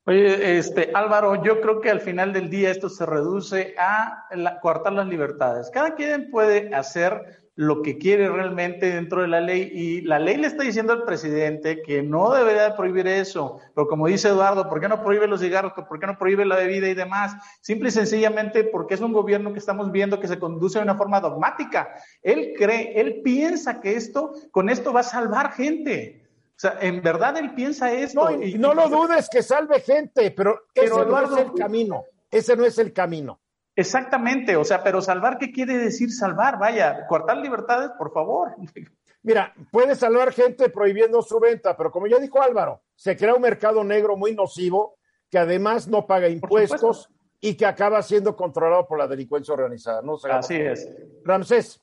Oye, 0.04 0.58
este, 0.58 0.90
Álvaro, 0.94 1.44
yo 1.44 1.60
creo 1.60 1.80
que 1.80 1.90
al 1.90 2.00
final 2.00 2.32
del 2.32 2.48
día 2.48 2.70
esto 2.70 2.88
se 2.88 3.04
reduce 3.04 3.74
a 3.78 4.26
la, 4.34 4.58
coartar 4.58 4.94
las 4.94 5.06
libertades. 5.06 5.70
Cada 5.70 5.94
quien 5.94 6.30
puede 6.30 6.74
hacer 6.74 7.47
lo 7.58 7.82
que 7.82 7.98
quiere 7.98 8.28
realmente 8.28 8.88
dentro 8.88 9.22
de 9.22 9.26
la 9.26 9.40
ley 9.40 9.68
y 9.74 10.00
la 10.02 10.20
ley 10.20 10.36
le 10.36 10.46
está 10.46 10.62
diciendo 10.62 10.92
al 10.92 11.02
presidente 11.02 11.82
que 11.82 12.04
no 12.04 12.32
debería 12.32 12.76
prohibir 12.76 13.08
eso, 13.08 13.58
pero 13.74 13.88
como 13.88 14.06
dice 14.06 14.28
Eduardo, 14.28 14.68
¿por 14.68 14.80
qué 14.80 14.88
no 14.88 15.02
prohíbe 15.02 15.26
los 15.26 15.40
cigarros? 15.40 15.72
¿Por 15.72 15.98
qué 15.98 16.06
no 16.06 16.16
prohíbe 16.16 16.44
la 16.44 16.54
bebida 16.54 16.88
y 16.88 16.94
demás? 16.94 17.34
Simple 17.60 17.88
y 17.88 17.90
sencillamente 17.90 18.62
porque 18.62 18.94
es 18.94 19.00
un 19.00 19.12
gobierno 19.12 19.52
que 19.52 19.58
estamos 19.58 19.90
viendo 19.90 20.20
que 20.20 20.28
se 20.28 20.38
conduce 20.38 20.78
de 20.78 20.84
una 20.84 20.94
forma 20.94 21.20
dogmática. 21.20 21.96
Él 22.22 22.54
cree, 22.56 22.92
él 23.00 23.22
piensa 23.24 23.80
que 23.80 23.96
esto, 23.96 24.34
con 24.52 24.70
esto 24.70 24.92
va 24.92 25.00
a 25.00 25.02
salvar 25.02 25.50
gente. 25.50 26.28
O 26.50 26.60
sea, 26.60 26.78
en 26.80 27.02
verdad 27.02 27.38
él 27.38 27.54
piensa 27.54 27.92
esto. 27.92 28.30
No, 28.30 28.40
y, 28.40 28.54
no 28.54 28.72
lo 28.72 28.88
dudes 28.88 29.28
que 29.28 29.42
salve 29.42 29.80
gente, 29.80 30.30
pero, 30.30 30.60
ese 30.72 30.90
no 30.90 31.20
es 31.22 31.44
el 31.44 31.52
camino. 31.54 32.04
Ese 32.30 32.56
no 32.56 32.64
es 32.64 32.78
el 32.78 32.92
camino. 32.92 33.40
Exactamente, 33.78 34.56
o 34.56 34.64
sea, 34.64 34.82
pero 34.82 35.00
salvar, 35.00 35.38
¿qué 35.38 35.52
quiere 35.52 35.78
decir 35.78 36.10
salvar? 36.10 36.58
Vaya, 36.58 37.06
cortar 37.06 37.36
libertades, 37.36 37.92
por 37.96 38.12
favor. 38.12 38.56
Mira, 39.22 39.54
puede 39.70 39.94
salvar 39.94 40.32
gente 40.32 40.68
prohibiendo 40.68 41.22
su 41.22 41.38
venta, 41.38 41.76
pero 41.76 41.92
como 41.92 42.08
ya 42.08 42.18
dijo 42.18 42.42
Álvaro, 42.42 42.82
se 42.96 43.16
crea 43.16 43.36
un 43.36 43.42
mercado 43.42 43.84
negro 43.84 44.16
muy 44.16 44.34
nocivo 44.34 44.98
que 45.30 45.38
además 45.38 45.86
no 45.86 46.08
paga 46.08 46.28
impuestos 46.28 47.08
y 47.40 47.54
que 47.54 47.66
acaba 47.66 48.02
siendo 48.02 48.34
controlado 48.34 48.84
por 48.88 48.98
la 48.98 49.06
delincuencia 49.06 49.54
organizada. 49.54 50.02
No 50.02 50.18
Así 50.28 50.56
es. 50.56 50.88
Ramsés. 51.22 51.80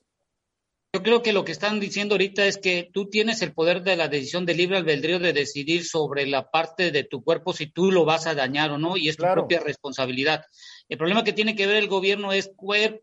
Yo 0.92 1.02
creo 1.02 1.22
que 1.22 1.32
lo 1.32 1.46
que 1.46 1.52
están 1.52 1.80
diciendo 1.80 2.14
ahorita 2.14 2.44
es 2.44 2.58
que 2.58 2.90
tú 2.92 3.08
tienes 3.08 3.40
el 3.40 3.54
poder 3.54 3.82
de 3.82 3.96
la 3.96 4.08
decisión 4.08 4.44
de 4.44 4.54
libre 4.54 4.76
albedrío 4.76 5.18
de 5.18 5.32
decidir 5.32 5.84
sobre 5.84 6.26
la 6.26 6.50
parte 6.50 6.90
de 6.90 7.04
tu 7.04 7.24
cuerpo 7.24 7.54
si 7.54 7.66
tú 7.66 7.90
lo 7.90 8.04
vas 8.04 8.26
a 8.26 8.34
dañar 8.34 8.70
o 8.70 8.78
no, 8.78 8.96
y 8.96 9.08
es 9.08 9.16
tu 9.16 9.24
propia 9.24 9.60
responsabilidad. 9.60 10.44
El 10.88 10.98
problema 10.98 11.24
que 11.24 11.32
tiene 11.32 11.56
que 11.56 11.66
ver 11.66 11.76
el 11.76 11.88
gobierno 11.88 12.32
es 12.32 12.52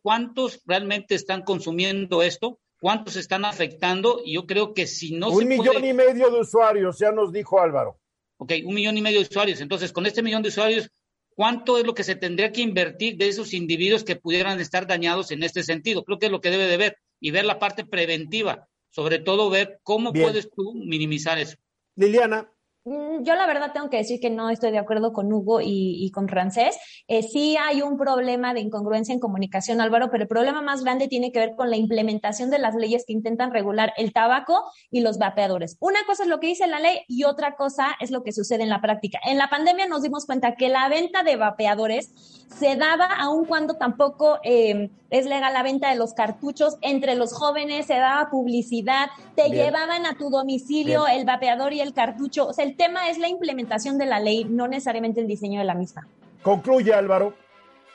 cuántos 0.01 0.61
realmente 0.65 1.15
están 1.15 1.41
consumiendo 1.41 2.23
esto, 2.23 2.59
cuántos 2.79 3.17
están 3.17 3.43
afectando, 3.43 4.21
y 4.23 4.35
yo 4.35 4.45
creo 4.45 4.73
que 4.73 4.87
si 4.87 5.13
no 5.15 5.29
un 5.29 5.39
se 5.39 5.45
millón 5.45 5.83
y 5.83 5.93
medio 5.93 6.29
de 6.29 6.39
usuarios, 6.39 6.97
ya 6.99 7.11
nos 7.11 7.31
dijo 7.31 7.59
Álvaro. 7.59 7.99
Ok, 8.37 8.53
un 8.65 8.73
millón 8.73 8.97
y 8.97 9.01
medio 9.01 9.19
de 9.19 9.27
usuarios. 9.27 9.59
Entonces, 9.61 9.91
con 9.91 10.05
este 10.05 10.21
millón 10.21 10.43
de 10.43 10.49
usuarios, 10.49 10.89
¿cuánto 11.35 11.77
es 11.77 11.85
lo 11.85 11.93
que 11.93 12.03
se 12.03 12.15
tendría 12.15 12.51
que 12.51 12.61
invertir 12.61 13.17
de 13.17 13.27
esos 13.27 13.53
individuos 13.53 14.03
que 14.03 14.15
pudieran 14.15 14.59
estar 14.59 14.87
dañados 14.87 15.31
en 15.31 15.43
este 15.43 15.63
sentido? 15.63 16.03
Creo 16.03 16.19
que 16.19 16.27
es 16.27 16.31
lo 16.31 16.41
que 16.41 16.51
debe 16.51 16.67
de 16.67 16.77
ver 16.77 16.97
y 17.19 17.31
ver 17.31 17.45
la 17.45 17.59
parte 17.59 17.85
preventiva, 17.85 18.67
sobre 18.89 19.19
todo 19.19 19.49
ver 19.49 19.79
cómo 19.83 20.13
puedes 20.13 20.49
tú 20.49 20.73
minimizar 20.73 21.37
eso. 21.37 21.57
Liliana. 21.95 22.52
Mm, 22.85 23.23
yo 23.23 23.35
la 23.35 23.47
verdad 23.47 23.71
tengo 23.73 23.89
que 23.89 23.97
decir 23.97 24.19
que 24.19 24.29
no 24.29 24.49
estoy 24.49 24.71
de 24.71 24.77
acuerdo 24.77 25.13
con 25.13 25.31
Hugo 25.31 25.61
y, 25.61 26.11
con 26.11 26.27
Francés. 26.27 26.77
Eh, 27.07 27.23
sí 27.23 27.55
hay 27.57 27.81
un 27.81 27.97
problema 27.97 28.53
de 28.53 28.59
incongruencia 28.59 29.13
en 29.13 29.21
comunicación, 29.21 29.79
Álvaro, 29.79 30.09
pero 30.11 30.23
el 30.23 30.27
problema 30.27 30.61
más 30.61 30.83
grande 30.83 31.07
tiene 31.07 31.31
que 31.31 31.39
ver 31.39 31.55
con 31.55 31.69
la 31.69 31.77
implementación 31.77 32.49
de 32.49 32.59
las 32.59 32.75
leyes 32.75 33.05
que 33.07 33.13
intentan 33.13 33.51
regular 33.51 33.93
el 33.97 34.11
tabaco 34.11 34.63
y 34.91 34.99
los 34.99 35.17
vapeadores. 35.17 35.77
Una 35.79 35.99
cosa 36.05 36.23
es 36.23 36.29
lo 36.29 36.41
que 36.41 36.47
dice 36.47 36.67
la 36.67 36.81
ley 36.81 36.99
y 37.07 37.23
otra 37.23 37.55
cosa 37.55 37.95
es 38.01 38.11
lo 38.11 38.21
que 38.21 38.33
sucede 38.33 38.63
en 38.63 38.69
la 38.69 38.81
práctica. 38.81 39.19
En 39.25 39.37
la 39.37 39.49
pandemia 39.49 39.87
nos 39.87 40.01
dimos 40.01 40.25
cuenta 40.25 40.55
que 40.55 40.67
la 40.67 40.89
venta 40.89 41.23
de 41.23 41.37
vapeadores 41.37 42.11
se 42.59 42.75
daba 42.75 43.05
aun 43.05 43.45
cuando 43.45 43.75
tampoco 43.75 44.39
eh, 44.43 44.89
es 45.09 45.25
legal 45.25 45.53
la 45.53 45.63
venta 45.63 45.89
de 45.89 45.95
los 45.95 46.13
cartuchos 46.13 46.77
entre 46.81 47.15
los 47.15 47.33
jóvenes, 47.33 47.87
se 47.87 47.95
daba 47.95 48.29
publicidad, 48.29 49.09
te 49.35 49.49
llevaban 49.49 50.05
a 50.05 50.17
tu 50.17 50.29
domicilio 50.29 51.07
el 51.07 51.25
vapeador 51.25 51.73
y 51.73 51.81
el 51.81 51.93
cartucho. 51.93 52.47
O 52.47 52.53
sea, 52.53 52.65
el 52.65 52.72
tema 52.73 53.09
es 53.09 53.17
la 53.17 53.27
implementación 53.27 53.97
de 53.97 54.05
la 54.05 54.19
ley, 54.19 54.45
no 54.45 54.67
necesariamente 54.67 55.21
el 55.21 55.27
diseño 55.27 55.59
de 55.59 55.65
la 55.65 55.75
misma. 55.75 56.07
Concluye, 56.41 56.93
Álvaro. 56.93 57.33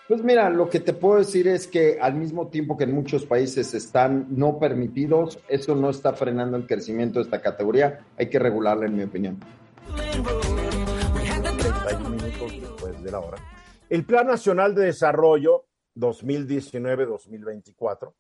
Pues 0.09 0.25
mira, 0.25 0.49
lo 0.49 0.71
que 0.71 0.81
te 0.81 0.95
puedo 0.95 1.19
decir 1.19 1.47
es 1.49 1.67
que 1.67 1.99
al 2.01 2.15
mismo 2.15 2.49
tiempo 2.49 2.79
que 2.79 2.85
en 2.85 2.95
muchos 2.95 3.27
países 3.27 3.75
están 3.75 4.27
no 4.31 4.59
permitidos, 4.59 5.39
eso 5.49 5.75
no 5.75 5.91
está 5.91 6.15
frenando 6.15 6.57
el 6.57 6.67
crecimiento 6.67 7.19
de 7.19 7.25
esta 7.25 7.43
categoría. 7.43 8.07
Hay 8.17 8.31
que 8.31 8.39
regularla, 8.39 8.87
en 8.87 8.97
mi 8.97 9.03
opinión. 9.03 9.39
minutos 12.11 12.53
después 12.59 13.03
de 13.03 13.11
la 13.11 13.21
hora. 13.21 13.37
El 13.91 14.07
Plan 14.07 14.27
Nacional 14.27 14.75
de 14.75 14.87
Desarrollo 14.87 15.67
2019-2024, 15.95 18.15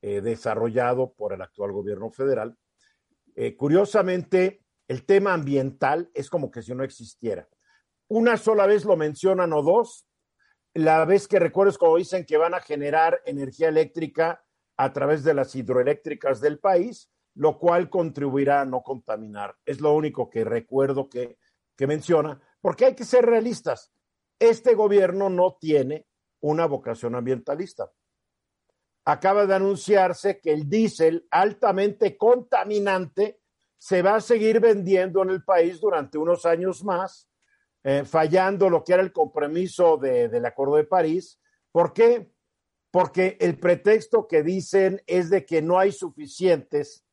eh, 0.00 0.22
desarrollado 0.22 1.12
por 1.12 1.34
el 1.34 1.42
actual 1.42 1.72
gobierno 1.72 2.10
federal, 2.10 2.56
eh, 3.34 3.54
curiosamente, 3.54 4.62
el 4.88 5.04
tema 5.06 5.34
ambiental 5.34 6.10
es 6.14 6.28
como 6.28 6.50
que 6.50 6.62
si 6.62 6.74
no 6.74 6.82
existiera. 6.82 7.48
Una 8.08 8.36
sola 8.36 8.66
vez 8.66 8.84
lo 8.84 8.96
mencionan 8.96 9.52
o 9.52 9.62
dos, 9.62 10.06
la 10.74 11.04
vez 11.04 11.28
que 11.28 11.38
recuerdo 11.38 11.70
es 11.70 11.78
como 11.78 11.96
dicen 11.96 12.24
que 12.24 12.36
van 12.36 12.54
a 12.54 12.60
generar 12.60 13.20
energía 13.24 13.68
eléctrica 13.68 14.44
a 14.76 14.92
través 14.92 15.24
de 15.24 15.34
las 15.34 15.54
hidroeléctricas 15.54 16.40
del 16.40 16.58
país, 16.58 17.10
lo 17.34 17.58
cual 17.58 17.90
contribuirá 17.90 18.62
a 18.62 18.64
no 18.64 18.82
contaminar. 18.82 19.56
Es 19.64 19.80
lo 19.80 19.92
único 19.94 20.30
que 20.30 20.44
recuerdo 20.44 21.08
que, 21.08 21.38
que 21.76 21.86
menciona, 21.86 22.40
porque 22.60 22.86
hay 22.86 22.94
que 22.94 23.04
ser 23.04 23.24
realistas 23.24 23.92
este 24.38 24.74
gobierno 24.74 25.28
no 25.28 25.56
tiene 25.60 26.06
una 26.40 26.66
vocación 26.66 27.14
ambientalista. 27.14 27.90
Acaba 29.04 29.46
de 29.46 29.54
anunciarse 29.54 30.40
que 30.40 30.52
el 30.52 30.68
diésel 30.68 31.26
altamente 31.30 32.16
contaminante 32.16 33.37
se 33.78 34.02
va 34.02 34.16
a 34.16 34.20
seguir 34.20 34.60
vendiendo 34.60 35.22
en 35.22 35.30
el 35.30 35.44
país 35.44 35.80
durante 35.80 36.18
unos 36.18 36.44
años 36.44 36.84
más, 36.84 37.28
eh, 37.84 38.04
fallando 38.04 38.68
lo 38.68 38.82
que 38.82 38.92
era 38.92 39.02
el 39.02 39.12
compromiso 39.12 39.96
del 39.96 40.44
Acuerdo 40.44 40.76
de 40.76 40.84
París. 40.84 41.40
¿Por 41.70 41.92
qué? 41.92 42.30
Porque 42.90 43.36
el 43.40 43.58
pretexto 43.58 44.26
que 44.26 44.42
dicen 44.42 45.00
es 45.06 45.30
de 45.30 45.46
que 45.46 45.62
no 45.62 45.78
hay 45.78 45.92
suficientes 45.92 47.04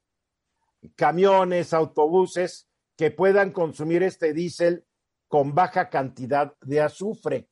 camiones, 0.95 1.73
autobuses 1.73 2.67
que 2.97 3.11
puedan 3.11 3.51
consumir 3.51 4.01
este 4.03 4.33
diésel 4.33 4.85
con 5.27 5.53
baja 5.53 5.89
cantidad 5.89 6.55
de 6.61 6.81
azufre. 6.81 7.49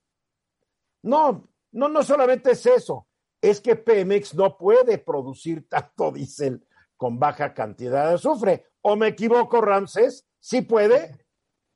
No, 1.03 1.49
no, 1.71 1.89
no 1.89 2.03
solamente 2.03 2.51
es 2.51 2.65
eso, 2.65 3.07
es 3.41 3.59
que 3.59 3.75
Pemex 3.75 4.33
no 4.35 4.57
puede 4.57 4.97
producir 4.97 5.67
tanto 5.67 6.11
diésel 6.11 6.65
con 6.95 7.19
baja 7.19 7.53
cantidad 7.53 8.07
de 8.07 8.13
azufre. 8.15 8.72
¿O 8.85 8.97
me 8.97 9.07
equivoco, 9.07 9.61
Ramses? 9.61 10.25
¿Sí 10.39 10.61
puede? 10.61 11.17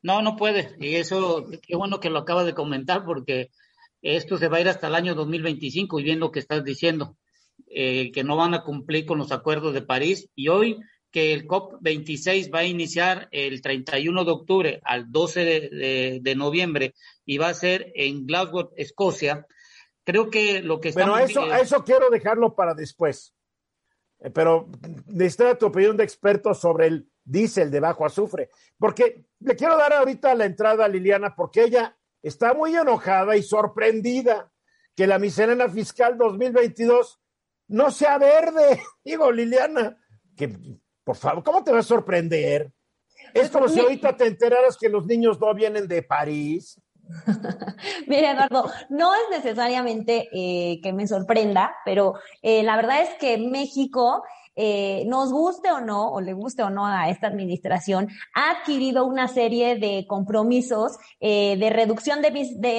No, 0.02 0.22
no 0.22 0.36
puede. 0.36 0.76
Y 0.78 0.96
eso, 0.96 1.48
qué 1.66 1.78
bueno 1.78 2.02
que 2.02 2.10
lo 2.10 2.20
acaba 2.20 2.44
de 2.44 2.54
comentar, 2.54 3.06
porque 3.06 3.50
esto 4.02 4.38
se 4.38 4.50
va 4.50 4.58
a 4.58 4.62
ir 4.62 4.68
hasta 4.68 4.88
el 4.88 4.96
año 4.96 5.16
2025 5.16 6.00
y 6.00 6.04
bien 6.04 6.20
lo 6.20 6.32
que 6.32 6.40
estás 6.40 6.66
diciendo, 6.66 7.16
eh, 7.68 8.12
que 8.12 8.26
no 8.26 8.36
van 8.36 8.54
a 8.54 8.64
cumplir 8.64 9.06
con 9.06 9.20
los 9.20 9.32
acuerdos 9.32 9.74
de 9.74 9.84
París. 9.84 10.30
Y 10.36 10.50
hoy 10.50 10.80
que 11.10 11.32
el 11.32 11.48
COP26 11.48 12.54
va 12.54 12.60
a 12.60 12.66
iniciar 12.66 13.30
el 13.32 13.62
31 13.62 14.26
de 14.26 14.32
octubre 14.32 14.82
al 14.84 15.10
12 15.10 15.46
de, 16.22 16.36
noviembre 16.36 16.94
y 17.26 17.38
va 17.38 17.48
a 17.48 17.54
ser 17.54 17.90
en 17.96 18.26
Glasgow, 18.26 18.72
Escocia. 18.76 19.48
Creo 20.04 20.30
que 20.30 20.62
lo 20.62 20.82
que 20.82 20.90
estamos... 20.90 21.18
Pero 21.18 21.26
eso, 21.26 21.54
eso 21.56 21.84
quiero 21.86 22.10
dejarlo 22.10 22.54
para 22.54 22.74
después. 22.74 23.34
Eh, 24.20 24.30
pero 24.30 24.68
necesito 25.08 25.58
tu 25.58 25.66
opinión 25.68 25.98
de 25.98 26.04
experto 26.04 26.54
sobre 26.54 26.88
el 26.88 27.12
diésel 27.24 27.70
de 27.72 27.80
bajo 27.80 28.06
azufre. 28.06 28.50
Porque 28.78 29.26
le 29.40 29.56
quiero 29.56 29.78
dar 29.78 29.94
ahorita 29.94 30.34
la 30.36 30.46
entrada 30.46 30.86
a 30.86 30.88
Liliana 30.88 31.36
porque 31.36 31.64
ella 31.64 31.98
está 32.22 32.54
muy 32.54 32.76
enojada 32.76 33.36
y 33.38 33.44
sorprendida 33.44 34.52
que 34.96 35.08
la 35.08 35.20
miscelánea 35.20 35.70
fiscal 35.70 36.18
2022 36.18 37.20
no 37.68 37.92
sea 37.92 38.18
verde. 38.18 38.82
Digo, 39.04 39.32
Liliana, 39.32 39.98
que 40.36 40.58
por 41.04 41.16
favor, 41.16 41.44
¿cómo 41.44 41.64
te 41.64 41.72
va 41.72 41.80
a 41.80 41.84
sorprender? 41.84 42.72
Es 43.34 43.50
como 43.50 43.68
si 43.68 43.80
ahorita 43.80 44.16
te 44.16 44.26
enteraras 44.26 44.78
que 44.78 44.90
los 44.90 45.06
niños 45.06 45.40
no 45.40 45.54
vienen 45.54 45.88
de 45.88 46.02
París. 46.02 46.82
Mira, 48.08 48.32
Eduardo, 48.32 48.72
no 48.90 49.14
es 49.14 49.22
necesariamente 49.32 50.28
eh, 50.32 50.80
que 50.82 50.94
me 50.94 51.08
sorprenda, 51.08 51.76
pero 51.86 52.16
eh, 52.42 52.64
la 52.64 52.76
verdad 52.76 53.02
es 53.02 53.10
que 53.20 53.38
México 53.38 54.24
eh, 54.60 55.04
nos 55.06 55.32
guste 55.32 55.72
o 55.72 55.80
no, 55.82 56.12
o 56.12 56.20
le 56.20 56.34
guste 56.34 56.64
o 56.64 56.72
no 56.72 56.88
a 56.88 57.10
esta 57.10 57.28
administración, 57.28 58.10
ha 58.34 58.50
adquirido 58.50 59.06
una 59.06 59.28
serie 59.28 59.76
de 59.76 60.06
compromisos 60.08 60.98
eh, 61.20 61.56
de 61.58 61.70
reducción 61.70 62.24
de, 62.24 62.30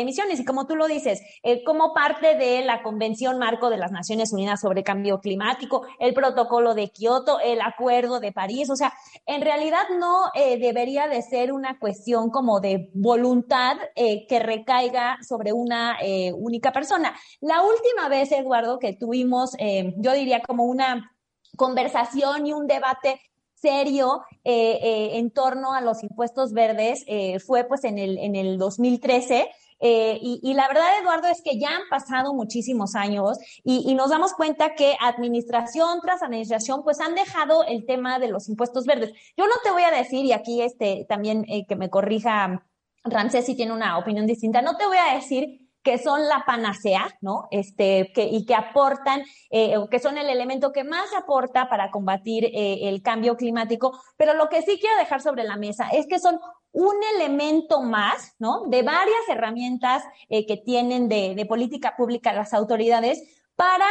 emisiones. 0.01 0.41
Y 0.41 0.45
como 0.45 0.67
tú 0.67 0.75
lo 0.75 0.89
dices, 0.89 1.23
eh, 1.45 1.63
como 1.63 1.95
parte 1.95 2.35
de 2.35 2.65
la 2.65 2.83
Convención 2.83 3.39
Marco 3.39 3.71
de 3.71 3.77
las 3.77 3.93
Naciones 3.93 4.33
Unidas 4.33 4.61
sobre 4.61 4.83
Cambio 4.83 5.21
Climático, 5.21 5.87
el 6.01 6.15
protocolo 6.15 6.75
de 6.75 6.89
Kioto, 6.89 7.39
el 7.39 7.61
Acuerdo 7.61 8.19
de 8.19 8.33
París. 8.33 8.69
O 8.71 8.77
sea, 8.77 8.93
en 9.25 9.43
realidad 9.43 9.85
no 10.01 10.33
debería 10.35 11.07
de 11.07 11.23
ser 11.23 11.53
una 11.53 11.79
cuestión 11.79 12.31
como 12.31 12.59
de 12.59 12.91
voluntad 12.93 13.77
que 13.95 14.39
recaiga 14.41 15.19
sobre 15.23 15.53
una 15.53 15.97
única 16.35 16.73
persona. 16.73 17.15
La 17.41 17.63
última 17.63 18.09
vez, 18.09 18.33
Eduardo, 18.33 18.79
que 18.79 18.95
tuvimos, 18.95 19.53
yo 19.97 20.13
diría 20.13 20.43
como 20.43 20.65
una 20.65 21.13
conversación 21.59 22.47
y 22.47 22.55
un 22.55 22.67
debate 22.67 23.21
serio 23.61 24.23
eh, 24.45 24.79
eh, 24.83 25.19
en 25.19 25.31
torno 25.31 25.75
a 25.75 25.81
los 25.81 26.03
impuestos 26.03 26.53
verdes 26.53 27.05
eh, 27.07 27.39
fue 27.41 27.65
pues 27.65 27.85
en 27.85 27.99
el, 27.99 28.17
en 28.19 28.37
el 28.37 28.57
2013. 28.57 29.49
Y, 29.81 30.41
y, 30.43 30.55
la 30.55 30.67
verdad, 30.67 30.87
Eduardo, 31.01 31.29
es 31.29 31.41
que 31.41 31.57
ya 31.57 31.69
han 31.69 31.89
pasado 31.89 32.35
muchísimos 32.35 32.97
años 32.97 33.39
y, 33.63 33.89
y, 33.89 33.95
nos 33.95 34.11
damos 34.11 34.33
cuenta 34.33 34.75
que 34.75 34.97
administración 35.01 36.01
tras 36.03 36.21
administración, 36.25 36.83
pues 36.83 36.99
han 36.99 37.15
dejado 37.15 37.63
el 37.63 37.87
tema 37.87 38.19
de 38.19 38.27
los 38.27 38.49
impuestos 38.49 38.87
verdes. 38.87 39.13
Yo 39.37 39.47
no 39.47 39.55
te 39.63 39.71
voy 39.71 39.85
a 39.85 39.93
decir, 39.93 40.25
y 40.25 40.33
aquí 40.33 40.63
este 40.63 41.07
también 41.09 41.45
que 41.69 41.77
me 41.77 41.91
corrija 41.91 42.67
Ramsés 43.05 43.47
si 43.47 43.55
tiene 43.55 43.73
una 43.73 43.99
opinión 43.99 44.27
distinta, 44.27 44.63
no 44.63 44.77
te 44.77 44.85
voy 44.85 44.99
a 44.99 45.15
decir 45.15 45.68
que 45.83 45.99
son 45.99 46.27
la 46.29 46.45
panacea, 46.47 47.17
¿no? 47.21 47.49
Este, 47.51 48.13
que, 48.15 48.25
y 48.25 48.45
que 48.45 48.55
aportan, 48.55 49.23
eh, 49.51 49.77
que 49.91 49.99
son 49.99 50.19
el 50.19 50.29
elemento 50.29 50.73
que 50.73 50.85
más 50.85 51.15
aporta 51.17 51.69
para 51.69 51.91
combatir 51.91 52.45
eh, 52.47 52.89
el 52.89 53.03
cambio 53.03 53.37
climático. 53.37 53.99
Pero 54.17 54.35
lo 54.35 54.49
que 54.49 54.63
sí 54.63 54.79
quiero 54.81 54.97
dejar 54.99 55.23
sobre 55.23 55.45
la 55.45 55.57
mesa 55.57 55.89
es 55.91 56.07
que 56.07 56.19
son 56.19 56.41
un 56.73 56.95
elemento 57.15 57.81
más, 57.81 58.35
¿no? 58.39 58.67
De 58.67 58.83
varias 58.83 59.29
herramientas 59.29 60.05
eh, 60.29 60.47
que 60.47 60.57
tienen 60.57 61.09
de, 61.09 61.47
política 61.49 61.95
pública 61.97 62.33
las 62.33 62.53
autoridades 62.53 63.23
para 63.57 63.87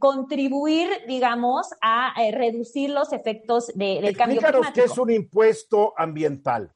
contribuir, 0.00 0.88
digamos, 1.06 1.68
a 1.80 2.12
reducir 2.32 2.90
los 2.90 3.12
efectos 3.12 3.68
de, 3.76 4.00
del 4.00 4.16
cambio 4.16 4.40
climático. 4.40 4.72
qué 4.74 4.82
es 4.82 4.98
un 4.98 5.10
impuesto 5.10 5.94
ambiental. 5.96 6.74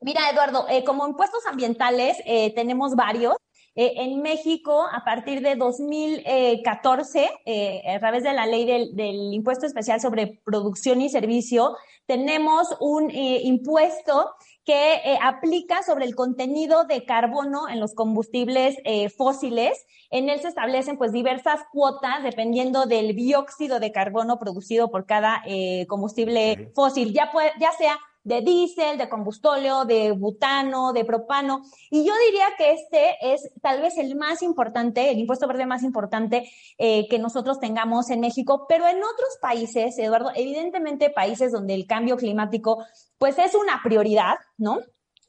Mira, 0.00 0.28
Eduardo, 0.28 0.66
como 0.84 1.06
impuestos 1.06 1.46
ambientales 1.46 2.16
tenemos 2.56 2.96
varios. 2.96 3.36
Eh, 3.78 3.92
en 3.96 4.22
México, 4.22 4.86
a 4.90 5.04
partir 5.04 5.42
de 5.42 5.54
2014, 5.54 7.30
eh, 7.44 7.82
a 7.94 8.00
través 8.00 8.22
de 8.22 8.32
la 8.32 8.46
ley 8.46 8.64
del, 8.64 9.34
impuesto 9.34 9.66
especial 9.66 10.00
sobre 10.00 10.40
producción 10.46 11.02
y 11.02 11.10
servicio, 11.10 11.76
tenemos 12.06 12.74
un 12.80 13.10
eh, 13.10 13.42
impuesto 13.44 14.30
que 14.64 15.18
aplica 15.22 15.82
sobre 15.82 16.06
el 16.06 16.16
contenido 16.16 16.84
de 16.84 17.04
carbono 17.04 17.68
en 17.68 17.78
los 17.78 17.94
combustibles 17.94 18.76
fósiles. 19.16 19.86
En 20.10 20.28
él 20.28 20.40
se 20.40 20.48
establecen 20.48 20.98
pues 20.98 21.12
diversas 21.12 21.60
cuotas 21.70 22.24
dependiendo 22.24 22.86
del 22.86 23.14
dióxido 23.14 23.78
de 23.78 23.92
carbono 23.92 24.40
producido 24.40 24.90
por 24.90 25.06
cada 25.06 25.44
combustible 25.86 26.72
fósil, 26.74 27.12
ya, 27.12 27.30
puede, 27.30 27.52
ya 27.60 27.70
sea 27.72 27.96
de 28.26 28.40
diésel, 28.40 28.98
de 28.98 29.08
combustóleo, 29.08 29.84
de 29.84 30.10
butano, 30.10 30.92
de 30.92 31.04
propano. 31.04 31.62
Y 31.90 32.04
yo 32.04 32.12
diría 32.26 32.46
que 32.58 32.72
este 32.72 33.14
es 33.20 33.52
tal 33.62 33.80
vez 33.80 33.96
el 33.98 34.16
más 34.16 34.42
importante, 34.42 35.12
el 35.12 35.20
impuesto 35.20 35.46
verde 35.46 35.64
más 35.64 35.84
importante 35.84 36.50
eh, 36.76 37.06
que 37.08 37.20
nosotros 37.20 37.60
tengamos 37.60 38.10
en 38.10 38.18
México, 38.18 38.66
pero 38.68 38.88
en 38.88 38.96
otros 38.96 39.38
países, 39.40 39.96
Eduardo, 39.98 40.32
evidentemente 40.34 41.08
países 41.08 41.52
donde 41.52 41.74
el 41.74 41.86
cambio 41.86 42.16
climático 42.16 42.84
pues 43.16 43.38
es 43.38 43.54
una 43.54 43.80
prioridad, 43.84 44.34
¿no? 44.58 44.80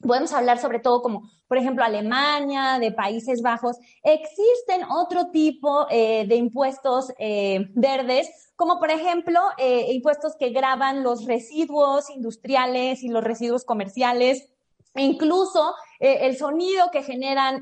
Podemos 0.02 0.34
hablar 0.34 0.58
sobre 0.58 0.80
todo 0.80 1.04
como, 1.04 1.30
por 1.48 1.60
ejemplo, 1.60 1.84
Alemania, 1.84 2.80
de 2.80 2.92
Países 2.92 3.44
Bajos. 3.44 3.78
Existen 4.02 4.84
otro 4.90 5.30
tipo 5.30 5.86
eh, 5.92 6.26
de 6.28 6.36
impuestos 6.36 7.14
eh, 7.20 7.68
verdes, 7.76 8.47
como 8.58 8.80
por 8.80 8.92
ejemplo 8.92 9.40
eh, 9.58 9.94
impuestos 9.94 10.36
que 10.36 10.50
graban 10.50 11.04
los 11.04 11.26
residuos 11.26 12.10
industriales 12.10 13.02
y 13.04 13.08
los 13.08 13.24
residuos 13.24 13.64
comerciales, 13.64 14.50
incluso 14.96 15.74
el 16.00 16.38
sonido 16.38 16.92
que 16.92 17.02
generan 17.02 17.62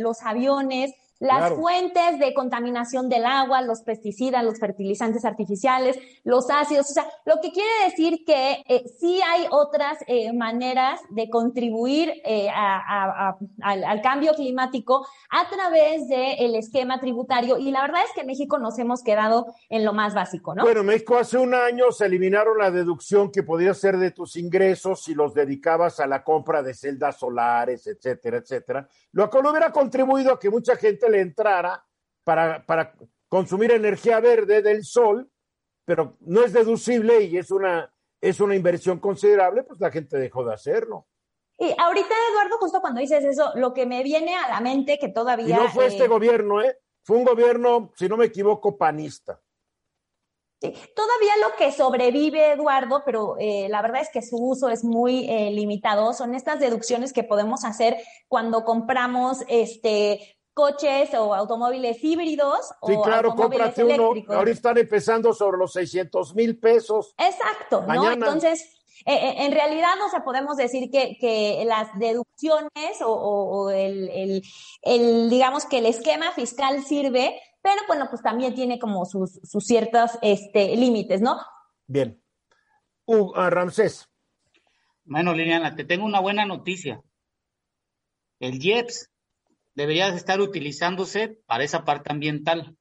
los 0.00 0.22
aviones 0.22 0.92
las 1.20 1.52
fuentes 1.52 2.18
de 2.18 2.32
contaminación 2.32 3.10
del 3.10 3.26
agua, 3.26 3.60
los 3.60 3.82
pesticidas, 3.82 4.42
los 4.42 4.58
fertilizantes 4.58 5.26
artificiales, 5.26 5.98
los 6.24 6.48
ácidos, 6.48 6.90
o 6.90 6.94
sea, 6.94 7.06
lo 7.26 7.40
que 7.42 7.52
quiere 7.52 7.68
decir 7.84 8.24
que 8.24 8.64
eh, 8.66 8.84
sí 8.98 9.20
hay 9.22 9.46
otras 9.50 9.98
eh, 10.06 10.32
maneras 10.32 10.98
de 11.10 11.28
contribuir 11.28 12.10
eh, 12.24 12.48
al, 12.50 14.00
cambio 14.02 14.32
climático 14.32 15.06
a 15.30 15.48
través 15.50 16.08
del 16.08 16.54
esquema 16.54 17.00
tributario 17.00 17.58
y 17.58 17.70
la 17.70 17.82
verdad 17.82 18.00
es 18.06 18.12
que 18.14 18.22
en 18.22 18.26
México 18.26 18.58
nos 18.58 18.78
hemos 18.78 19.02
quedado 19.02 19.54
en 19.68 19.84
lo 19.84 19.92
más 19.92 20.14
básico, 20.14 20.54
¿no? 20.54 20.62
Bueno, 20.62 20.82
México 20.82 21.18
hace 21.18 21.36
un 21.36 21.52
año 21.52 21.92
se 21.92 22.06
eliminaron 22.06 22.56
la 22.56 22.70
deducción 22.70 23.30
que 23.30 23.42
podía 23.42 23.74
ser 23.74 23.98
de 23.98 24.10
tus 24.10 24.36
ingresos 24.36 25.02
si 25.02 25.14
los 25.14 25.34
dedicabas 25.34 26.00
a 26.00 26.06
la 26.06 26.24
compra 26.24 26.62
de 26.62 26.72
celdas 26.72 27.18
solares, 27.18 27.86
etcétera, 27.86 28.38
etcétera, 28.38 28.88
lo 29.12 29.28
cual 29.28 29.46
hubiera 29.46 29.70
contribuido 29.70 30.32
a 30.32 30.38
que 30.38 30.48
mucha 30.48 30.76
gente 30.76 31.09
le 31.10 31.20
entrara 31.20 31.84
para, 32.24 32.64
para 32.64 32.94
consumir 33.28 33.72
energía 33.72 34.20
verde 34.20 34.62
del 34.62 34.84
sol, 34.84 35.30
pero 35.84 36.16
no 36.20 36.44
es 36.44 36.52
deducible 36.52 37.22
y 37.22 37.36
es 37.36 37.50
una, 37.50 37.92
es 38.20 38.40
una 38.40 38.54
inversión 38.54 38.98
considerable, 38.98 39.62
pues 39.64 39.80
la 39.80 39.90
gente 39.90 40.18
dejó 40.18 40.44
de 40.44 40.54
hacerlo. 40.54 41.06
Y 41.58 41.74
ahorita, 41.76 42.14
Eduardo, 42.30 42.56
justo 42.58 42.80
cuando 42.80 43.00
dices 43.00 43.24
eso, 43.24 43.52
lo 43.54 43.74
que 43.74 43.84
me 43.84 44.02
viene 44.02 44.34
a 44.34 44.48
la 44.48 44.60
mente 44.60 44.98
que 44.98 45.08
todavía... 45.08 45.56
no 45.56 45.68
fue 45.68 45.86
este 45.86 46.04
eh, 46.04 46.08
gobierno, 46.08 46.62
¿eh? 46.62 46.78
Fue 47.02 47.18
un 47.18 47.24
gobierno, 47.24 47.92
si 47.96 48.08
no 48.08 48.16
me 48.16 48.26
equivoco, 48.26 48.78
panista. 48.78 49.40
Todavía 50.60 51.32
lo 51.40 51.56
que 51.56 51.72
sobrevive, 51.72 52.52
Eduardo, 52.52 53.02
pero 53.04 53.36
eh, 53.38 53.66
la 53.70 53.80
verdad 53.80 54.02
es 54.02 54.10
que 54.10 54.20
su 54.20 54.36
uso 54.36 54.68
es 54.68 54.84
muy 54.84 55.28
eh, 55.30 55.50
limitado, 55.50 56.12
son 56.12 56.34
estas 56.34 56.60
deducciones 56.60 57.14
que 57.14 57.24
podemos 57.24 57.64
hacer 57.64 57.96
cuando 58.28 58.64
compramos 58.64 59.42
este 59.48 60.38
coches 60.60 61.14
o 61.14 61.34
automóviles 61.34 62.04
híbridos 62.04 62.70
sí, 62.86 62.94
claro, 63.02 63.34
cómprate 63.34 63.82
uno. 63.82 64.12
Ahorita 64.28 64.50
están 64.50 64.76
empezando 64.76 65.32
sobre 65.32 65.56
los 65.56 65.72
600 65.72 66.34
mil 66.34 66.58
pesos. 66.58 67.14
Exacto, 67.16 67.82
¿no? 67.86 68.12
Entonces, 68.12 68.60
eh, 69.06 69.14
eh, 69.14 69.34
en 69.46 69.52
realidad, 69.52 69.94
o 70.04 70.10
sea, 70.10 70.22
podemos 70.22 70.58
decir 70.58 70.90
que, 70.90 71.16
que 71.18 71.64
las 71.66 71.88
deducciones 71.98 73.00
o, 73.02 73.10
o 73.10 73.70
el, 73.70 74.42
el, 74.82 75.30
digamos 75.30 75.64
que 75.64 75.78
el 75.78 75.86
esquema 75.86 76.30
fiscal 76.32 76.84
sirve, 76.84 77.40
pero 77.62 77.80
bueno, 77.86 78.08
pues 78.10 78.20
también 78.20 78.54
tiene 78.54 78.78
como 78.78 79.06
sus, 79.06 79.40
sus 79.42 79.64
ciertos 79.64 80.10
este, 80.20 80.76
límites, 80.76 81.22
¿no? 81.22 81.38
Bien. 81.86 82.22
Uh, 83.06 83.32
Ramsés. 83.32 84.10
Bueno, 85.04 85.32
Liliana, 85.32 85.74
te 85.74 85.84
tengo 85.84 86.04
una 86.04 86.20
buena 86.20 86.44
noticia. 86.44 87.02
El 88.38 88.62
IEPS 88.62 89.10
debería 89.74 90.08
estar 90.08 90.40
utilizándose 90.40 91.38
para 91.46 91.64
esa 91.64 91.84
parte 91.84 92.12
ambiental 92.12 92.76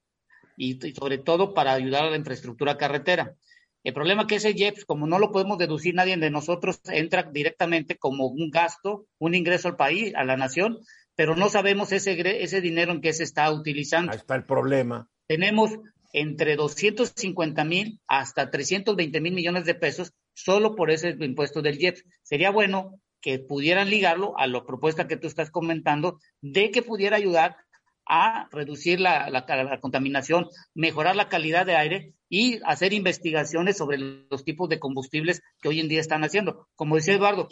y, 0.57 0.79
sobre 0.93 1.17
todo 1.17 1.53
para 1.53 1.73
ayudar 1.73 2.03
a 2.03 2.09
la 2.09 2.17
infraestructura 2.17 2.77
carretera. 2.77 3.35
El 3.83 3.93
problema 3.93 4.27
que 4.27 4.35
ese 4.35 4.53
JEPS, 4.53 4.83
como 4.83 5.07
no 5.07 5.19
lo 5.19 5.31
podemos 5.31 5.57
deducir 5.57 5.95
nadie 5.95 6.17
de 6.17 6.29
nosotros, 6.29 6.81
entra 6.85 7.23
directamente 7.23 7.97
como 7.97 8.27
un 8.27 8.49
gasto, 8.49 9.05
un 9.19 9.35
ingreso 9.35 9.69
al 9.69 9.77
país, 9.77 10.13
a 10.15 10.25
la 10.25 10.35
nación, 10.35 10.79
pero 11.15 11.35
no 11.35 11.49
sabemos 11.49 11.91
ese, 11.93 12.43
ese 12.43 12.61
dinero 12.61 12.91
en 12.91 13.01
qué 13.01 13.13
se 13.13 13.23
está 13.23 13.49
utilizando. 13.51 14.11
Ahí 14.11 14.17
está 14.17 14.35
el 14.35 14.45
problema. 14.45 15.09
Tenemos 15.27 15.71
entre 16.11 16.55
250 16.55 17.63
mil 17.63 18.01
hasta 18.07 18.49
320 18.49 19.21
mil 19.21 19.33
millones 19.33 19.65
de 19.65 19.75
pesos 19.75 20.13
solo 20.33 20.75
por 20.75 20.91
ese 20.91 21.15
impuesto 21.19 21.61
del 21.61 21.77
JEPS. 21.77 22.03
Sería 22.23 22.51
bueno 22.51 22.99
que 23.21 23.39
pudieran 23.39 23.89
ligarlo 23.89 24.37
a 24.37 24.47
la 24.47 24.65
propuesta 24.65 25.07
que 25.07 25.17
tú 25.17 25.27
estás 25.27 25.51
comentando 25.51 26.19
de 26.41 26.71
que 26.71 26.81
pudiera 26.81 27.17
ayudar 27.17 27.57
a 28.05 28.49
reducir 28.51 28.99
la, 28.99 29.29
la, 29.29 29.79
contaminación, 29.79 30.47
mejorar 30.73 31.15
la 31.15 31.29
calidad 31.29 31.65
de 31.65 31.75
aire 31.75 32.13
y 32.27 32.59
hacer 32.65 32.91
investigaciones 32.93 33.77
sobre 33.77 33.97
los 33.97 34.43
tipos 34.43 34.67
de 34.67 34.79
combustibles 34.79 35.41
que 35.61 35.69
hoy 35.69 35.79
en 35.79 35.89
día 35.89 35.99
están 35.99 36.23
haciendo. 36.23 36.67
Como 36.75 36.95
decía 36.95 37.13
Eduardo, 37.13 37.49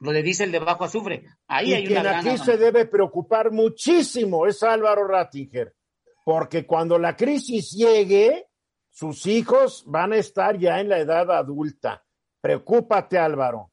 lo 0.00 0.12
de 0.12 0.22
diésel 0.22 0.50
de 0.50 0.58
bajo 0.60 0.84
azufre. 0.84 1.26
Ahí 1.46 1.70
y 1.70 1.74
hay 1.74 1.86
quien 1.86 2.00
una 2.00 2.18
aquí 2.18 2.38
se 2.38 2.56
debe 2.56 2.86
preocupar 2.86 3.52
muchísimo 3.52 4.46
es 4.46 4.62
Álvaro 4.62 5.06
Rattinger, 5.06 5.74
porque 6.24 6.66
cuando 6.66 6.98
la 6.98 7.14
crisis 7.14 7.70
llegue, 7.72 8.46
sus 8.90 9.26
hijos 9.26 9.84
van 9.86 10.12
a 10.12 10.16
estar 10.16 10.58
ya 10.58 10.80
en 10.80 10.88
la 10.88 10.98
edad 10.98 11.30
adulta. 11.30 12.02
Preocúpate, 12.40 13.18
Álvaro. 13.18 13.71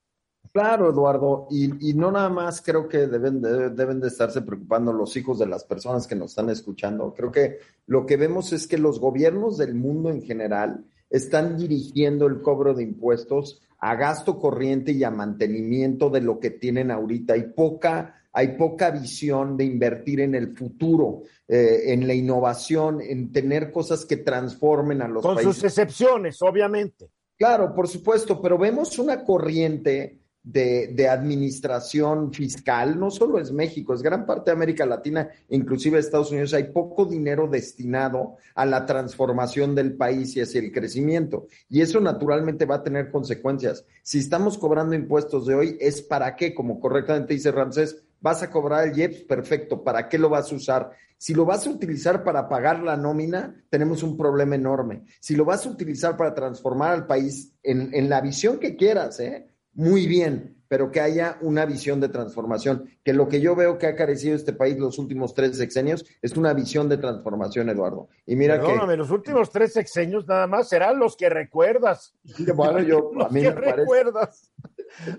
Claro, 0.52 0.89
Eduardo, 0.89 1.47
y, 1.52 1.89
y, 1.89 1.93
no 1.93 2.12
nada 2.12 2.30
más 2.30 2.62
creo 2.62 2.88
que 2.88 3.06
deben 3.08 3.41
de, 3.41 3.70
deben 3.70 4.00
de 4.00 4.08
estarse 4.08 4.41
preocupando 4.41 4.91
los 4.91 5.16
hijos 5.16 5.38
de 5.38 5.45
las 5.45 5.64
personas 5.64 6.08
que 6.08 6.16
nos 6.16 6.32
están 6.32 6.50
escuchando. 6.50 7.14
Creo 7.14 7.32
que 7.32 7.60
lo 7.86 8.06
que 8.06 8.18
vemos 8.18 8.52
es 8.52 8.68
que 8.68 8.80
los 8.80 9.00
gobiernos 9.00 9.58
del 9.58 9.76
mundo 9.76 10.10
en 10.10 10.24
general 10.24 10.86
están 11.10 11.58
dirigiendo 11.58 12.26
el 12.28 12.41
cobro 12.41 12.74
de 12.74 12.84
impuestos 12.84 13.62
a 13.80 13.95
gasto 13.95 14.39
corriente 14.39 14.91
y 14.91 15.04
a 15.04 15.12
mantenimiento 15.12 16.10
de 16.10 16.22
lo 16.22 16.39
que 16.39 16.52
tienen 16.52 16.91
ahorita. 16.91 17.34
Hay 17.34 17.43
poca, 17.56 18.24
hay 18.34 18.58
poca 18.58 18.91
visión 18.91 19.56
de 19.56 19.66
invertir 19.66 20.20
en 20.20 20.36
el 20.36 20.56
futuro, 20.56 21.22
eh, 21.47 21.93
en 21.93 22.06
la 22.08 22.14
innovación, 22.14 23.02
en 23.02 23.32
tener 23.32 23.72
cosas 23.72 24.06
que 24.06 24.18
transformen 24.18 25.02
a 25.02 25.08
los 25.08 25.24
Con 25.24 25.36
países. 25.36 25.56
sus 25.56 25.64
excepciones, 25.64 26.41
obviamente. 26.41 27.10
Claro, 27.38 27.74
por 27.74 27.88
supuesto, 27.88 28.41
pero 28.41 28.58
vemos 28.58 29.00
una 29.00 29.24
corriente 29.24 30.18
de, 30.43 31.07
administración 31.09 32.33
fiscal, 32.33 32.99
no 32.99 33.11
solo 33.11 33.39
es 33.39 33.51
México, 33.51 33.93
es 33.93 34.01
gran 34.01 34.25
parte 34.25 34.51
de 34.51 34.55
América 34.55 34.85
Latina, 34.85 35.29
inclusive 35.49 35.99
Estados 35.99 36.31
Unidos, 36.31 36.53
hay 36.53 36.65
poco 36.65 37.05
dinero 37.05 37.47
destinado 37.47 38.37
a 38.55 38.65
la 38.65 38.85
transformación 38.85 39.75
del 39.75 39.93
país 39.93 40.35
y 40.35 40.41
hacia 40.41 40.61
el 40.61 40.71
crecimiento. 40.71 41.47
Y 41.69 41.81
eso 41.81 41.99
naturalmente 41.99 42.65
va 42.65 42.75
a 42.75 42.83
tener 42.83 43.11
consecuencias. 43.11 43.85
Si 44.01 44.19
estamos 44.19 44.57
cobrando 44.57 44.95
impuestos 44.95 45.45
de 45.45 45.55
hoy, 45.55 45.77
¿es 45.79 46.01
para 46.01 46.35
qué? 46.35 46.53
Como 46.53 46.79
correctamente 46.79 47.33
dice 47.33 47.51
Ramsés, 47.51 48.03
vas 48.21 48.41
a 48.43 48.49
cobrar 48.49 48.87
el 48.87 48.97
IEPS, 48.97 49.23
perfecto, 49.23 49.83
¿para 49.83 50.09
qué 50.09 50.17
lo 50.17 50.29
vas 50.29 50.51
a 50.51 50.55
usar? 50.55 50.91
Si 51.17 51.33
lo 51.33 51.45
vas 51.45 51.67
a 51.67 51.69
utilizar 51.69 52.23
para 52.23 52.47
pagar 52.47 52.81
la 52.81 52.95
nómina, 52.95 53.61
tenemos 53.69 54.03
un 54.03 54.15
problema 54.15 54.55
enorme. 54.55 55.03
Si 55.19 55.35
lo 55.35 55.43
vas 55.43 55.65
a 55.65 55.69
utilizar 55.69 56.15
para 56.15 56.33
transformar 56.33 56.93
al 56.93 57.07
país 57.07 57.53
en, 57.61 57.93
en 57.93 58.09
la 58.09 58.21
visión 58.21 58.57
que 58.57 58.77
quieras, 58.77 59.19
¿eh? 59.19 59.49
Muy 59.80 60.07
bien, 60.07 60.57
pero 60.67 60.91
que 60.91 60.99
haya 60.99 61.38
una 61.39 61.65
visión 61.65 62.01
de 62.01 62.09
transformación, 62.09 62.89
que 63.01 63.13
lo 63.13 63.30
que 63.30 63.39
yo 63.39 63.55
veo 63.55 63.77
que 63.77 63.88
ha 63.88 63.95
carecido 63.95 64.36
este 64.36 64.51
país 64.51 64.77
los 64.77 64.99
últimos 64.99 65.34
tres 65.34 65.55
sexenios 65.57 66.05
es 66.21 66.36
una 66.36 66.53
visión 66.53 66.89
de 66.89 66.97
transformación, 66.97 67.69
Eduardo. 67.69 68.09
Y 68.25 68.36
mira 68.36 68.59
Perdóname, 68.59 68.93
que... 68.93 68.97
los 68.97 69.09
últimos 69.09 69.49
tres 69.51 69.71
sexenios 69.71 70.27
nada 70.27 70.47
más 70.47 70.67
serán 70.67 70.99
los 70.99 71.15
que 71.15 71.30
recuerdas. 71.30 72.13
Bueno, 72.55 72.82
yo, 72.82 73.11
a 73.25 73.30
mí 73.30 73.41
que 73.41 73.53
me 73.53 73.61
parece... 73.61 73.86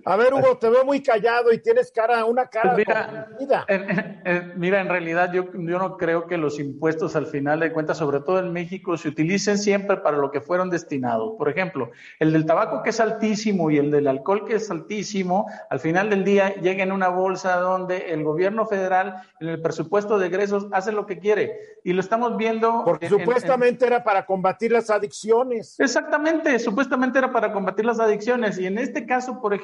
A 0.05 0.17
ver, 0.17 0.35
Hugo, 0.35 0.59
te 0.59 0.69
veo 0.69 0.85
muy 0.85 1.03
callado 1.03 1.53
y 1.53 1.59
tienes 1.59 1.91
cara, 1.93 2.25
una 2.25 2.47
cara 2.47 2.75
Pues 2.75 2.87
mira, 3.39 3.67
en, 3.69 4.21
en, 4.25 4.59
mira, 4.59 4.81
en 4.81 4.89
realidad 4.89 5.33
yo, 5.33 5.45
yo 5.53 5.79
no 5.79 5.97
creo 5.97 6.27
que 6.27 6.37
los 6.37 6.59
impuestos 6.59 7.17
al 7.17 7.27
final 7.27 7.61
de 7.61 7.73
cuentas, 7.73 7.99
sobre 7.99 8.21
todo 8.21 8.39
en 8.39 8.53
México, 8.53 8.97
se 8.97 9.09
utilicen 9.09 9.59
siempre 9.59 9.99
para 9.99 10.19
lo 10.19 10.31
que 10.31 10.41
fueron 10.41 10.71
destinados. 10.71 11.35
Por 11.37 11.49
ejemplo, 11.49 11.91
el 12.19 12.33
del 12.33 12.47
tabaco 12.47 12.83
que 12.83 12.91
es 12.91 13.01
altísimo 13.01 13.71
y 13.71 13.79
el 13.79 13.91
del 13.91 14.07
alcohol 14.07 14.45
que 14.45 14.57
es 14.57 14.71
altísimo, 14.71 15.47
al 15.69 15.81
final 15.81 16.11
del 16.11 16.25
día 16.25 16.55
llega 16.57 16.83
en 16.83 16.93
una 16.93 17.09
bolsa 17.09 17.57
donde 17.57 18.13
el 18.13 18.25
gobierno 18.25 18.67
federal 18.67 19.23
en 19.41 19.49
el 19.49 19.63
presupuesto 19.63 20.19
de 20.19 20.27
egresos 20.27 20.67
hace 20.73 20.93
lo 20.93 21.07
que 21.07 21.19
quiere. 21.19 21.79
Y 21.85 21.93
lo 21.93 22.01
estamos 22.01 22.37
viendo. 22.37 22.83
Porque 22.85 23.07
en, 23.07 23.19
supuestamente 23.19 23.87
en, 23.87 23.93
era 23.93 24.05
para 24.05 24.27
combatir 24.27 24.73
las 24.73 24.91
adicciones. 24.91 25.79
Exactamente, 25.81 26.59
supuestamente 26.59 27.19
era 27.19 27.33
para 27.33 27.53
combatir 27.53 27.85
las 27.85 28.01
adicciones. 28.01 28.59
Y 28.59 28.67
en 28.67 28.79
este 28.79 29.07
caso, 29.07 29.41
por 29.41 29.55
ejemplo, 29.55 29.60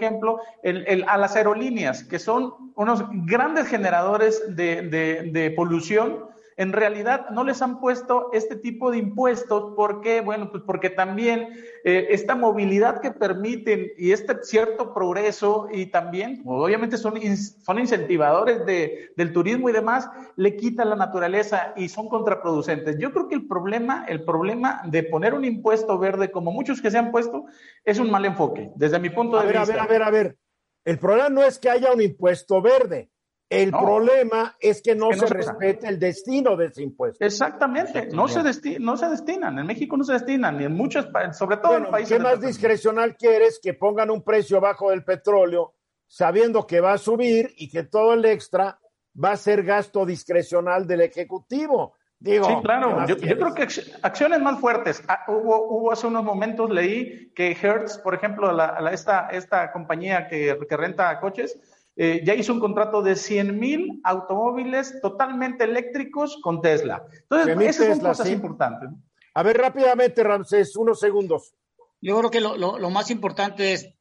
el, 0.62 0.84
el, 0.86 1.05
a 1.09 1.16
las 1.16 1.36
aerolíneas, 1.36 2.05
que 2.05 2.18
son 2.18 2.53
unos 2.74 3.05
grandes 3.26 3.68
generadores 3.68 4.57
de, 4.57 4.82
de, 4.82 5.30
de, 5.32 5.51
polución, 5.51 6.26
en 6.57 6.72
realidad 6.72 7.28
no 7.30 7.44
les 7.44 7.61
han 7.61 7.80
puesto 7.80 8.30
este 8.32 8.57
tipo 8.57 8.90
de 8.90 8.98
impuestos. 8.98 9.74
¿Por 9.74 10.00
qué? 10.00 10.20
Bueno, 10.20 10.50
pues 10.50 10.62
porque 10.64 10.88
también 10.88 11.48
eh, 11.84 12.09
esta 12.11 12.34
movilidad 12.34 13.00
que 13.00 13.11
permiten 13.11 13.92
y 13.98 14.12
este 14.12 14.42
cierto 14.42 14.94
progreso 14.94 15.68
y 15.70 15.86
también, 15.86 16.42
obviamente 16.46 16.96
son, 16.96 17.14
son 17.36 17.78
incentivadores 17.78 18.64
de, 18.64 19.11
del 19.16 19.32
turismo 19.32 19.68
y 19.68 19.72
demás, 19.72 20.09
le 20.36 20.57
quitan 20.57 20.88
la 20.88 20.96
naturaleza 20.96 21.74
y 21.76 21.88
son 21.88 22.09
contraproducentes. 22.09 22.96
Yo 22.98 23.12
creo 23.12 23.28
que 23.28 23.34
el 23.34 23.46
problema, 23.46 24.07
el 24.09 24.24
problema 24.24 24.82
de 24.86 25.02
poner 25.02 25.34
un 25.34 25.44
impuesto 25.44 25.98
verde, 25.98 26.30
como 26.30 26.52
muchos 26.52 26.80
que 26.80 26.90
se 26.90 26.98
han 26.98 27.11
puesto, 27.11 27.44
es 27.84 27.98
un 27.98 28.11
mal 28.11 28.24
enfoque, 28.24 28.70
desde 28.76 28.98
mi 28.98 29.11
punto 29.11 29.38
a 29.38 29.42
de 29.42 29.48
ver, 29.48 29.59
vista. 29.59 29.82
A 29.82 29.86
ver, 29.86 29.86
a 29.86 29.86
ver, 29.86 30.02
a 30.02 30.11
ver. 30.11 30.36
El 30.84 30.98
problema 30.98 31.28
no 31.28 31.42
es 31.42 31.59
que 31.59 31.68
haya 31.68 31.92
un 31.92 32.00
impuesto 32.00 32.62
verde. 32.62 33.11
El 33.49 33.70
no, 33.70 33.78
problema 33.78 34.57
es 34.59 34.82
que 34.82 34.97
no, 34.97 35.11
es 35.11 35.16
que 35.16 35.22
no 35.22 35.28
se, 35.28 35.28
se 35.28 35.34
respete 35.34 35.88
el 35.88 36.01
destino 36.01 36.57
de 36.57 36.66
ese 36.66 36.82
impuesto. 36.82 37.24
Exactamente, 37.24 38.09
no 38.12 38.26
se, 38.26 38.42
desti 38.42 38.78
no 38.80 38.97
se 38.97 39.09
destinan, 39.09 39.57
en 39.59 39.66
México 39.66 39.97
no 39.97 40.03
se 40.03 40.14
destinan, 40.14 40.59
ni 40.59 40.64
en 40.64 40.74
muchos 40.74 41.07
países, 41.07 41.38
sobre 41.38 41.59
todo 41.59 41.72
bueno, 41.72 41.86
en 41.86 41.92
países. 41.92 42.16
¿Qué 42.16 42.22
más 42.22 42.40
discrecional 42.40 43.16
quieres 43.16 43.61
que 43.62 43.74
pongan 43.74 44.11
un 44.11 44.22
precio 44.22 44.61
bajo 44.61 44.90
del 44.90 45.05
petróleo 45.05 45.74
sabiendo 46.09 46.66
que 46.66 46.80
va 46.80 46.94
a 46.94 46.99
subir 46.99 47.53
y 47.57 47.68
que 47.68 47.84
todo 47.84 48.14
el 48.14 48.24
extra 48.24 48.80
va 49.22 49.32
a 49.32 49.36
ser 49.36 49.62
gasto 49.62 50.05
discrecional 50.05 50.84
del 50.86 51.03
Ejecutivo? 51.03 51.94
Digo, 52.18 52.47
sí, 52.47 52.55
claro. 52.62 53.07
Yo, 53.07 53.16
yo, 53.16 53.36
creo 53.36 53.55
que 53.55 53.68
acciones 54.03 54.40
más 54.40 54.59
fuertes. 54.59 55.05
Ah, 55.07 55.24
hubo, 55.28 55.68
hubo, 55.68 55.92
hace 55.92 56.07
unos 56.07 56.24
momentos, 56.24 56.70
leí 56.70 57.30
que 57.34 57.53
Hertz, 57.53 57.99
por 57.99 58.14
ejemplo, 58.14 58.51
la, 58.53 58.80
la, 58.80 58.90
esta, 58.90 59.28
esta 59.28 59.70
compañía 59.70 60.26
que, 60.26 60.59
que 60.68 60.76
renta 60.76 61.20
coches, 61.20 61.61
eh, 61.99 62.22
ya 62.24 62.34
hizo 62.34 62.53
un 62.53 62.61
contrato 62.61 63.01
de 63.01 63.16
100 63.16 63.59
mil 63.59 64.01
automóviles 64.05 65.01
totalmente 65.01 65.64
eléctricos 65.64 66.38
con 66.42 66.61
Tesla. 66.61 67.07
Entonces, 67.22 67.57
esas 67.57 67.76
Tesla, 67.76 67.94
son 67.94 68.05
cosas 68.05 68.26
sí. 68.26 68.32
importantes. 68.34 68.90
A 69.32 69.42
ver, 69.42 69.57
rápidamente, 69.57 70.22
Ramsés, 70.22 70.76
unos 70.76 71.01
segundos. 71.01 71.55
Yo 72.03 72.18
creo 72.18 72.30
que 72.30 72.40
lo, 72.40 72.57
lo, 72.57 72.78
lo, 72.78 72.90
más 72.90 73.11
importante 73.11 73.72
es 73.72 73.94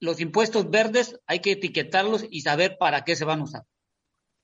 los 0.00 0.20
impuestos 0.20 0.70
verdes, 0.70 1.18
hay 1.26 1.40
que 1.40 1.52
etiquetarlos 1.52 2.26
y 2.30 2.42
saber 2.42 2.76
para 2.78 3.04
qué 3.04 3.16
se 3.16 3.24
van 3.24 3.40
a 3.40 3.44
usar. 3.44 3.64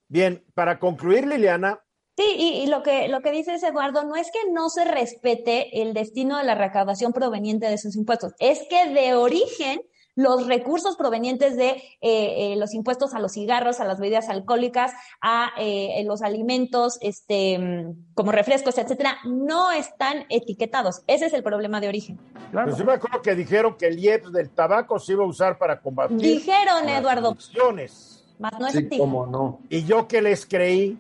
Bien, 0.09 0.45
para 0.55 0.79
concluir, 0.79 1.27
Liliana, 1.27 1.81
Sí, 2.17 2.35
y, 2.37 2.65
y, 2.65 2.67
lo 2.67 2.83
que 2.83 3.09
lo 3.09 3.23
que 3.23 3.31
dices 3.31 3.63
Eduardo 3.63 4.05
no 4.05 4.15
es 4.15 4.31
que 4.31 4.51
no 4.51 4.69
se 4.69 4.85
respete 4.85 5.81
el 5.81 5.95
destino 5.95 6.37
de 6.37 6.45
la 6.45 6.55
recaudación 6.55 7.15
proveniente 7.15 7.67
de 7.67 7.75
esos 7.75 7.97
impuestos, 7.97 8.35
es 8.41 8.67
que 8.69 8.91
de 8.91 9.15
origen 9.15 9.81
los 10.21 10.47
recursos 10.47 10.97
provenientes 10.97 11.57
de 11.57 11.71
eh, 11.71 11.83
eh, 12.03 12.57
los 12.57 12.75
impuestos 12.75 13.15
a 13.15 13.19
los 13.19 13.33
cigarros, 13.33 13.81
a 13.81 13.85
las 13.85 13.99
bebidas 13.99 14.29
alcohólicas, 14.29 14.93
a 15.21 15.51
eh, 15.59 16.03
los 16.07 16.23
alimentos, 16.23 16.99
este, 17.01 17.87
como 18.15 18.33
refrescos, 18.33 18.77
etcétera, 18.79 19.17
no 19.25 19.73
están 19.73 20.27
etiquetados. 20.29 21.03
Ese 21.07 21.27
es 21.27 21.33
el 21.33 21.43
problema 21.43 21.81
de 21.81 21.89
origen. 21.89 22.19
Claro. 22.51 22.69
Pues 22.69 22.79
yo 22.79 22.85
me 22.85 22.93
acuerdo 22.93 23.23
que 23.23 23.35
dijeron 23.35 23.77
que 23.79 23.87
el 23.87 23.99
IEPS 23.99 24.33
del 24.33 24.51
tabaco 24.51 24.99
se 24.99 25.13
iba 25.13 25.25
a 25.25 25.27
usar 25.27 25.59
para 25.59 25.81
combatir. 25.81 26.19
Dijeron, 26.19 26.89
Eduardo. 26.89 27.31
Adicciones. 27.31 28.25
Más 28.39 28.59
no 28.59 28.67
es 28.67 28.73
sí, 28.73 28.89
cómo 28.99 29.27
no. 29.27 29.61
Y 29.69 29.85
yo 29.85 30.09
que 30.09 30.23
les 30.23 30.47
creí, 30.47 30.99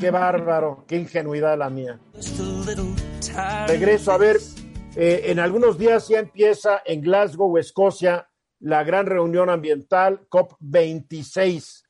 qué 0.00 0.10
bárbaro, 0.10 0.84
qué 0.86 0.96
ingenuidad 0.96 1.56
la 1.58 1.70
mía. 1.70 1.98
Regreso 3.66 4.12
a 4.12 4.18
ver. 4.18 4.38
Eh, 4.98 5.30
en 5.30 5.38
algunos 5.38 5.76
días 5.76 6.08
ya 6.08 6.20
empieza 6.20 6.80
en 6.82 7.02
Glasgow, 7.02 7.58
Escocia, 7.58 8.30
la 8.60 8.82
gran 8.82 9.04
reunión 9.04 9.50
ambiental 9.50 10.26
COP26. 10.30 11.82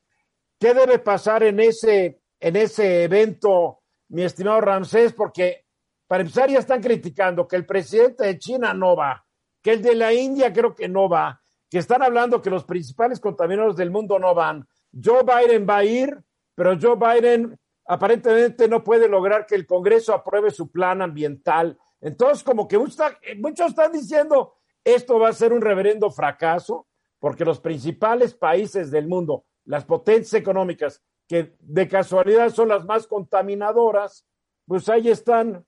¿Qué 0.59 0.75
debe 0.75 0.99
pasar 0.99 1.45
en 1.45 1.61
ese, 1.61 2.21
en 2.41 2.57
ese 2.57 3.05
evento, 3.05 3.83
mi 4.09 4.25
estimado 4.25 4.61
Ramsés? 4.61 5.13
Porque 5.13 5.67
para 6.09 6.23
empezar 6.23 6.51
ya 6.51 6.59
están 6.59 6.83
criticando 6.83 7.47
que 7.47 7.55
el 7.55 7.65
presidente 7.65 8.25
de 8.27 8.41
China 8.41 8.75
no 8.75 8.97
va, 8.97 9.25
que 9.63 9.75
el 9.75 9.83
de 9.83 9.95
la 9.95 10.13
India 10.13 10.53
creo 10.53 10.75
que 10.75 10.89
no 10.89 11.09
va, 11.09 11.41
que 11.71 11.79
están 11.79 12.03
hablando 12.03 12.43
que 12.43 12.51
los 12.51 12.65
principales 12.65 13.21
contaminadores 13.21 13.77
del 13.77 13.93
mundo 13.93 14.19
no 14.19 14.35
van. 14.35 14.67
Joe 14.93 15.23
Biden 15.23 15.65
va 15.65 15.77
a 15.77 15.85
ir, 15.85 16.19
pero 16.57 16.77
Joe 16.77 16.97
Biden 16.97 17.57
aparentemente 17.87 18.67
no 18.67 18.83
puede 18.83 19.09
lograr 19.09 19.47
que 19.47 19.55
el 19.55 19.65
Congreso 19.65 20.13
apruebe 20.13 20.51
su 20.51 20.73
plan 20.73 21.03
ambiental. 21.03 21.79
Entonces, 22.01 22.45
como 22.45 22.69
que 22.69 22.79
muchos 22.79 23.69
están 23.69 23.93
diciendo, 23.93 24.55
esto 24.85 25.19
va 25.19 25.29
a 25.29 25.33
ser 25.33 25.53
un 25.53 25.61
reverendo 25.61 26.11
fracaso, 26.11 26.87
porque 27.19 27.45
los 27.45 27.61
principales 27.61 28.35
países 28.35 28.91
del 28.91 29.09
mundo, 29.09 29.45
las 29.65 29.85
potencias 29.85 30.35
económicas, 30.41 31.03
que 31.27 31.57
de 31.59 31.89
casualidad 31.89 32.51
son 32.51 32.69
las 32.69 32.85
más 32.85 33.07
contaminadoras, 33.07 34.27
pues 34.67 34.89
ahí 34.89 35.09
están, 35.09 35.65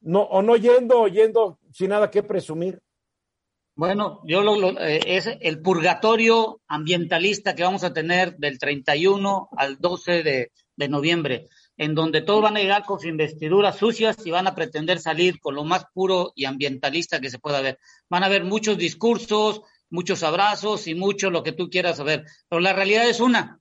no, 0.00 0.22
o 0.22 0.42
no 0.42 0.56
yendo, 0.56 1.00
o 1.00 1.08
yendo 1.08 1.58
sin 1.72 1.90
nada 1.90 2.10
que 2.10 2.22
presumir. 2.22 2.80
Bueno, 3.74 4.20
yo 4.24 4.42
lo, 4.42 4.56
lo 4.56 4.70
eh, 4.80 5.00
es 5.16 5.28
el 5.40 5.62
purgatorio 5.62 6.60
ambientalista 6.66 7.54
que 7.54 7.62
vamos 7.62 7.84
a 7.84 7.92
tener 7.92 8.36
del 8.36 8.58
31 8.58 9.48
al 9.56 9.78
12 9.78 10.22
de, 10.22 10.52
de 10.76 10.88
noviembre 10.88 11.46
en 11.78 11.94
donde 11.94 12.22
todos 12.22 12.42
van 12.42 12.56
a 12.56 12.60
llegar 12.60 12.84
con 12.84 12.98
sus 12.98 13.08
investiduras 13.08 13.78
sucias 13.78 14.16
y 14.26 14.32
van 14.32 14.48
a 14.48 14.54
pretender 14.54 14.98
salir 14.98 15.40
con 15.40 15.54
lo 15.54 15.64
más 15.64 15.86
puro 15.94 16.32
y 16.34 16.44
ambientalista 16.44 17.20
que 17.20 17.30
se 17.30 17.38
pueda 17.38 17.60
ver. 17.60 17.78
Van 18.10 18.24
a 18.24 18.26
haber 18.26 18.44
muchos 18.44 18.76
discursos, 18.76 19.62
muchos 19.88 20.24
abrazos 20.24 20.88
y 20.88 20.96
mucho 20.96 21.30
lo 21.30 21.44
que 21.44 21.52
tú 21.52 21.70
quieras 21.70 21.98
saber. 21.98 22.24
Pero 22.48 22.60
la 22.60 22.72
realidad 22.72 23.08
es 23.08 23.20
una. 23.20 23.60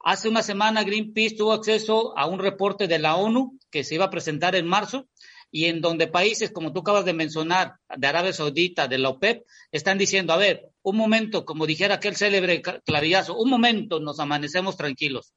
Hace 0.00 0.28
una 0.28 0.42
semana 0.42 0.84
Greenpeace 0.84 1.36
tuvo 1.36 1.54
acceso 1.54 2.16
a 2.16 2.26
un 2.26 2.38
reporte 2.38 2.86
de 2.86 2.98
la 2.98 3.16
ONU 3.16 3.58
que 3.70 3.82
se 3.82 3.94
iba 3.94 4.04
a 4.04 4.10
presentar 4.10 4.54
en 4.54 4.66
marzo 4.66 5.08
y 5.50 5.64
en 5.64 5.80
donde 5.80 6.06
países, 6.08 6.50
como 6.50 6.72
tú 6.72 6.80
acabas 6.80 7.06
de 7.06 7.14
mencionar, 7.14 7.76
de 7.96 8.06
Arabia 8.06 8.32
Saudita, 8.34 8.88
de 8.88 8.98
la 8.98 9.08
OPEP, 9.08 9.46
están 9.72 9.96
diciendo, 9.96 10.34
a 10.34 10.36
ver, 10.36 10.68
un 10.82 10.96
momento, 10.96 11.46
como 11.46 11.66
dijera 11.66 11.94
aquel 11.94 12.14
célebre 12.14 12.60
clavillazo, 12.84 13.36
un 13.38 13.48
momento, 13.48 14.00
nos 14.00 14.20
amanecemos 14.20 14.76
tranquilos. 14.76 15.32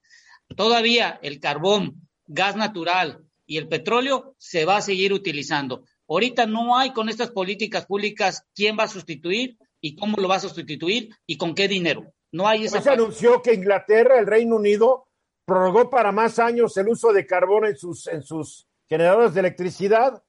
Todavía 0.55 1.19
el 1.21 1.39
carbón, 1.39 2.07
gas 2.27 2.55
natural 2.55 3.23
y 3.45 3.57
el 3.57 3.67
petróleo 3.67 4.35
se 4.37 4.65
va 4.65 4.77
a 4.77 4.81
seguir 4.81 5.13
utilizando. 5.13 5.83
Ahorita 6.07 6.45
no 6.45 6.77
hay 6.77 6.91
con 6.91 7.09
estas 7.09 7.31
políticas 7.31 7.85
públicas 7.85 8.45
quién 8.55 8.77
va 8.77 8.83
a 8.83 8.87
sustituir 8.87 9.57
y 9.81 9.95
cómo 9.95 10.17
lo 10.17 10.27
va 10.27 10.35
a 10.35 10.39
sustituir 10.39 11.09
y 11.25 11.37
con 11.37 11.55
qué 11.55 11.67
dinero. 11.67 12.13
No 12.31 12.47
hay 12.47 12.65
esa. 12.65 12.77
Pues 12.77 12.83
se 12.83 12.91
anunció 12.91 13.41
que 13.41 13.53
Inglaterra, 13.53 14.19
el 14.19 14.27
Reino 14.27 14.55
Unido, 14.55 15.07
prorrogó 15.45 15.89
para 15.89 16.11
más 16.11 16.39
años 16.39 16.75
el 16.77 16.89
uso 16.89 17.11
de 17.11 17.25
carbón 17.25 17.65
en 17.65 17.77
sus, 17.77 18.07
en 18.07 18.23
sus 18.23 18.67
generadores 18.87 19.33
de 19.33 19.39
electricidad, 19.39 20.23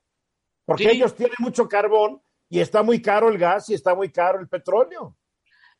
porque 0.65 0.91
ellos 0.91 1.15
tienen 1.15 1.37
mucho 1.39 1.69
carbón 1.69 2.23
y 2.49 2.61
está 2.61 2.83
muy 2.83 3.03
caro 3.03 3.29
el 3.29 3.39
gas 3.39 3.69
y 3.71 3.75
está 3.75 3.95
muy 3.95 4.11
caro 4.11 4.41
el 4.41 4.49
petróleo. 4.49 5.17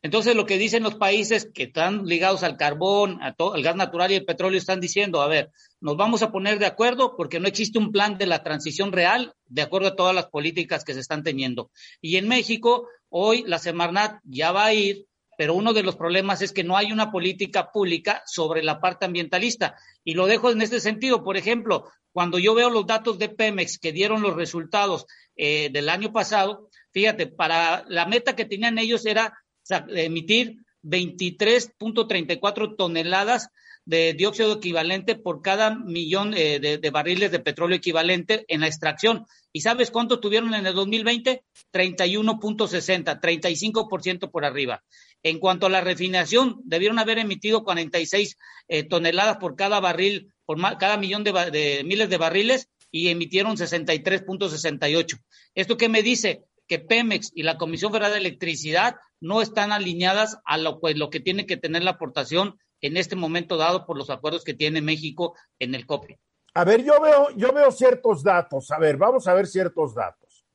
Entonces, 0.03 0.35
lo 0.35 0.47
que 0.47 0.57
dicen 0.57 0.81
los 0.81 0.95
países 0.95 1.47
que 1.53 1.63
están 1.63 2.05
ligados 2.05 2.41
al 2.41 2.57
carbón, 2.57 3.19
al 3.21 3.63
gas 3.63 3.75
natural 3.75 4.11
y 4.11 4.15
el 4.15 4.25
petróleo, 4.25 4.57
están 4.57 4.79
diciendo, 4.79 5.21
a 5.21 5.27
ver, 5.27 5.51
nos 5.79 5.95
vamos 5.95 6.23
a 6.23 6.31
poner 6.31 6.57
de 6.57 6.65
acuerdo 6.65 7.15
porque 7.15 7.39
no 7.39 7.47
existe 7.47 7.77
un 7.77 7.91
plan 7.91 8.17
de 8.17 8.25
la 8.25 8.41
transición 8.41 8.91
real 8.91 9.35
de 9.45 9.61
acuerdo 9.61 9.89
a 9.89 9.95
todas 9.95 10.15
las 10.15 10.25
políticas 10.27 10.83
que 10.83 10.95
se 10.95 11.01
están 11.01 11.21
teniendo. 11.21 11.69
Y 12.01 12.15
en 12.15 12.27
México, 12.27 12.87
hoy 13.09 13.43
la 13.45 13.59
Semarnat 13.59 14.19
ya 14.23 14.51
va 14.51 14.65
a 14.65 14.73
ir, 14.73 15.05
pero 15.37 15.53
uno 15.53 15.71
de 15.71 15.83
los 15.83 15.95
problemas 15.95 16.41
es 16.41 16.51
que 16.51 16.63
no 16.63 16.77
hay 16.77 16.91
una 16.91 17.11
política 17.11 17.71
pública 17.71 18.23
sobre 18.25 18.63
la 18.63 18.79
parte 18.79 19.05
ambientalista. 19.05 19.75
Y 20.03 20.15
lo 20.15 20.25
dejo 20.25 20.49
en 20.49 20.63
este 20.63 20.79
sentido. 20.79 21.23
Por 21.23 21.37
ejemplo, 21.37 21.89
cuando 22.11 22.39
yo 22.39 22.55
veo 22.55 22.71
los 22.71 22.87
datos 22.87 23.19
de 23.19 23.29
Pemex 23.29 23.77
que 23.77 23.91
dieron 23.91 24.23
los 24.23 24.35
resultados 24.35 25.05
eh, 25.35 25.69
del 25.71 25.89
año 25.89 26.11
pasado, 26.11 26.69
fíjate, 26.91 27.27
para 27.27 27.85
la 27.87 28.07
meta 28.07 28.35
que 28.35 28.45
tenían 28.45 28.79
ellos 28.79 29.05
era 29.05 29.33
emitir 29.69 30.57
23.34 30.83 32.75
toneladas 32.75 33.49
de 33.85 34.13
dióxido 34.13 34.53
equivalente 34.53 35.15
por 35.15 35.41
cada 35.41 35.75
millón 35.75 36.33
eh, 36.35 36.59
de, 36.59 36.89
barriles 36.91 37.31
de 37.31 37.39
petróleo 37.39 37.77
equivalente 37.77 38.45
en 38.47 38.61
la 38.61 38.67
extracción. 38.67 39.25
¿Y 39.51 39.61
sabes 39.61 39.91
cuánto 39.91 40.19
tuvieron 40.19 40.53
en 40.53 40.65
el 40.65 40.75
2020? 40.75 41.43
31.60, 41.73 43.19
35% 43.19 44.31
por 44.31 44.45
arriba. 44.45 44.83
En 45.23 45.39
cuanto 45.39 45.65
a 45.65 45.69
la 45.69 45.81
refinación, 45.81 46.61
debieron 46.63 46.99
haber 46.99 47.17
emitido 47.17 47.63
46 47.63 48.37
eh, 48.67 48.83
toneladas 48.83 49.37
por 49.37 49.55
cada 49.55 49.79
barril, 49.79 50.31
por 50.45 50.59
cada 50.77 50.97
millón 50.97 51.23
de, 51.23 51.31
de 51.51 51.83
miles 51.83 52.09
de 52.09 52.17
barriles 52.17 52.69
y 52.91 53.09
emitieron 53.09 53.55
63.68. 53.57 55.19
¿Esto 55.55 55.77
qué 55.77 55.89
me 55.89 56.03
dice? 56.03 56.43
Que 56.67 56.79
Pemex 56.79 57.31
y 57.35 57.43
la 57.43 57.57
Comisión 57.57 57.91
Federal 57.91 58.13
de 58.13 58.19
Electricidad 58.19 58.95
no 59.21 59.41
están 59.41 59.71
alineadas 59.71 60.39
a 60.45 60.57
lo, 60.57 60.79
pues, 60.79 60.97
lo 60.97 61.09
que 61.09 61.19
tiene 61.19 61.45
que 61.45 61.55
tener 61.55 61.83
la 61.83 61.91
aportación 61.91 62.59
en 62.81 62.97
este 62.97 63.15
momento 63.15 63.55
dado 63.55 63.85
por 63.85 63.97
los 63.97 64.09
acuerdos 64.09 64.43
que 64.43 64.55
tiene 64.55 64.81
México 64.81 65.35
en 65.59 65.75
el 65.75 65.85
COPE. 65.85 66.19
A 66.53 66.65
ver, 66.65 66.83
yo 66.83 66.99
veo, 66.99 67.29
yo 67.37 67.53
veo 67.53 67.71
ciertos 67.71 68.23
datos. 68.23 68.71
A 68.71 68.79
ver, 68.79 68.97
vamos 68.97 69.27
a 69.27 69.33
ver 69.33 69.47
ciertos 69.47 69.95
datos. 69.95 70.45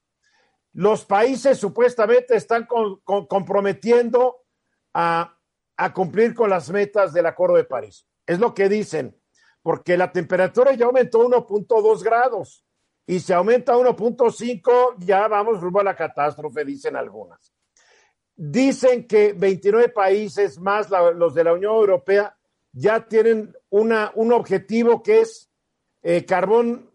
Los 0.72 1.06
países 1.06 1.58
supuestamente 1.58 2.36
están 2.36 2.66
comprometiendo 3.06 4.44
a, 4.92 5.38
a 5.76 5.92
cumplir 5.94 6.34
con 6.34 6.50
las 6.50 6.68
metas 6.68 7.14
del 7.14 7.24
Acuerdo 7.24 7.56
de 7.56 7.64
París. 7.64 8.06
Es 8.26 8.38
lo 8.38 8.52
que 8.52 8.68
dicen, 8.68 9.16
porque 9.62 9.96
la 9.96 10.12
temperatura 10.12 10.74
ya 10.74 10.84
aumentó 10.84 11.26
1.2 11.26 12.02
grados 12.02 12.66
y 13.06 13.20
si 13.20 13.32
aumenta 13.32 13.74
1.5 13.74 14.96
ya 14.98 15.28
vamos 15.28 15.60
rumbo 15.60 15.80
a 15.80 15.84
la 15.84 15.96
catástrofe, 15.96 16.64
dicen 16.64 16.96
algunas. 16.96 17.55
Dicen 18.36 19.06
que 19.06 19.32
29 19.32 19.88
países 19.88 20.58
más 20.60 20.88
los 20.90 21.34
de 21.34 21.44
la 21.44 21.54
Unión 21.54 21.74
Europea 21.74 22.36
ya 22.72 23.08
tienen 23.08 23.56
una, 23.70 24.12
un 24.14 24.32
objetivo 24.32 25.02
que 25.02 25.22
es 25.22 25.50
eh, 26.02 26.24
carbón 26.26 26.90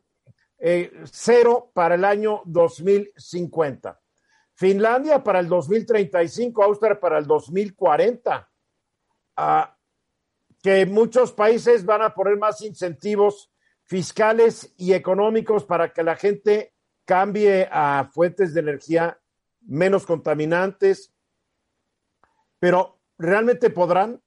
eh, 0.59 0.91
cero 1.11 1.71
para 1.73 1.95
el 1.95 2.05
año 2.05 2.43
2050. 2.45 3.99
Finlandia 4.53 5.23
para 5.23 5.39
el 5.39 5.47
2035, 5.47 6.63
Austria 6.63 6.99
para 6.99 7.17
el 7.17 7.25
2040. 7.25 8.47
Ah, 9.37 9.75
que 10.61 10.85
muchos 10.85 11.31
países 11.31 11.83
van 11.83 12.03
a 12.03 12.13
poner 12.13 12.37
más 12.37 12.61
incentivos 12.61 13.51
fiscales 13.85 14.71
y 14.77 14.93
económicos 14.93 15.65
para 15.65 15.91
que 15.91 16.03
la 16.03 16.15
gente 16.15 16.73
cambie 17.05 17.67
a 17.71 18.09
fuentes 18.13 18.53
de 18.53 18.59
energía 18.59 19.19
menos 19.61 20.05
contaminantes, 20.05 21.11
pero 22.61 23.01
¿realmente 23.17 23.71
podrán? 23.71 24.21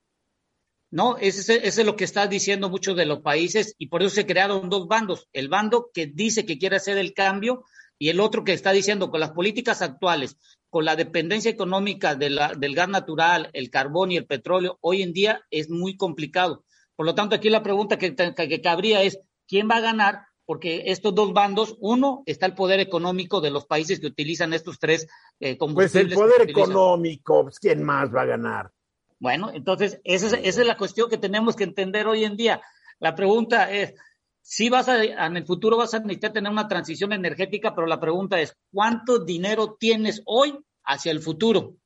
No, 0.90 1.16
ese, 1.18 1.66
es 1.66 1.84
lo 1.84 1.94
que 1.94 2.02
está 2.02 2.26
diciendo 2.26 2.68
muchos 2.68 2.96
de 2.96 3.06
los 3.06 3.20
países 3.20 3.76
y 3.78 3.86
por 3.86 4.02
eso 4.02 4.12
se 4.12 4.26
crearon 4.26 4.68
dos 4.68 4.88
bandos. 4.88 5.28
El 5.32 5.48
bando 5.48 5.90
que 5.94 6.08
dice 6.08 6.44
que 6.44 6.58
quiere 6.58 6.76
hacer 6.76 6.98
el 6.98 7.14
cambio 7.14 7.64
y 7.96 8.08
el 8.08 8.18
otro 8.18 8.42
que 8.42 8.52
está 8.52 8.72
diciendo 8.72 9.10
con 9.10 9.20
las 9.20 9.30
políticas 9.30 9.82
actuales, 9.82 10.36
con 10.68 10.84
la 10.84 10.96
dependencia 10.96 11.50
económica 11.50 12.16
del 12.16 12.74
gas 12.74 12.88
natural, 12.88 13.50
el 13.52 13.70
carbón 13.70 14.10
y 14.10 14.16
el 14.16 14.26
petróleo, 14.26 14.78
hoy 14.80 15.02
en 15.02 15.12
día 15.12 15.42
es 15.50 15.70
muy 15.70 15.96
complicado. 15.96 16.64
Por 16.96 17.06
lo 17.06 17.14
tanto, 17.14 17.36
aquí 17.36 17.50
la 17.50 17.62
pregunta 17.62 17.98
que, 17.98 18.16
que 18.16 18.60
cabría 18.60 19.02
es, 19.02 19.20
¿quién 19.46 19.70
va 19.70 19.76
a 19.76 19.80
ganar? 19.80 20.26
Porque 20.46 20.84
estos 20.86 21.14
dos 21.14 21.32
bandos, 21.32 21.76
uno, 21.80 22.22
está 22.26 22.46
el 22.46 22.54
poder 22.54 22.80
económico 22.80 23.40
de 23.40 23.50
los 23.50 23.66
países 23.66 24.00
que 24.00 24.08
utilizan 24.08 24.52
estos 24.52 24.78
tres 24.78 25.06
eh, 25.40 25.56
combustibles. 25.56 26.14
Pues 26.14 26.26
el 26.26 26.36
poder 26.36 26.50
económico, 26.50 27.44
pues, 27.44 27.58
¿quién 27.58 27.82
más 27.82 28.14
va 28.14 28.22
a 28.22 28.26
ganar? 28.26 28.70
Bueno, 29.18 29.50
entonces 29.54 30.00
esa 30.04 30.26
es, 30.26 30.32
esa 30.34 30.60
es 30.60 30.66
la 30.66 30.76
cuestión 30.76 31.08
que 31.08 31.16
tenemos 31.16 31.56
que 31.56 31.64
entender 31.64 32.06
hoy 32.06 32.24
en 32.24 32.36
día. 32.36 32.60
La 32.98 33.14
pregunta 33.14 33.70
es, 33.70 33.94
si 34.42 34.68
vas 34.68 34.88
a, 34.90 35.02
en 35.02 35.36
el 35.38 35.46
futuro 35.46 35.78
vas 35.78 35.94
a 35.94 36.00
necesitar 36.00 36.34
tener 36.34 36.52
una 36.52 36.68
transición 36.68 37.14
energética, 37.14 37.74
pero 37.74 37.86
la 37.86 37.98
pregunta 37.98 38.38
es, 38.38 38.54
¿cuánto 38.70 39.24
dinero 39.24 39.76
tienes 39.80 40.22
hoy 40.26 40.58
hacia 40.84 41.12
el 41.12 41.20
futuro? 41.20 41.76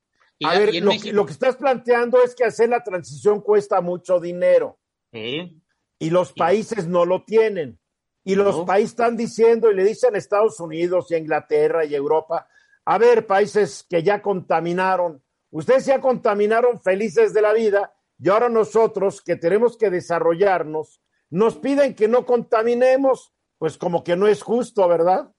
a 0.45 0.59
ver, 0.59 0.75
lo, 1.13 1.27
que 1.27 1.33
estás 1.33 1.57
planteando 1.57 2.23
es 2.23 2.35
que 2.35 2.45
hacer 2.45 2.69
la 2.69 2.83
transición 2.83 3.41
cuesta 3.41 3.81
mucho 3.81 4.21
dinero. 4.21 4.79
Y 5.13 6.11
los 6.11 6.33
países 6.33 6.87
no 6.87 7.05
lo 7.05 7.25
tienen. 7.25 7.79
Y 8.29 8.35
los 8.35 8.67
países 8.67 8.91
están 8.91 9.17
diciendo 9.17 9.71
y 9.71 9.75
le 9.75 9.83
dicen 9.83 10.15
a 10.15 10.19
Estados 10.19 10.61
Unidos 10.61 11.11
y 11.11 11.15
a 11.15 11.19
Inglaterra 11.19 11.87
y 11.87 11.95
Europa, 11.95 12.47
a 12.85 12.99
ver, 12.99 13.27
países 13.27 13.87
que 13.89 14.03
ya 14.03 14.21
contaminaron, 14.21 15.23
ustedes 15.51 15.87
ya 15.87 15.99
contaminaron 15.99 16.79
felices 16.79 17.33
de 17.33 17.41
la 17.41 17.55
vida 17.55 17.91
y 18.19 18.29
ahora 18.29 18.51
nosotros 18.51 19.23
que 19.23 19.37
tenemos 19.37 19.79
que 19.79 19.89
desarrollarnos, 19.89 21.01
nos 21.31 21.57
piden 21.57 21.95
que 21.95 22.07
no 22.07 22.27
contaminemos, 22.27 23.33
pues 23.57 23.79
como 23.79 24.05
que 24.05 24.15
no 24.15 24.27
es 24.27 24.43
justo, 24.43 24.87
¿verdad? 24.87 25.33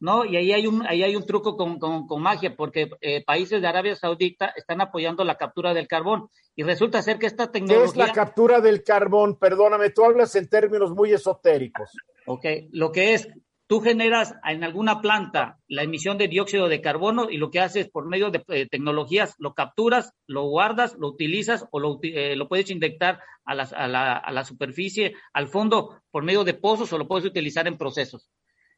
No, 0.00 0.24
y 0.24 0.36
ahí 0.36 0.52
hay 0.52 0.66
un, 0.66 0.84
ahí 0.84 1.04
hay 1.04 1.14
un 1.14 1.24
truco 1.24 1.56
con, 1.56 1.78
con, 1.78 2.20
magia, 2.20 2.56
porque 2.56 2.90
eh, 3.02 3.22
países 3.24 3.62
de 3.62 3.68
Arabia 3.68 3.94
Saudita 3.94 4.46
están 4.56 4.80
apoyando 4.80 5.22
la 5.22 5.36
captura 5.36 5.72
del 5.74 5.86
carbón. 5.86 6.28
Y 6.56 6.64
resulta 6.64 7.02
ser 7.02 7.20
que 7.20 7.26
esta 7.26 7.52
tecnología. 7.52 7.84
¿Qué 7.84 8.00
es 8.00 8.08
la 8.08 8.12
captura 8.12 8.60
del 8.60 8.82
carbón? 8.82 9.38
Perdóname, 9.38 9.90
tú 9.90 10.04
hablas 10.04 10.34
en 10.34 10.48
términos 10.48 10.90
muy 10.90 11.12
esotéricos. 11.12 11.92
Ok, 12.26 12.46
lo 12.70 12.92
que 12.92 13.14
es 13.14 13.28
tú 13.72 13.80
generas 13.80 14.34
en 14.44 14.64
alguna 14.64 15.00
planta 15.00 15.58
la 15.66 15.82
emisión 15.82 16.18
de 16.18 16.28
dióxido 16.28 16.68
de 16.68 16.82
carbono 16.82 17.30
y 17.30 17.38
lo 17.38 17.50
que 17.50 17.60
haces 17.60 17.88
por 17.88 18.06
medio 18.06 18.30
de 18.30 18.44
eh, 18.48 18.68
tecnologías, 18.70 19.34
lo 19.38 19.54
capturas, 19.54 20.12
lo 20.26 20.44
guardas, 20.44 20.94
lo 20.98 21.08
utilizas 21.08 21.64
o 21.70 21.80
lo, 21.80 21.98
eh, 22.02 22.36
lo 22.36 22.48
puedes 22.48 22.70
inyectar 22.70 23.20
a 23.46 23.54
la, 23.54 23.62
a, 23.62 23.88
la, 23.88 24.18
a 24.18 24.30
la, 24.30 24.44
superficie, 24.44 25.14
al 25.32 25.48
fondo, 25.48 26.02
por 26.10 26.22
medio 26.22 26.44
de 26.44 26.52
pozos 26.52 26.92
o 26.92 26.98
lo 26.98 27.08
puedes 27.08 27.24
utilizar 27.24 27.66
en 27.66 27.78
procesos. 27.78 28.28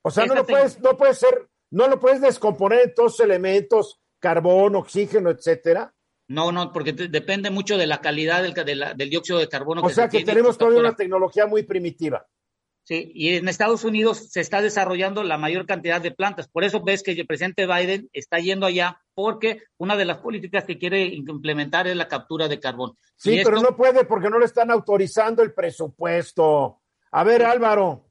O 0.03 0.13
sea, 0.13 0.27
no 0.27 0.37
lo, 0.37 0.47
puedes, 0.47 0.79
no 0.81 0.97
puede 0.97 1.15
ser, 1.15 1.49
no 1.71 1.89
lo 1.89 1.99
puedes 1.99 2.21
descomponer 2.21 2.83
en 2.83 2.95
todos 2.95 3.19
elementos, 3.19 4.01
carbón, 4.21 4.77
oxígeno, 4.77 5.31
etcétera. 5.31 5.93
No, 6.29 6.53
no, 6.53 6.73
porque 6.73 6.93
depende 6.93 7.51
mucho 7.51 7.77
de 7.77 7.89
la 7.89 8.01
calidad 8.01 8.45
del, 8.45 8.55
del 8.55 9.11
dióxido 9.11 9.41
de 9.41 9.49
carbono. 9.49 9.83
O 9.83 9.91
sea 9.91 10.09
que 10.09 10.25
tenemos 10.25 10.57
todavía 10.57 10.79
una 10.79 10.95
tecnología 10.95 11.47
muy 11.47 11.65
primitiva. 11.65 12.25
Sí, 12.85 13.11
y 13.15 13.37
en 13.37 13.49
Estados 13.49 13.83
Unidos 13.83 14.29
se 14.31 14.43
está 14.43 14.61
desarrollando 14.61 15.23
la 15.23 15.39
mayor 15.39 15.65
cantidad 15.65 16.03
de 16.03 16.11
plantas. 16.11 16.49
Por 16.49 16.65
eso 16.65 16.83
ves 16.85 17.03
que 17.03 17.13
el 17.13 17.27
presidente 17.27 17.67
Biden 17.67 18.11
está 18.13 18.39
yendo 18.39 18.67
allá 18.67 19.01
porque 19.15 19.63
una 19.79 19.97
de 19.97 20.05
las 20.05 20.19
políticas 20.19 20.65
que 20.65 20.79
quiere 20.79 21.03
implementar 21.05 21.87
es 21.87 21.97
la 21.97 22.09
captura 22.09 22.47
de 22.47 22.61
carbón. 22.61 22.93
Sí, 23.17 23.41
pero 23.43 23.63
no 23.63 23.75
puede 23.75 24.05
porque 24.05 24.29
no 24.29 24.39
le 24.39 24.45
están 24.45 24.71
autorizando 24.71 25.43
el 25.43 25.55
presupuesto. 25.55 26.83
A 27.11 27.25
ver, 27.25 27.45
Álvaro. 27.45 28.11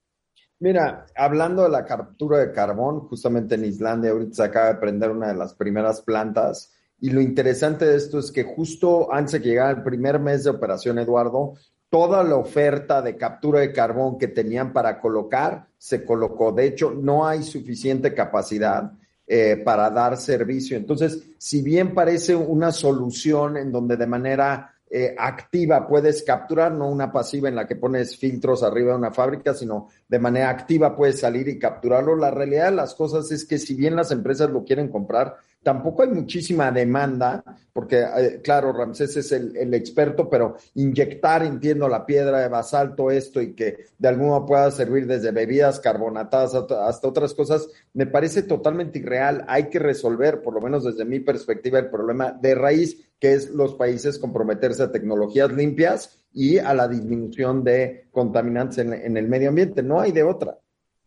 Mira, 0.60 1.06
hablando 1.16 1.64
de 1.64 1.70
la 1.70 1.86
captura 1.86 2.40
de 2.40 2.52
carbón, 2.52 3.02
justamente 3.02 3.56
en 3.56 3.66
Islandia 3.66 4.10
ahorita 4.10 4.34
se 4.34 4.44
acaba 4.44 4.74
de 4.74 4.80
prender 4.80 5.12
una 5.12 5.28
de 5.28 5.36
las 5.36 5.54
primeras 5.54 6.02
plantas 6.02 6.74
y 7.04 7.10
lo 7.10 7.20
interesante 7.20 7.86
de 7.86 7.98
esto 7.98 8.18
es 8.18 8.32
que 8.32 8.44
justo 8.44 9.12
antes 9.14 9.34
de 9.34 9.42
que 9.42 9.50
llegara 9.50 9.72
el 9.72 9.84
primer 9.84 10.20
mes 10.20 10.46
de 10.46 10.52
operación, 10.52 10.98
Eduardo, 11.00 11.56
toda 11.94 12.24
la 12.24 12.38
oferta 12.38 13.04
de 13.04 13.16
captura 13.16 13.60
de 13.60 13.72
carbón 13.72 14.18
que 14.18 14.28
tenían 14.28 14.74
para 14.74 15.00
colocar 15.00 15.68
se 15.78 16.04
colocó. 16.04 16.52
De 16.52 16.66
hecho, 16.66 16.90
no 16.90 17.28
hay 17.28 17.44
suficiente 17.44 18.16
capacidad 18.16 18.94
eh, 19.28 19.62
para 19.64 19.92
dar 19.92 20.18
servicio. 20.18 20.76
Entonces, 20.76 21.22
si 21.38 21.62
bien 21.62 21.94
parece 21.94 22.36
una 22.36 22.72
solución 22.72 23.58
en 23.58 23.72
donde 23.72 23.96
de 23.96 24.08
manera 24.08 24.74
eh, 24.90 25.14
activa 25.16 25.88
puedes 25.88 26.24
capturar, 26.24 26.72
no 26.72 26.90
una 26.90 27.12
pasiva 27.12 27.48
en 27.48 27.56
la 27.56 27.68
que 27.68 27.76
pones 27.76 28.18
filtros 28.18 28.64
arriba 28.64 28.94
de 28.94 28.98
una 28.98 29.12
fábrica, 29.12 29.54
sino 29.54 29.90
de 30.08 30.18
manera 30.18 30.50
activa 30.50 30.96
puedes 30.96 31.20
salir 31.20 31.48
y 31.48 31.60
capturarlo. 31.60 32.16
La 32.16 32.32
realidad 32.32 32.72
de 32.72 32.76
las 32.78 32.96
cosas 32.96 33.32
es 33.32 33.46
que 33.46 33.60
si 33.60 33.76
bien 33.76 33.96
las 33.96 34.10
empresas 34.10 34.50
lo 34.50 34.64
quieren 34.64 34.88
comprar, 34.88 35.36
tampoco 35.64 36.04
hay 36.04 36.10
muchísima 36.10 36.72
demanda, 36.72 37.44
porque 37.72 38.02
eh, 38.02 38.42
claro, 38.44 38.74
Ramsés 38.74 39.18
es 39.18 39.32
el, 39.32 39.74
experto, 39.74 40.30
pero 40.30 40.58
inyectar, 40.76 41.44
entiendo, 41.44 41.88
la 41.88 42.06
piedra 42.06 42.40
de 42.40 42.50
basalto, 42.50 43.10
esto 43.10 43.42
y 43.42 43.54
que 43.54 43.86
de 43.98 44.18
modo 44.18 44.46
pueda 44.46 44.70
servir 44.72 45.08
desde 45.08 45.32
bebidas 45.32 45.80
carbonatadas 45.80 46.54
hasta 46.54 47.08
otras 47.08 47.34
cosas, 47.34 47.68
me 47.94 48.06
parece 48.06 48.44
totalmente 48.44 49.00
irreal. 49.00 49.46
Hay 49.48 49.70
que 49.70 49.80
resolver, 49.80 50.42
por 50.42 50.54
lo 50.54 50.62
menos 50.62 50.84
desde 50.84 51.06
mi 51.06 51.20
perspectiva, 51.20 51.80
el 51.80 51.90
problema 51.90 52.32
de 52.32 52.56
raíz, 52.56 52.98
que 53.20 53.34
es 53.34 53.50
los 53.50 53.74
países 53.76 54.20
comprometerse 54.20 54.84
a 54.84 54.92
tecnologías 54.92 55.52
limpias 55.52 56.20
y 56.34 56.58
a 56.58 56.74
la 56.74 56.88
disminución 56.88 57.64
de 57.64 58.08
contaminantes 58.12 58.80
en 58.80 59.18
el 59.18 59.28
medio 59.30 59.50
ambiente. 59.50 59.82
No 59.82 60.02
hay 60.02 60.12
de 60.12 60.24
otra. 60.24 60.58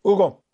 Hugo. 0.02 0.45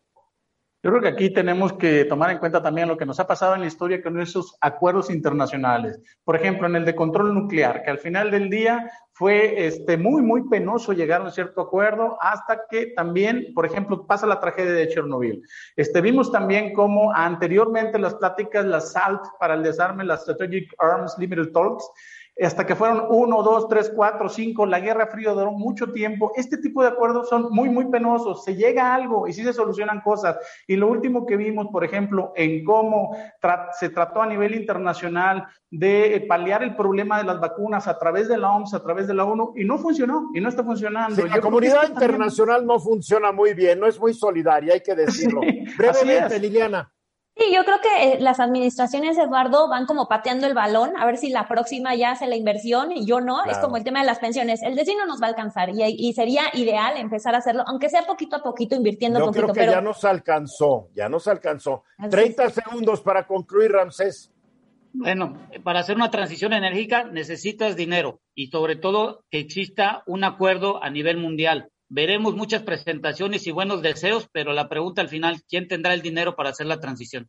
Yo 0.85 0.91
creo 0.91 1.01
que 1.01 1.09
aquí 1.09 1.31
tenemos 1.31 1.75
que 1.75 2.05
tomar 2.07 2.31
en 2.31 2.39
cuenta 2.39 2.61
también 2.61 2.89
lo 2.89 2.97
que 2.97 3.07
nos 3.07 3.21
ha 3.21 3.27
pasado 3.29 3.55
en 3.55 3.61
la 3.61 3.69
historia 3.69 4.03
con 4.03 4.21
esos 4.21 4.57
acuerdos 4.61 5.11
internacionales. 5.11 6.01
Por 6.25 6.35
ejemplo, 6.35 6.67
en 6.67 6.75
el 6.75 6.85
de 6.85 6.97
control 6.97 7.33
nuclear, 7.33 7.85
que 7.85 7.91
al 7.91 7.99
final 7.99 8.33
del 8.33 8.51
día 8.51 8.91
fue 9.13 9.65
este, 9.65 9.97
muy, 9.97 10.23
muy 10.23 10.49
penoso 10.49 10.93
llegar 10.93 11.21
a 11.21 11.25
un 11.25 11.31
cierto 11.31 11.61
acuerdo 11.61 12.19
hasta 12.21 12.63
que 12.69 12.87
también, 12.97 13.53
por 13.55 13.65
ejemplo, 13.65 14.09
pasa 14.09 14.27
la 14.27 14.41
tragedia 14.41 14.73
de 14.73 14.89
Chernobyl. 14.89 15.41
Este, 15.77 16.01
vimos 16.01 16.33
también 16.33 16.73
cómo 16.73 17.15
anteriormente 17.15 17.97
las 18.01 18.17
pláticas, 18.17 18.65
la 18.65 18.81
SALT 18.81 19.23
para 19.39 19.55
el 19.55 19.63
desarme, 19.63 20.03
las 20.03 20.23
Strategic 20.23 20.75
Arms 20.79 21.15
Limited 21.17 21.53
Talks, 21.53 21.89
hasta 22.41 22.67
que 22.67 22.75
fueron 22.75 23.07
uno, 23.11 23.43
dos, 23.43 23.69
tres, 23.69 23.93
cuatro, 23.95 24.29
cinco, 24.29 24.65
la 24.65 24.81
Guerra 24.81 25.07
Fría 25.07 25.33
duró 25.33 25.53
mucho 25.53 25.93
tiempo. 25.93 26.33
Este 26.35 26.57
tipo 26.59 26.83
de 26.83 26.89
acuerdos 26.89 27.29
son 27.29 27.49
muy, 27.51 27.69
muy 27.69 27.87
penosos. 27.87 28.45
Se 28.45 28.57
llega 28.57 28.87
a 28.87 28.95
algo 28.95 29.29
y 29.29 29.33
sí 29.33 29.45
se 29.45 29.53
solucionan 29.53 30.01
cosas. 30.01 30.39
Y 30.67 30.77
lo 30.77 30.89
último 30.89 31.27
que 31.27 31.37
vimos, 31.37 31.69
por 31.71 31.85
ejemplo, 31.85 32.33
en 32.35 32.65
cómo 32.65 33.17
se 33.79 33.91
trató 33.91 34.23
a 34.23 34.27
nivel 34.27 34.55
internacional 34.55 35.47
de 35.71 36.25
paliar 36.29 36.63
el 36.63 36.75
problema 36.75 37.19
de 37.19 37.25
las 37.25 37.41
vacunas 37.41 37.87
a 37.87 37.99
través 37.99 38.29
de 38.29 38.39
la 38.39 38.51
OMS, 38.53 38.75
a 38.75 38.83
través 38.83 39.07
de 39.07 39.15
la 39.15 39.25
ONU, 39.25 39.53
y 39.57 39.65
no 39.65 39.79
funcionó, 39.79 40.31
y 40.35 40.41
no 40.41 40.49
está 40.49 40.65
funcionando. 40.65 41.27
la 41.27 41.41
comunidad 41.41 41.89
internacional 41.89 42.67
no 42.67 42.79
funciona 42.79 43.33
muy 43.33 43.55
bien, 43.55 43.79
no 43.79 43.87
es 43.87 44.01
muy 44.01 44.15
solidaria, 44.15 44.75
hay 44.75 44.81
que 44.81 44.95
decirlo. 44.95 45.41
Brevemente, 45.79 46.39
Liliana. 46.39 46.93
Sí, 47.35 47.47
yo 47.55 47.65
creo 47.65 47.81
que 47.81 48.13
eh, 48.13 48.21
las 48.21 48.41
administraciones, 48.41 49.17
Eduardo, 49.17 49.67
van 49.69 49.87
como 49.87 50.07
pateando 50.07 50.47
el 50.47 50.53
balón, 50.53 50.93
a 50.99 51.07
ver 51.07 51.17
si 51.17 51.31
la 51.31 51.49
próxima 51.49 51.95
ya 51.95 52.11
hace 52.11 52.27
la 52.27 52.37
inversión 52.37 52.93
y 52.93 53.07
yo 53.07 53.21
no. 53.21 53.43
Es 53.47 53.57
como 53.59 53.79
el 53.79 53.85
tema 53.85 54.01
de 54.01 54.07
las 54.07 54.19
pensiones. 54.19 54.63
El 54.63 54.75
destino 54.75 55.07
nos 55.07 55.21
va 55.21 55.27
a 55.27 55.31
alcanzar 55.31 55.71
y, 55.71 56.13
sería 56.13 56.43
ideal 56.53 56.99
empezar 56.99 57.35
a 57.35 57.39
hacerlo, 57.39 57.65
aunque 57.67 57.89
sea 57.89 58.03
poquito 58.03 58.37
a 58.37 58.43
poquito, 58.43 58.75
invirtiendo 58.77 59.19
yo 59.19 59.27
poquito. 59.27 59.53
Creo 59.53 59.67
que 59.67 59.71
ya 59.71 59.81
nos 59.81 60.05
alcanzó, 60.05 60.89
ya 60.95 61.09
nos 61.09 61.27
alcanzó. 61.27 61.85
30 62.11 62.51
segundos 62.51 63.01
para 63.01 63.27
concluir, 63.27 63.73
Ramsés. 63.73 64.31
Bueno, 64.93 65.39
para 65.65 65.81
hacer 65.81 65.97
una 65.97 66.11
transición 66.11 66.53
enérgica 66.53 67.05
necesitas 67.05 67.77
dinero 67.77 68.21
y 68.35 68.49
sobre 68.49 68.77
todo 68.77 69.25
que 69.31 69.39
exista 69.39 70.03
un 70.07 70.23
acuerdo 70.23 70.83
a 70.83 70.91
nivel 70.91 71.17
mundial 71.17 71.71
veremos 71.93 72.35
muchas 72.35 72.63
presentaciones 72.63 73.47
y 73.47 73.51
buenos 73.51 73.83
deseos, 73.83 74.27
pero 74.33 74.55
la 74.55 74.69
pregunta 74.71 75.03
al 75.03 75.11
final, 75.11 75.43
¿quién 75.47 75.69
tendrá 75.69 75.93
el 75.93 76.01
dinero 76.01 76.35
para 76.35 76.49
hacer 76.49 76.67
la 76.67 76.81
transición? 76.81 77.29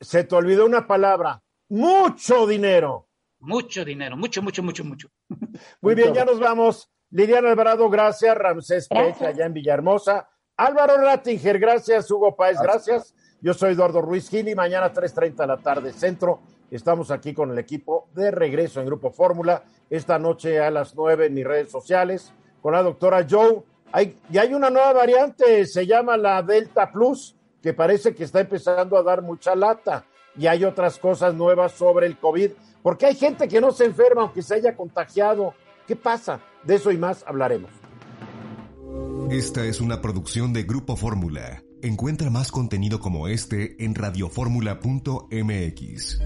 Se 0.00 0.22
te 0.22 0.36
olvidó 0.36 0.64
una 0.66 0.86
palabra, 0.86 1.42
mucho 1.68 2.46
dinero. 2.46 3.08
Mucho 3.40 3.84
dinero, 3.84 4.16
mucho, 4.16 4.40
mucho, 4.40 4.62
mucho, 4.62 4.84
mucho. 4.84 5.08
Muy 5.80 5.94
bien, 5.94 6.14
ya 6.14 6.24
nos 6.24 6.38
vamos. 6.40 6.88
Liliana 7.10 7.50
Alvarado, 7.50 7.88
gracias. 7.88 8.36
Ramsés 8.36 8.88
Pecha, 8.88 9.28
allá 9.28 9.46
en 9.46 9.52
Villahermosa. 9.52 10.28
Álvaro 10.56 10.96
Rattinger, 10.96 11.58
gracias. 11.58 12.10
Hugo 12.10 12.34
Páez, 12.34 12.58
gracias. 12.60 13.14
Yo 13.40 13.54
soy 13.54 13.72
Eduardo 13.72 14.00
Ruiz 14.00 14.28
Gil 14.28 14.48
y 14.48 14.56
mañana 14.56 14.92
3.30 14.92 15.36
de 15.36 15.46
la 15.46 15.56
tarde, 15.56 15.92
centro. 15.92 16.40
Estamos 16.70 17.12
aquí 17.12 17.32
con 17.32 17.52
el 17.52 17.58
equipo 17.58 18.08
de 18.12 18.32
regreso 18.32 18.80
en 18.80 18.86
Grupo 18.86 19.12
Fórmula. 19.12 19.62
Esta 19.88 20.18
noche 20.18 20.60
a 20.60 20.70
las 20.72 20.96
9 20.96 21.26
en 21.26 21.34
mis 21.34 21.44
redes 21.44 21.70
sociales 21.70 22.32
con 22.60 22.72
la 22.72 22.82
doctora 22.82 23.24
Joe 23.28 23.62
hay, 23.92 24.16
y 24.30 24.38
hay 24.38 24.54
una 24.54 24.70
nueva 24.70 24.92
variante, 24.92 25.66
se 25.66 25.86
llama 25.86 26.16
la 26.16 26.42
Delta 26.42 26.90
Plus, 26.90 27.34
que 27.62 27.72
parece 27.72 28.14
que 28.14 28.24
está 28.24 28.40
empezando 28.40 28.96
a 28.96 29.02
dar 29.02 29.22
mucha 29.22 29.54
lata. 29.54 30.04
Y 30.36 30.46
hay 30.46 30.64
otras 30.64 30.98
cosas 30.98 31.34
nuevas 31.34 31.72
sobre 31.72 32.06
el 32.06 32.16
COVID, 32.16 32.50
porque 32.82 33.06
hay 33.06 33.14
gente 33.14 33.48
que 33.48 33.60
no 33.60 33.72
se 33.72 33.86
enferma 33.86 34.22
aunque 34.22 34.42
se 34.42 34.54
haya 34.54 34.76
contagiado. 34.76 35.54
¿Qué 35.86 35.96
pasa? 35.96 36.40
De 36.62 36.76
eso 36.76 36.92
y 36.92 36.98
más 36.98 37.24
hablaremos. 37.26 37.70
Esta 39.30 39.64
es 39.64 39.80
una 39.80 40.00
producción 40.00 40.52
de 40.52 40.62
Grupo 40.62 40.96
Fórmula. 40.96 41.62
Encuentra 41.82 42.30
más 42.30 42.50
contenido 42.50 42.98
como 42.98 43.28
este 43.28 43.84
en 43.84 43.94
radioformula.mx. 43.94 46.20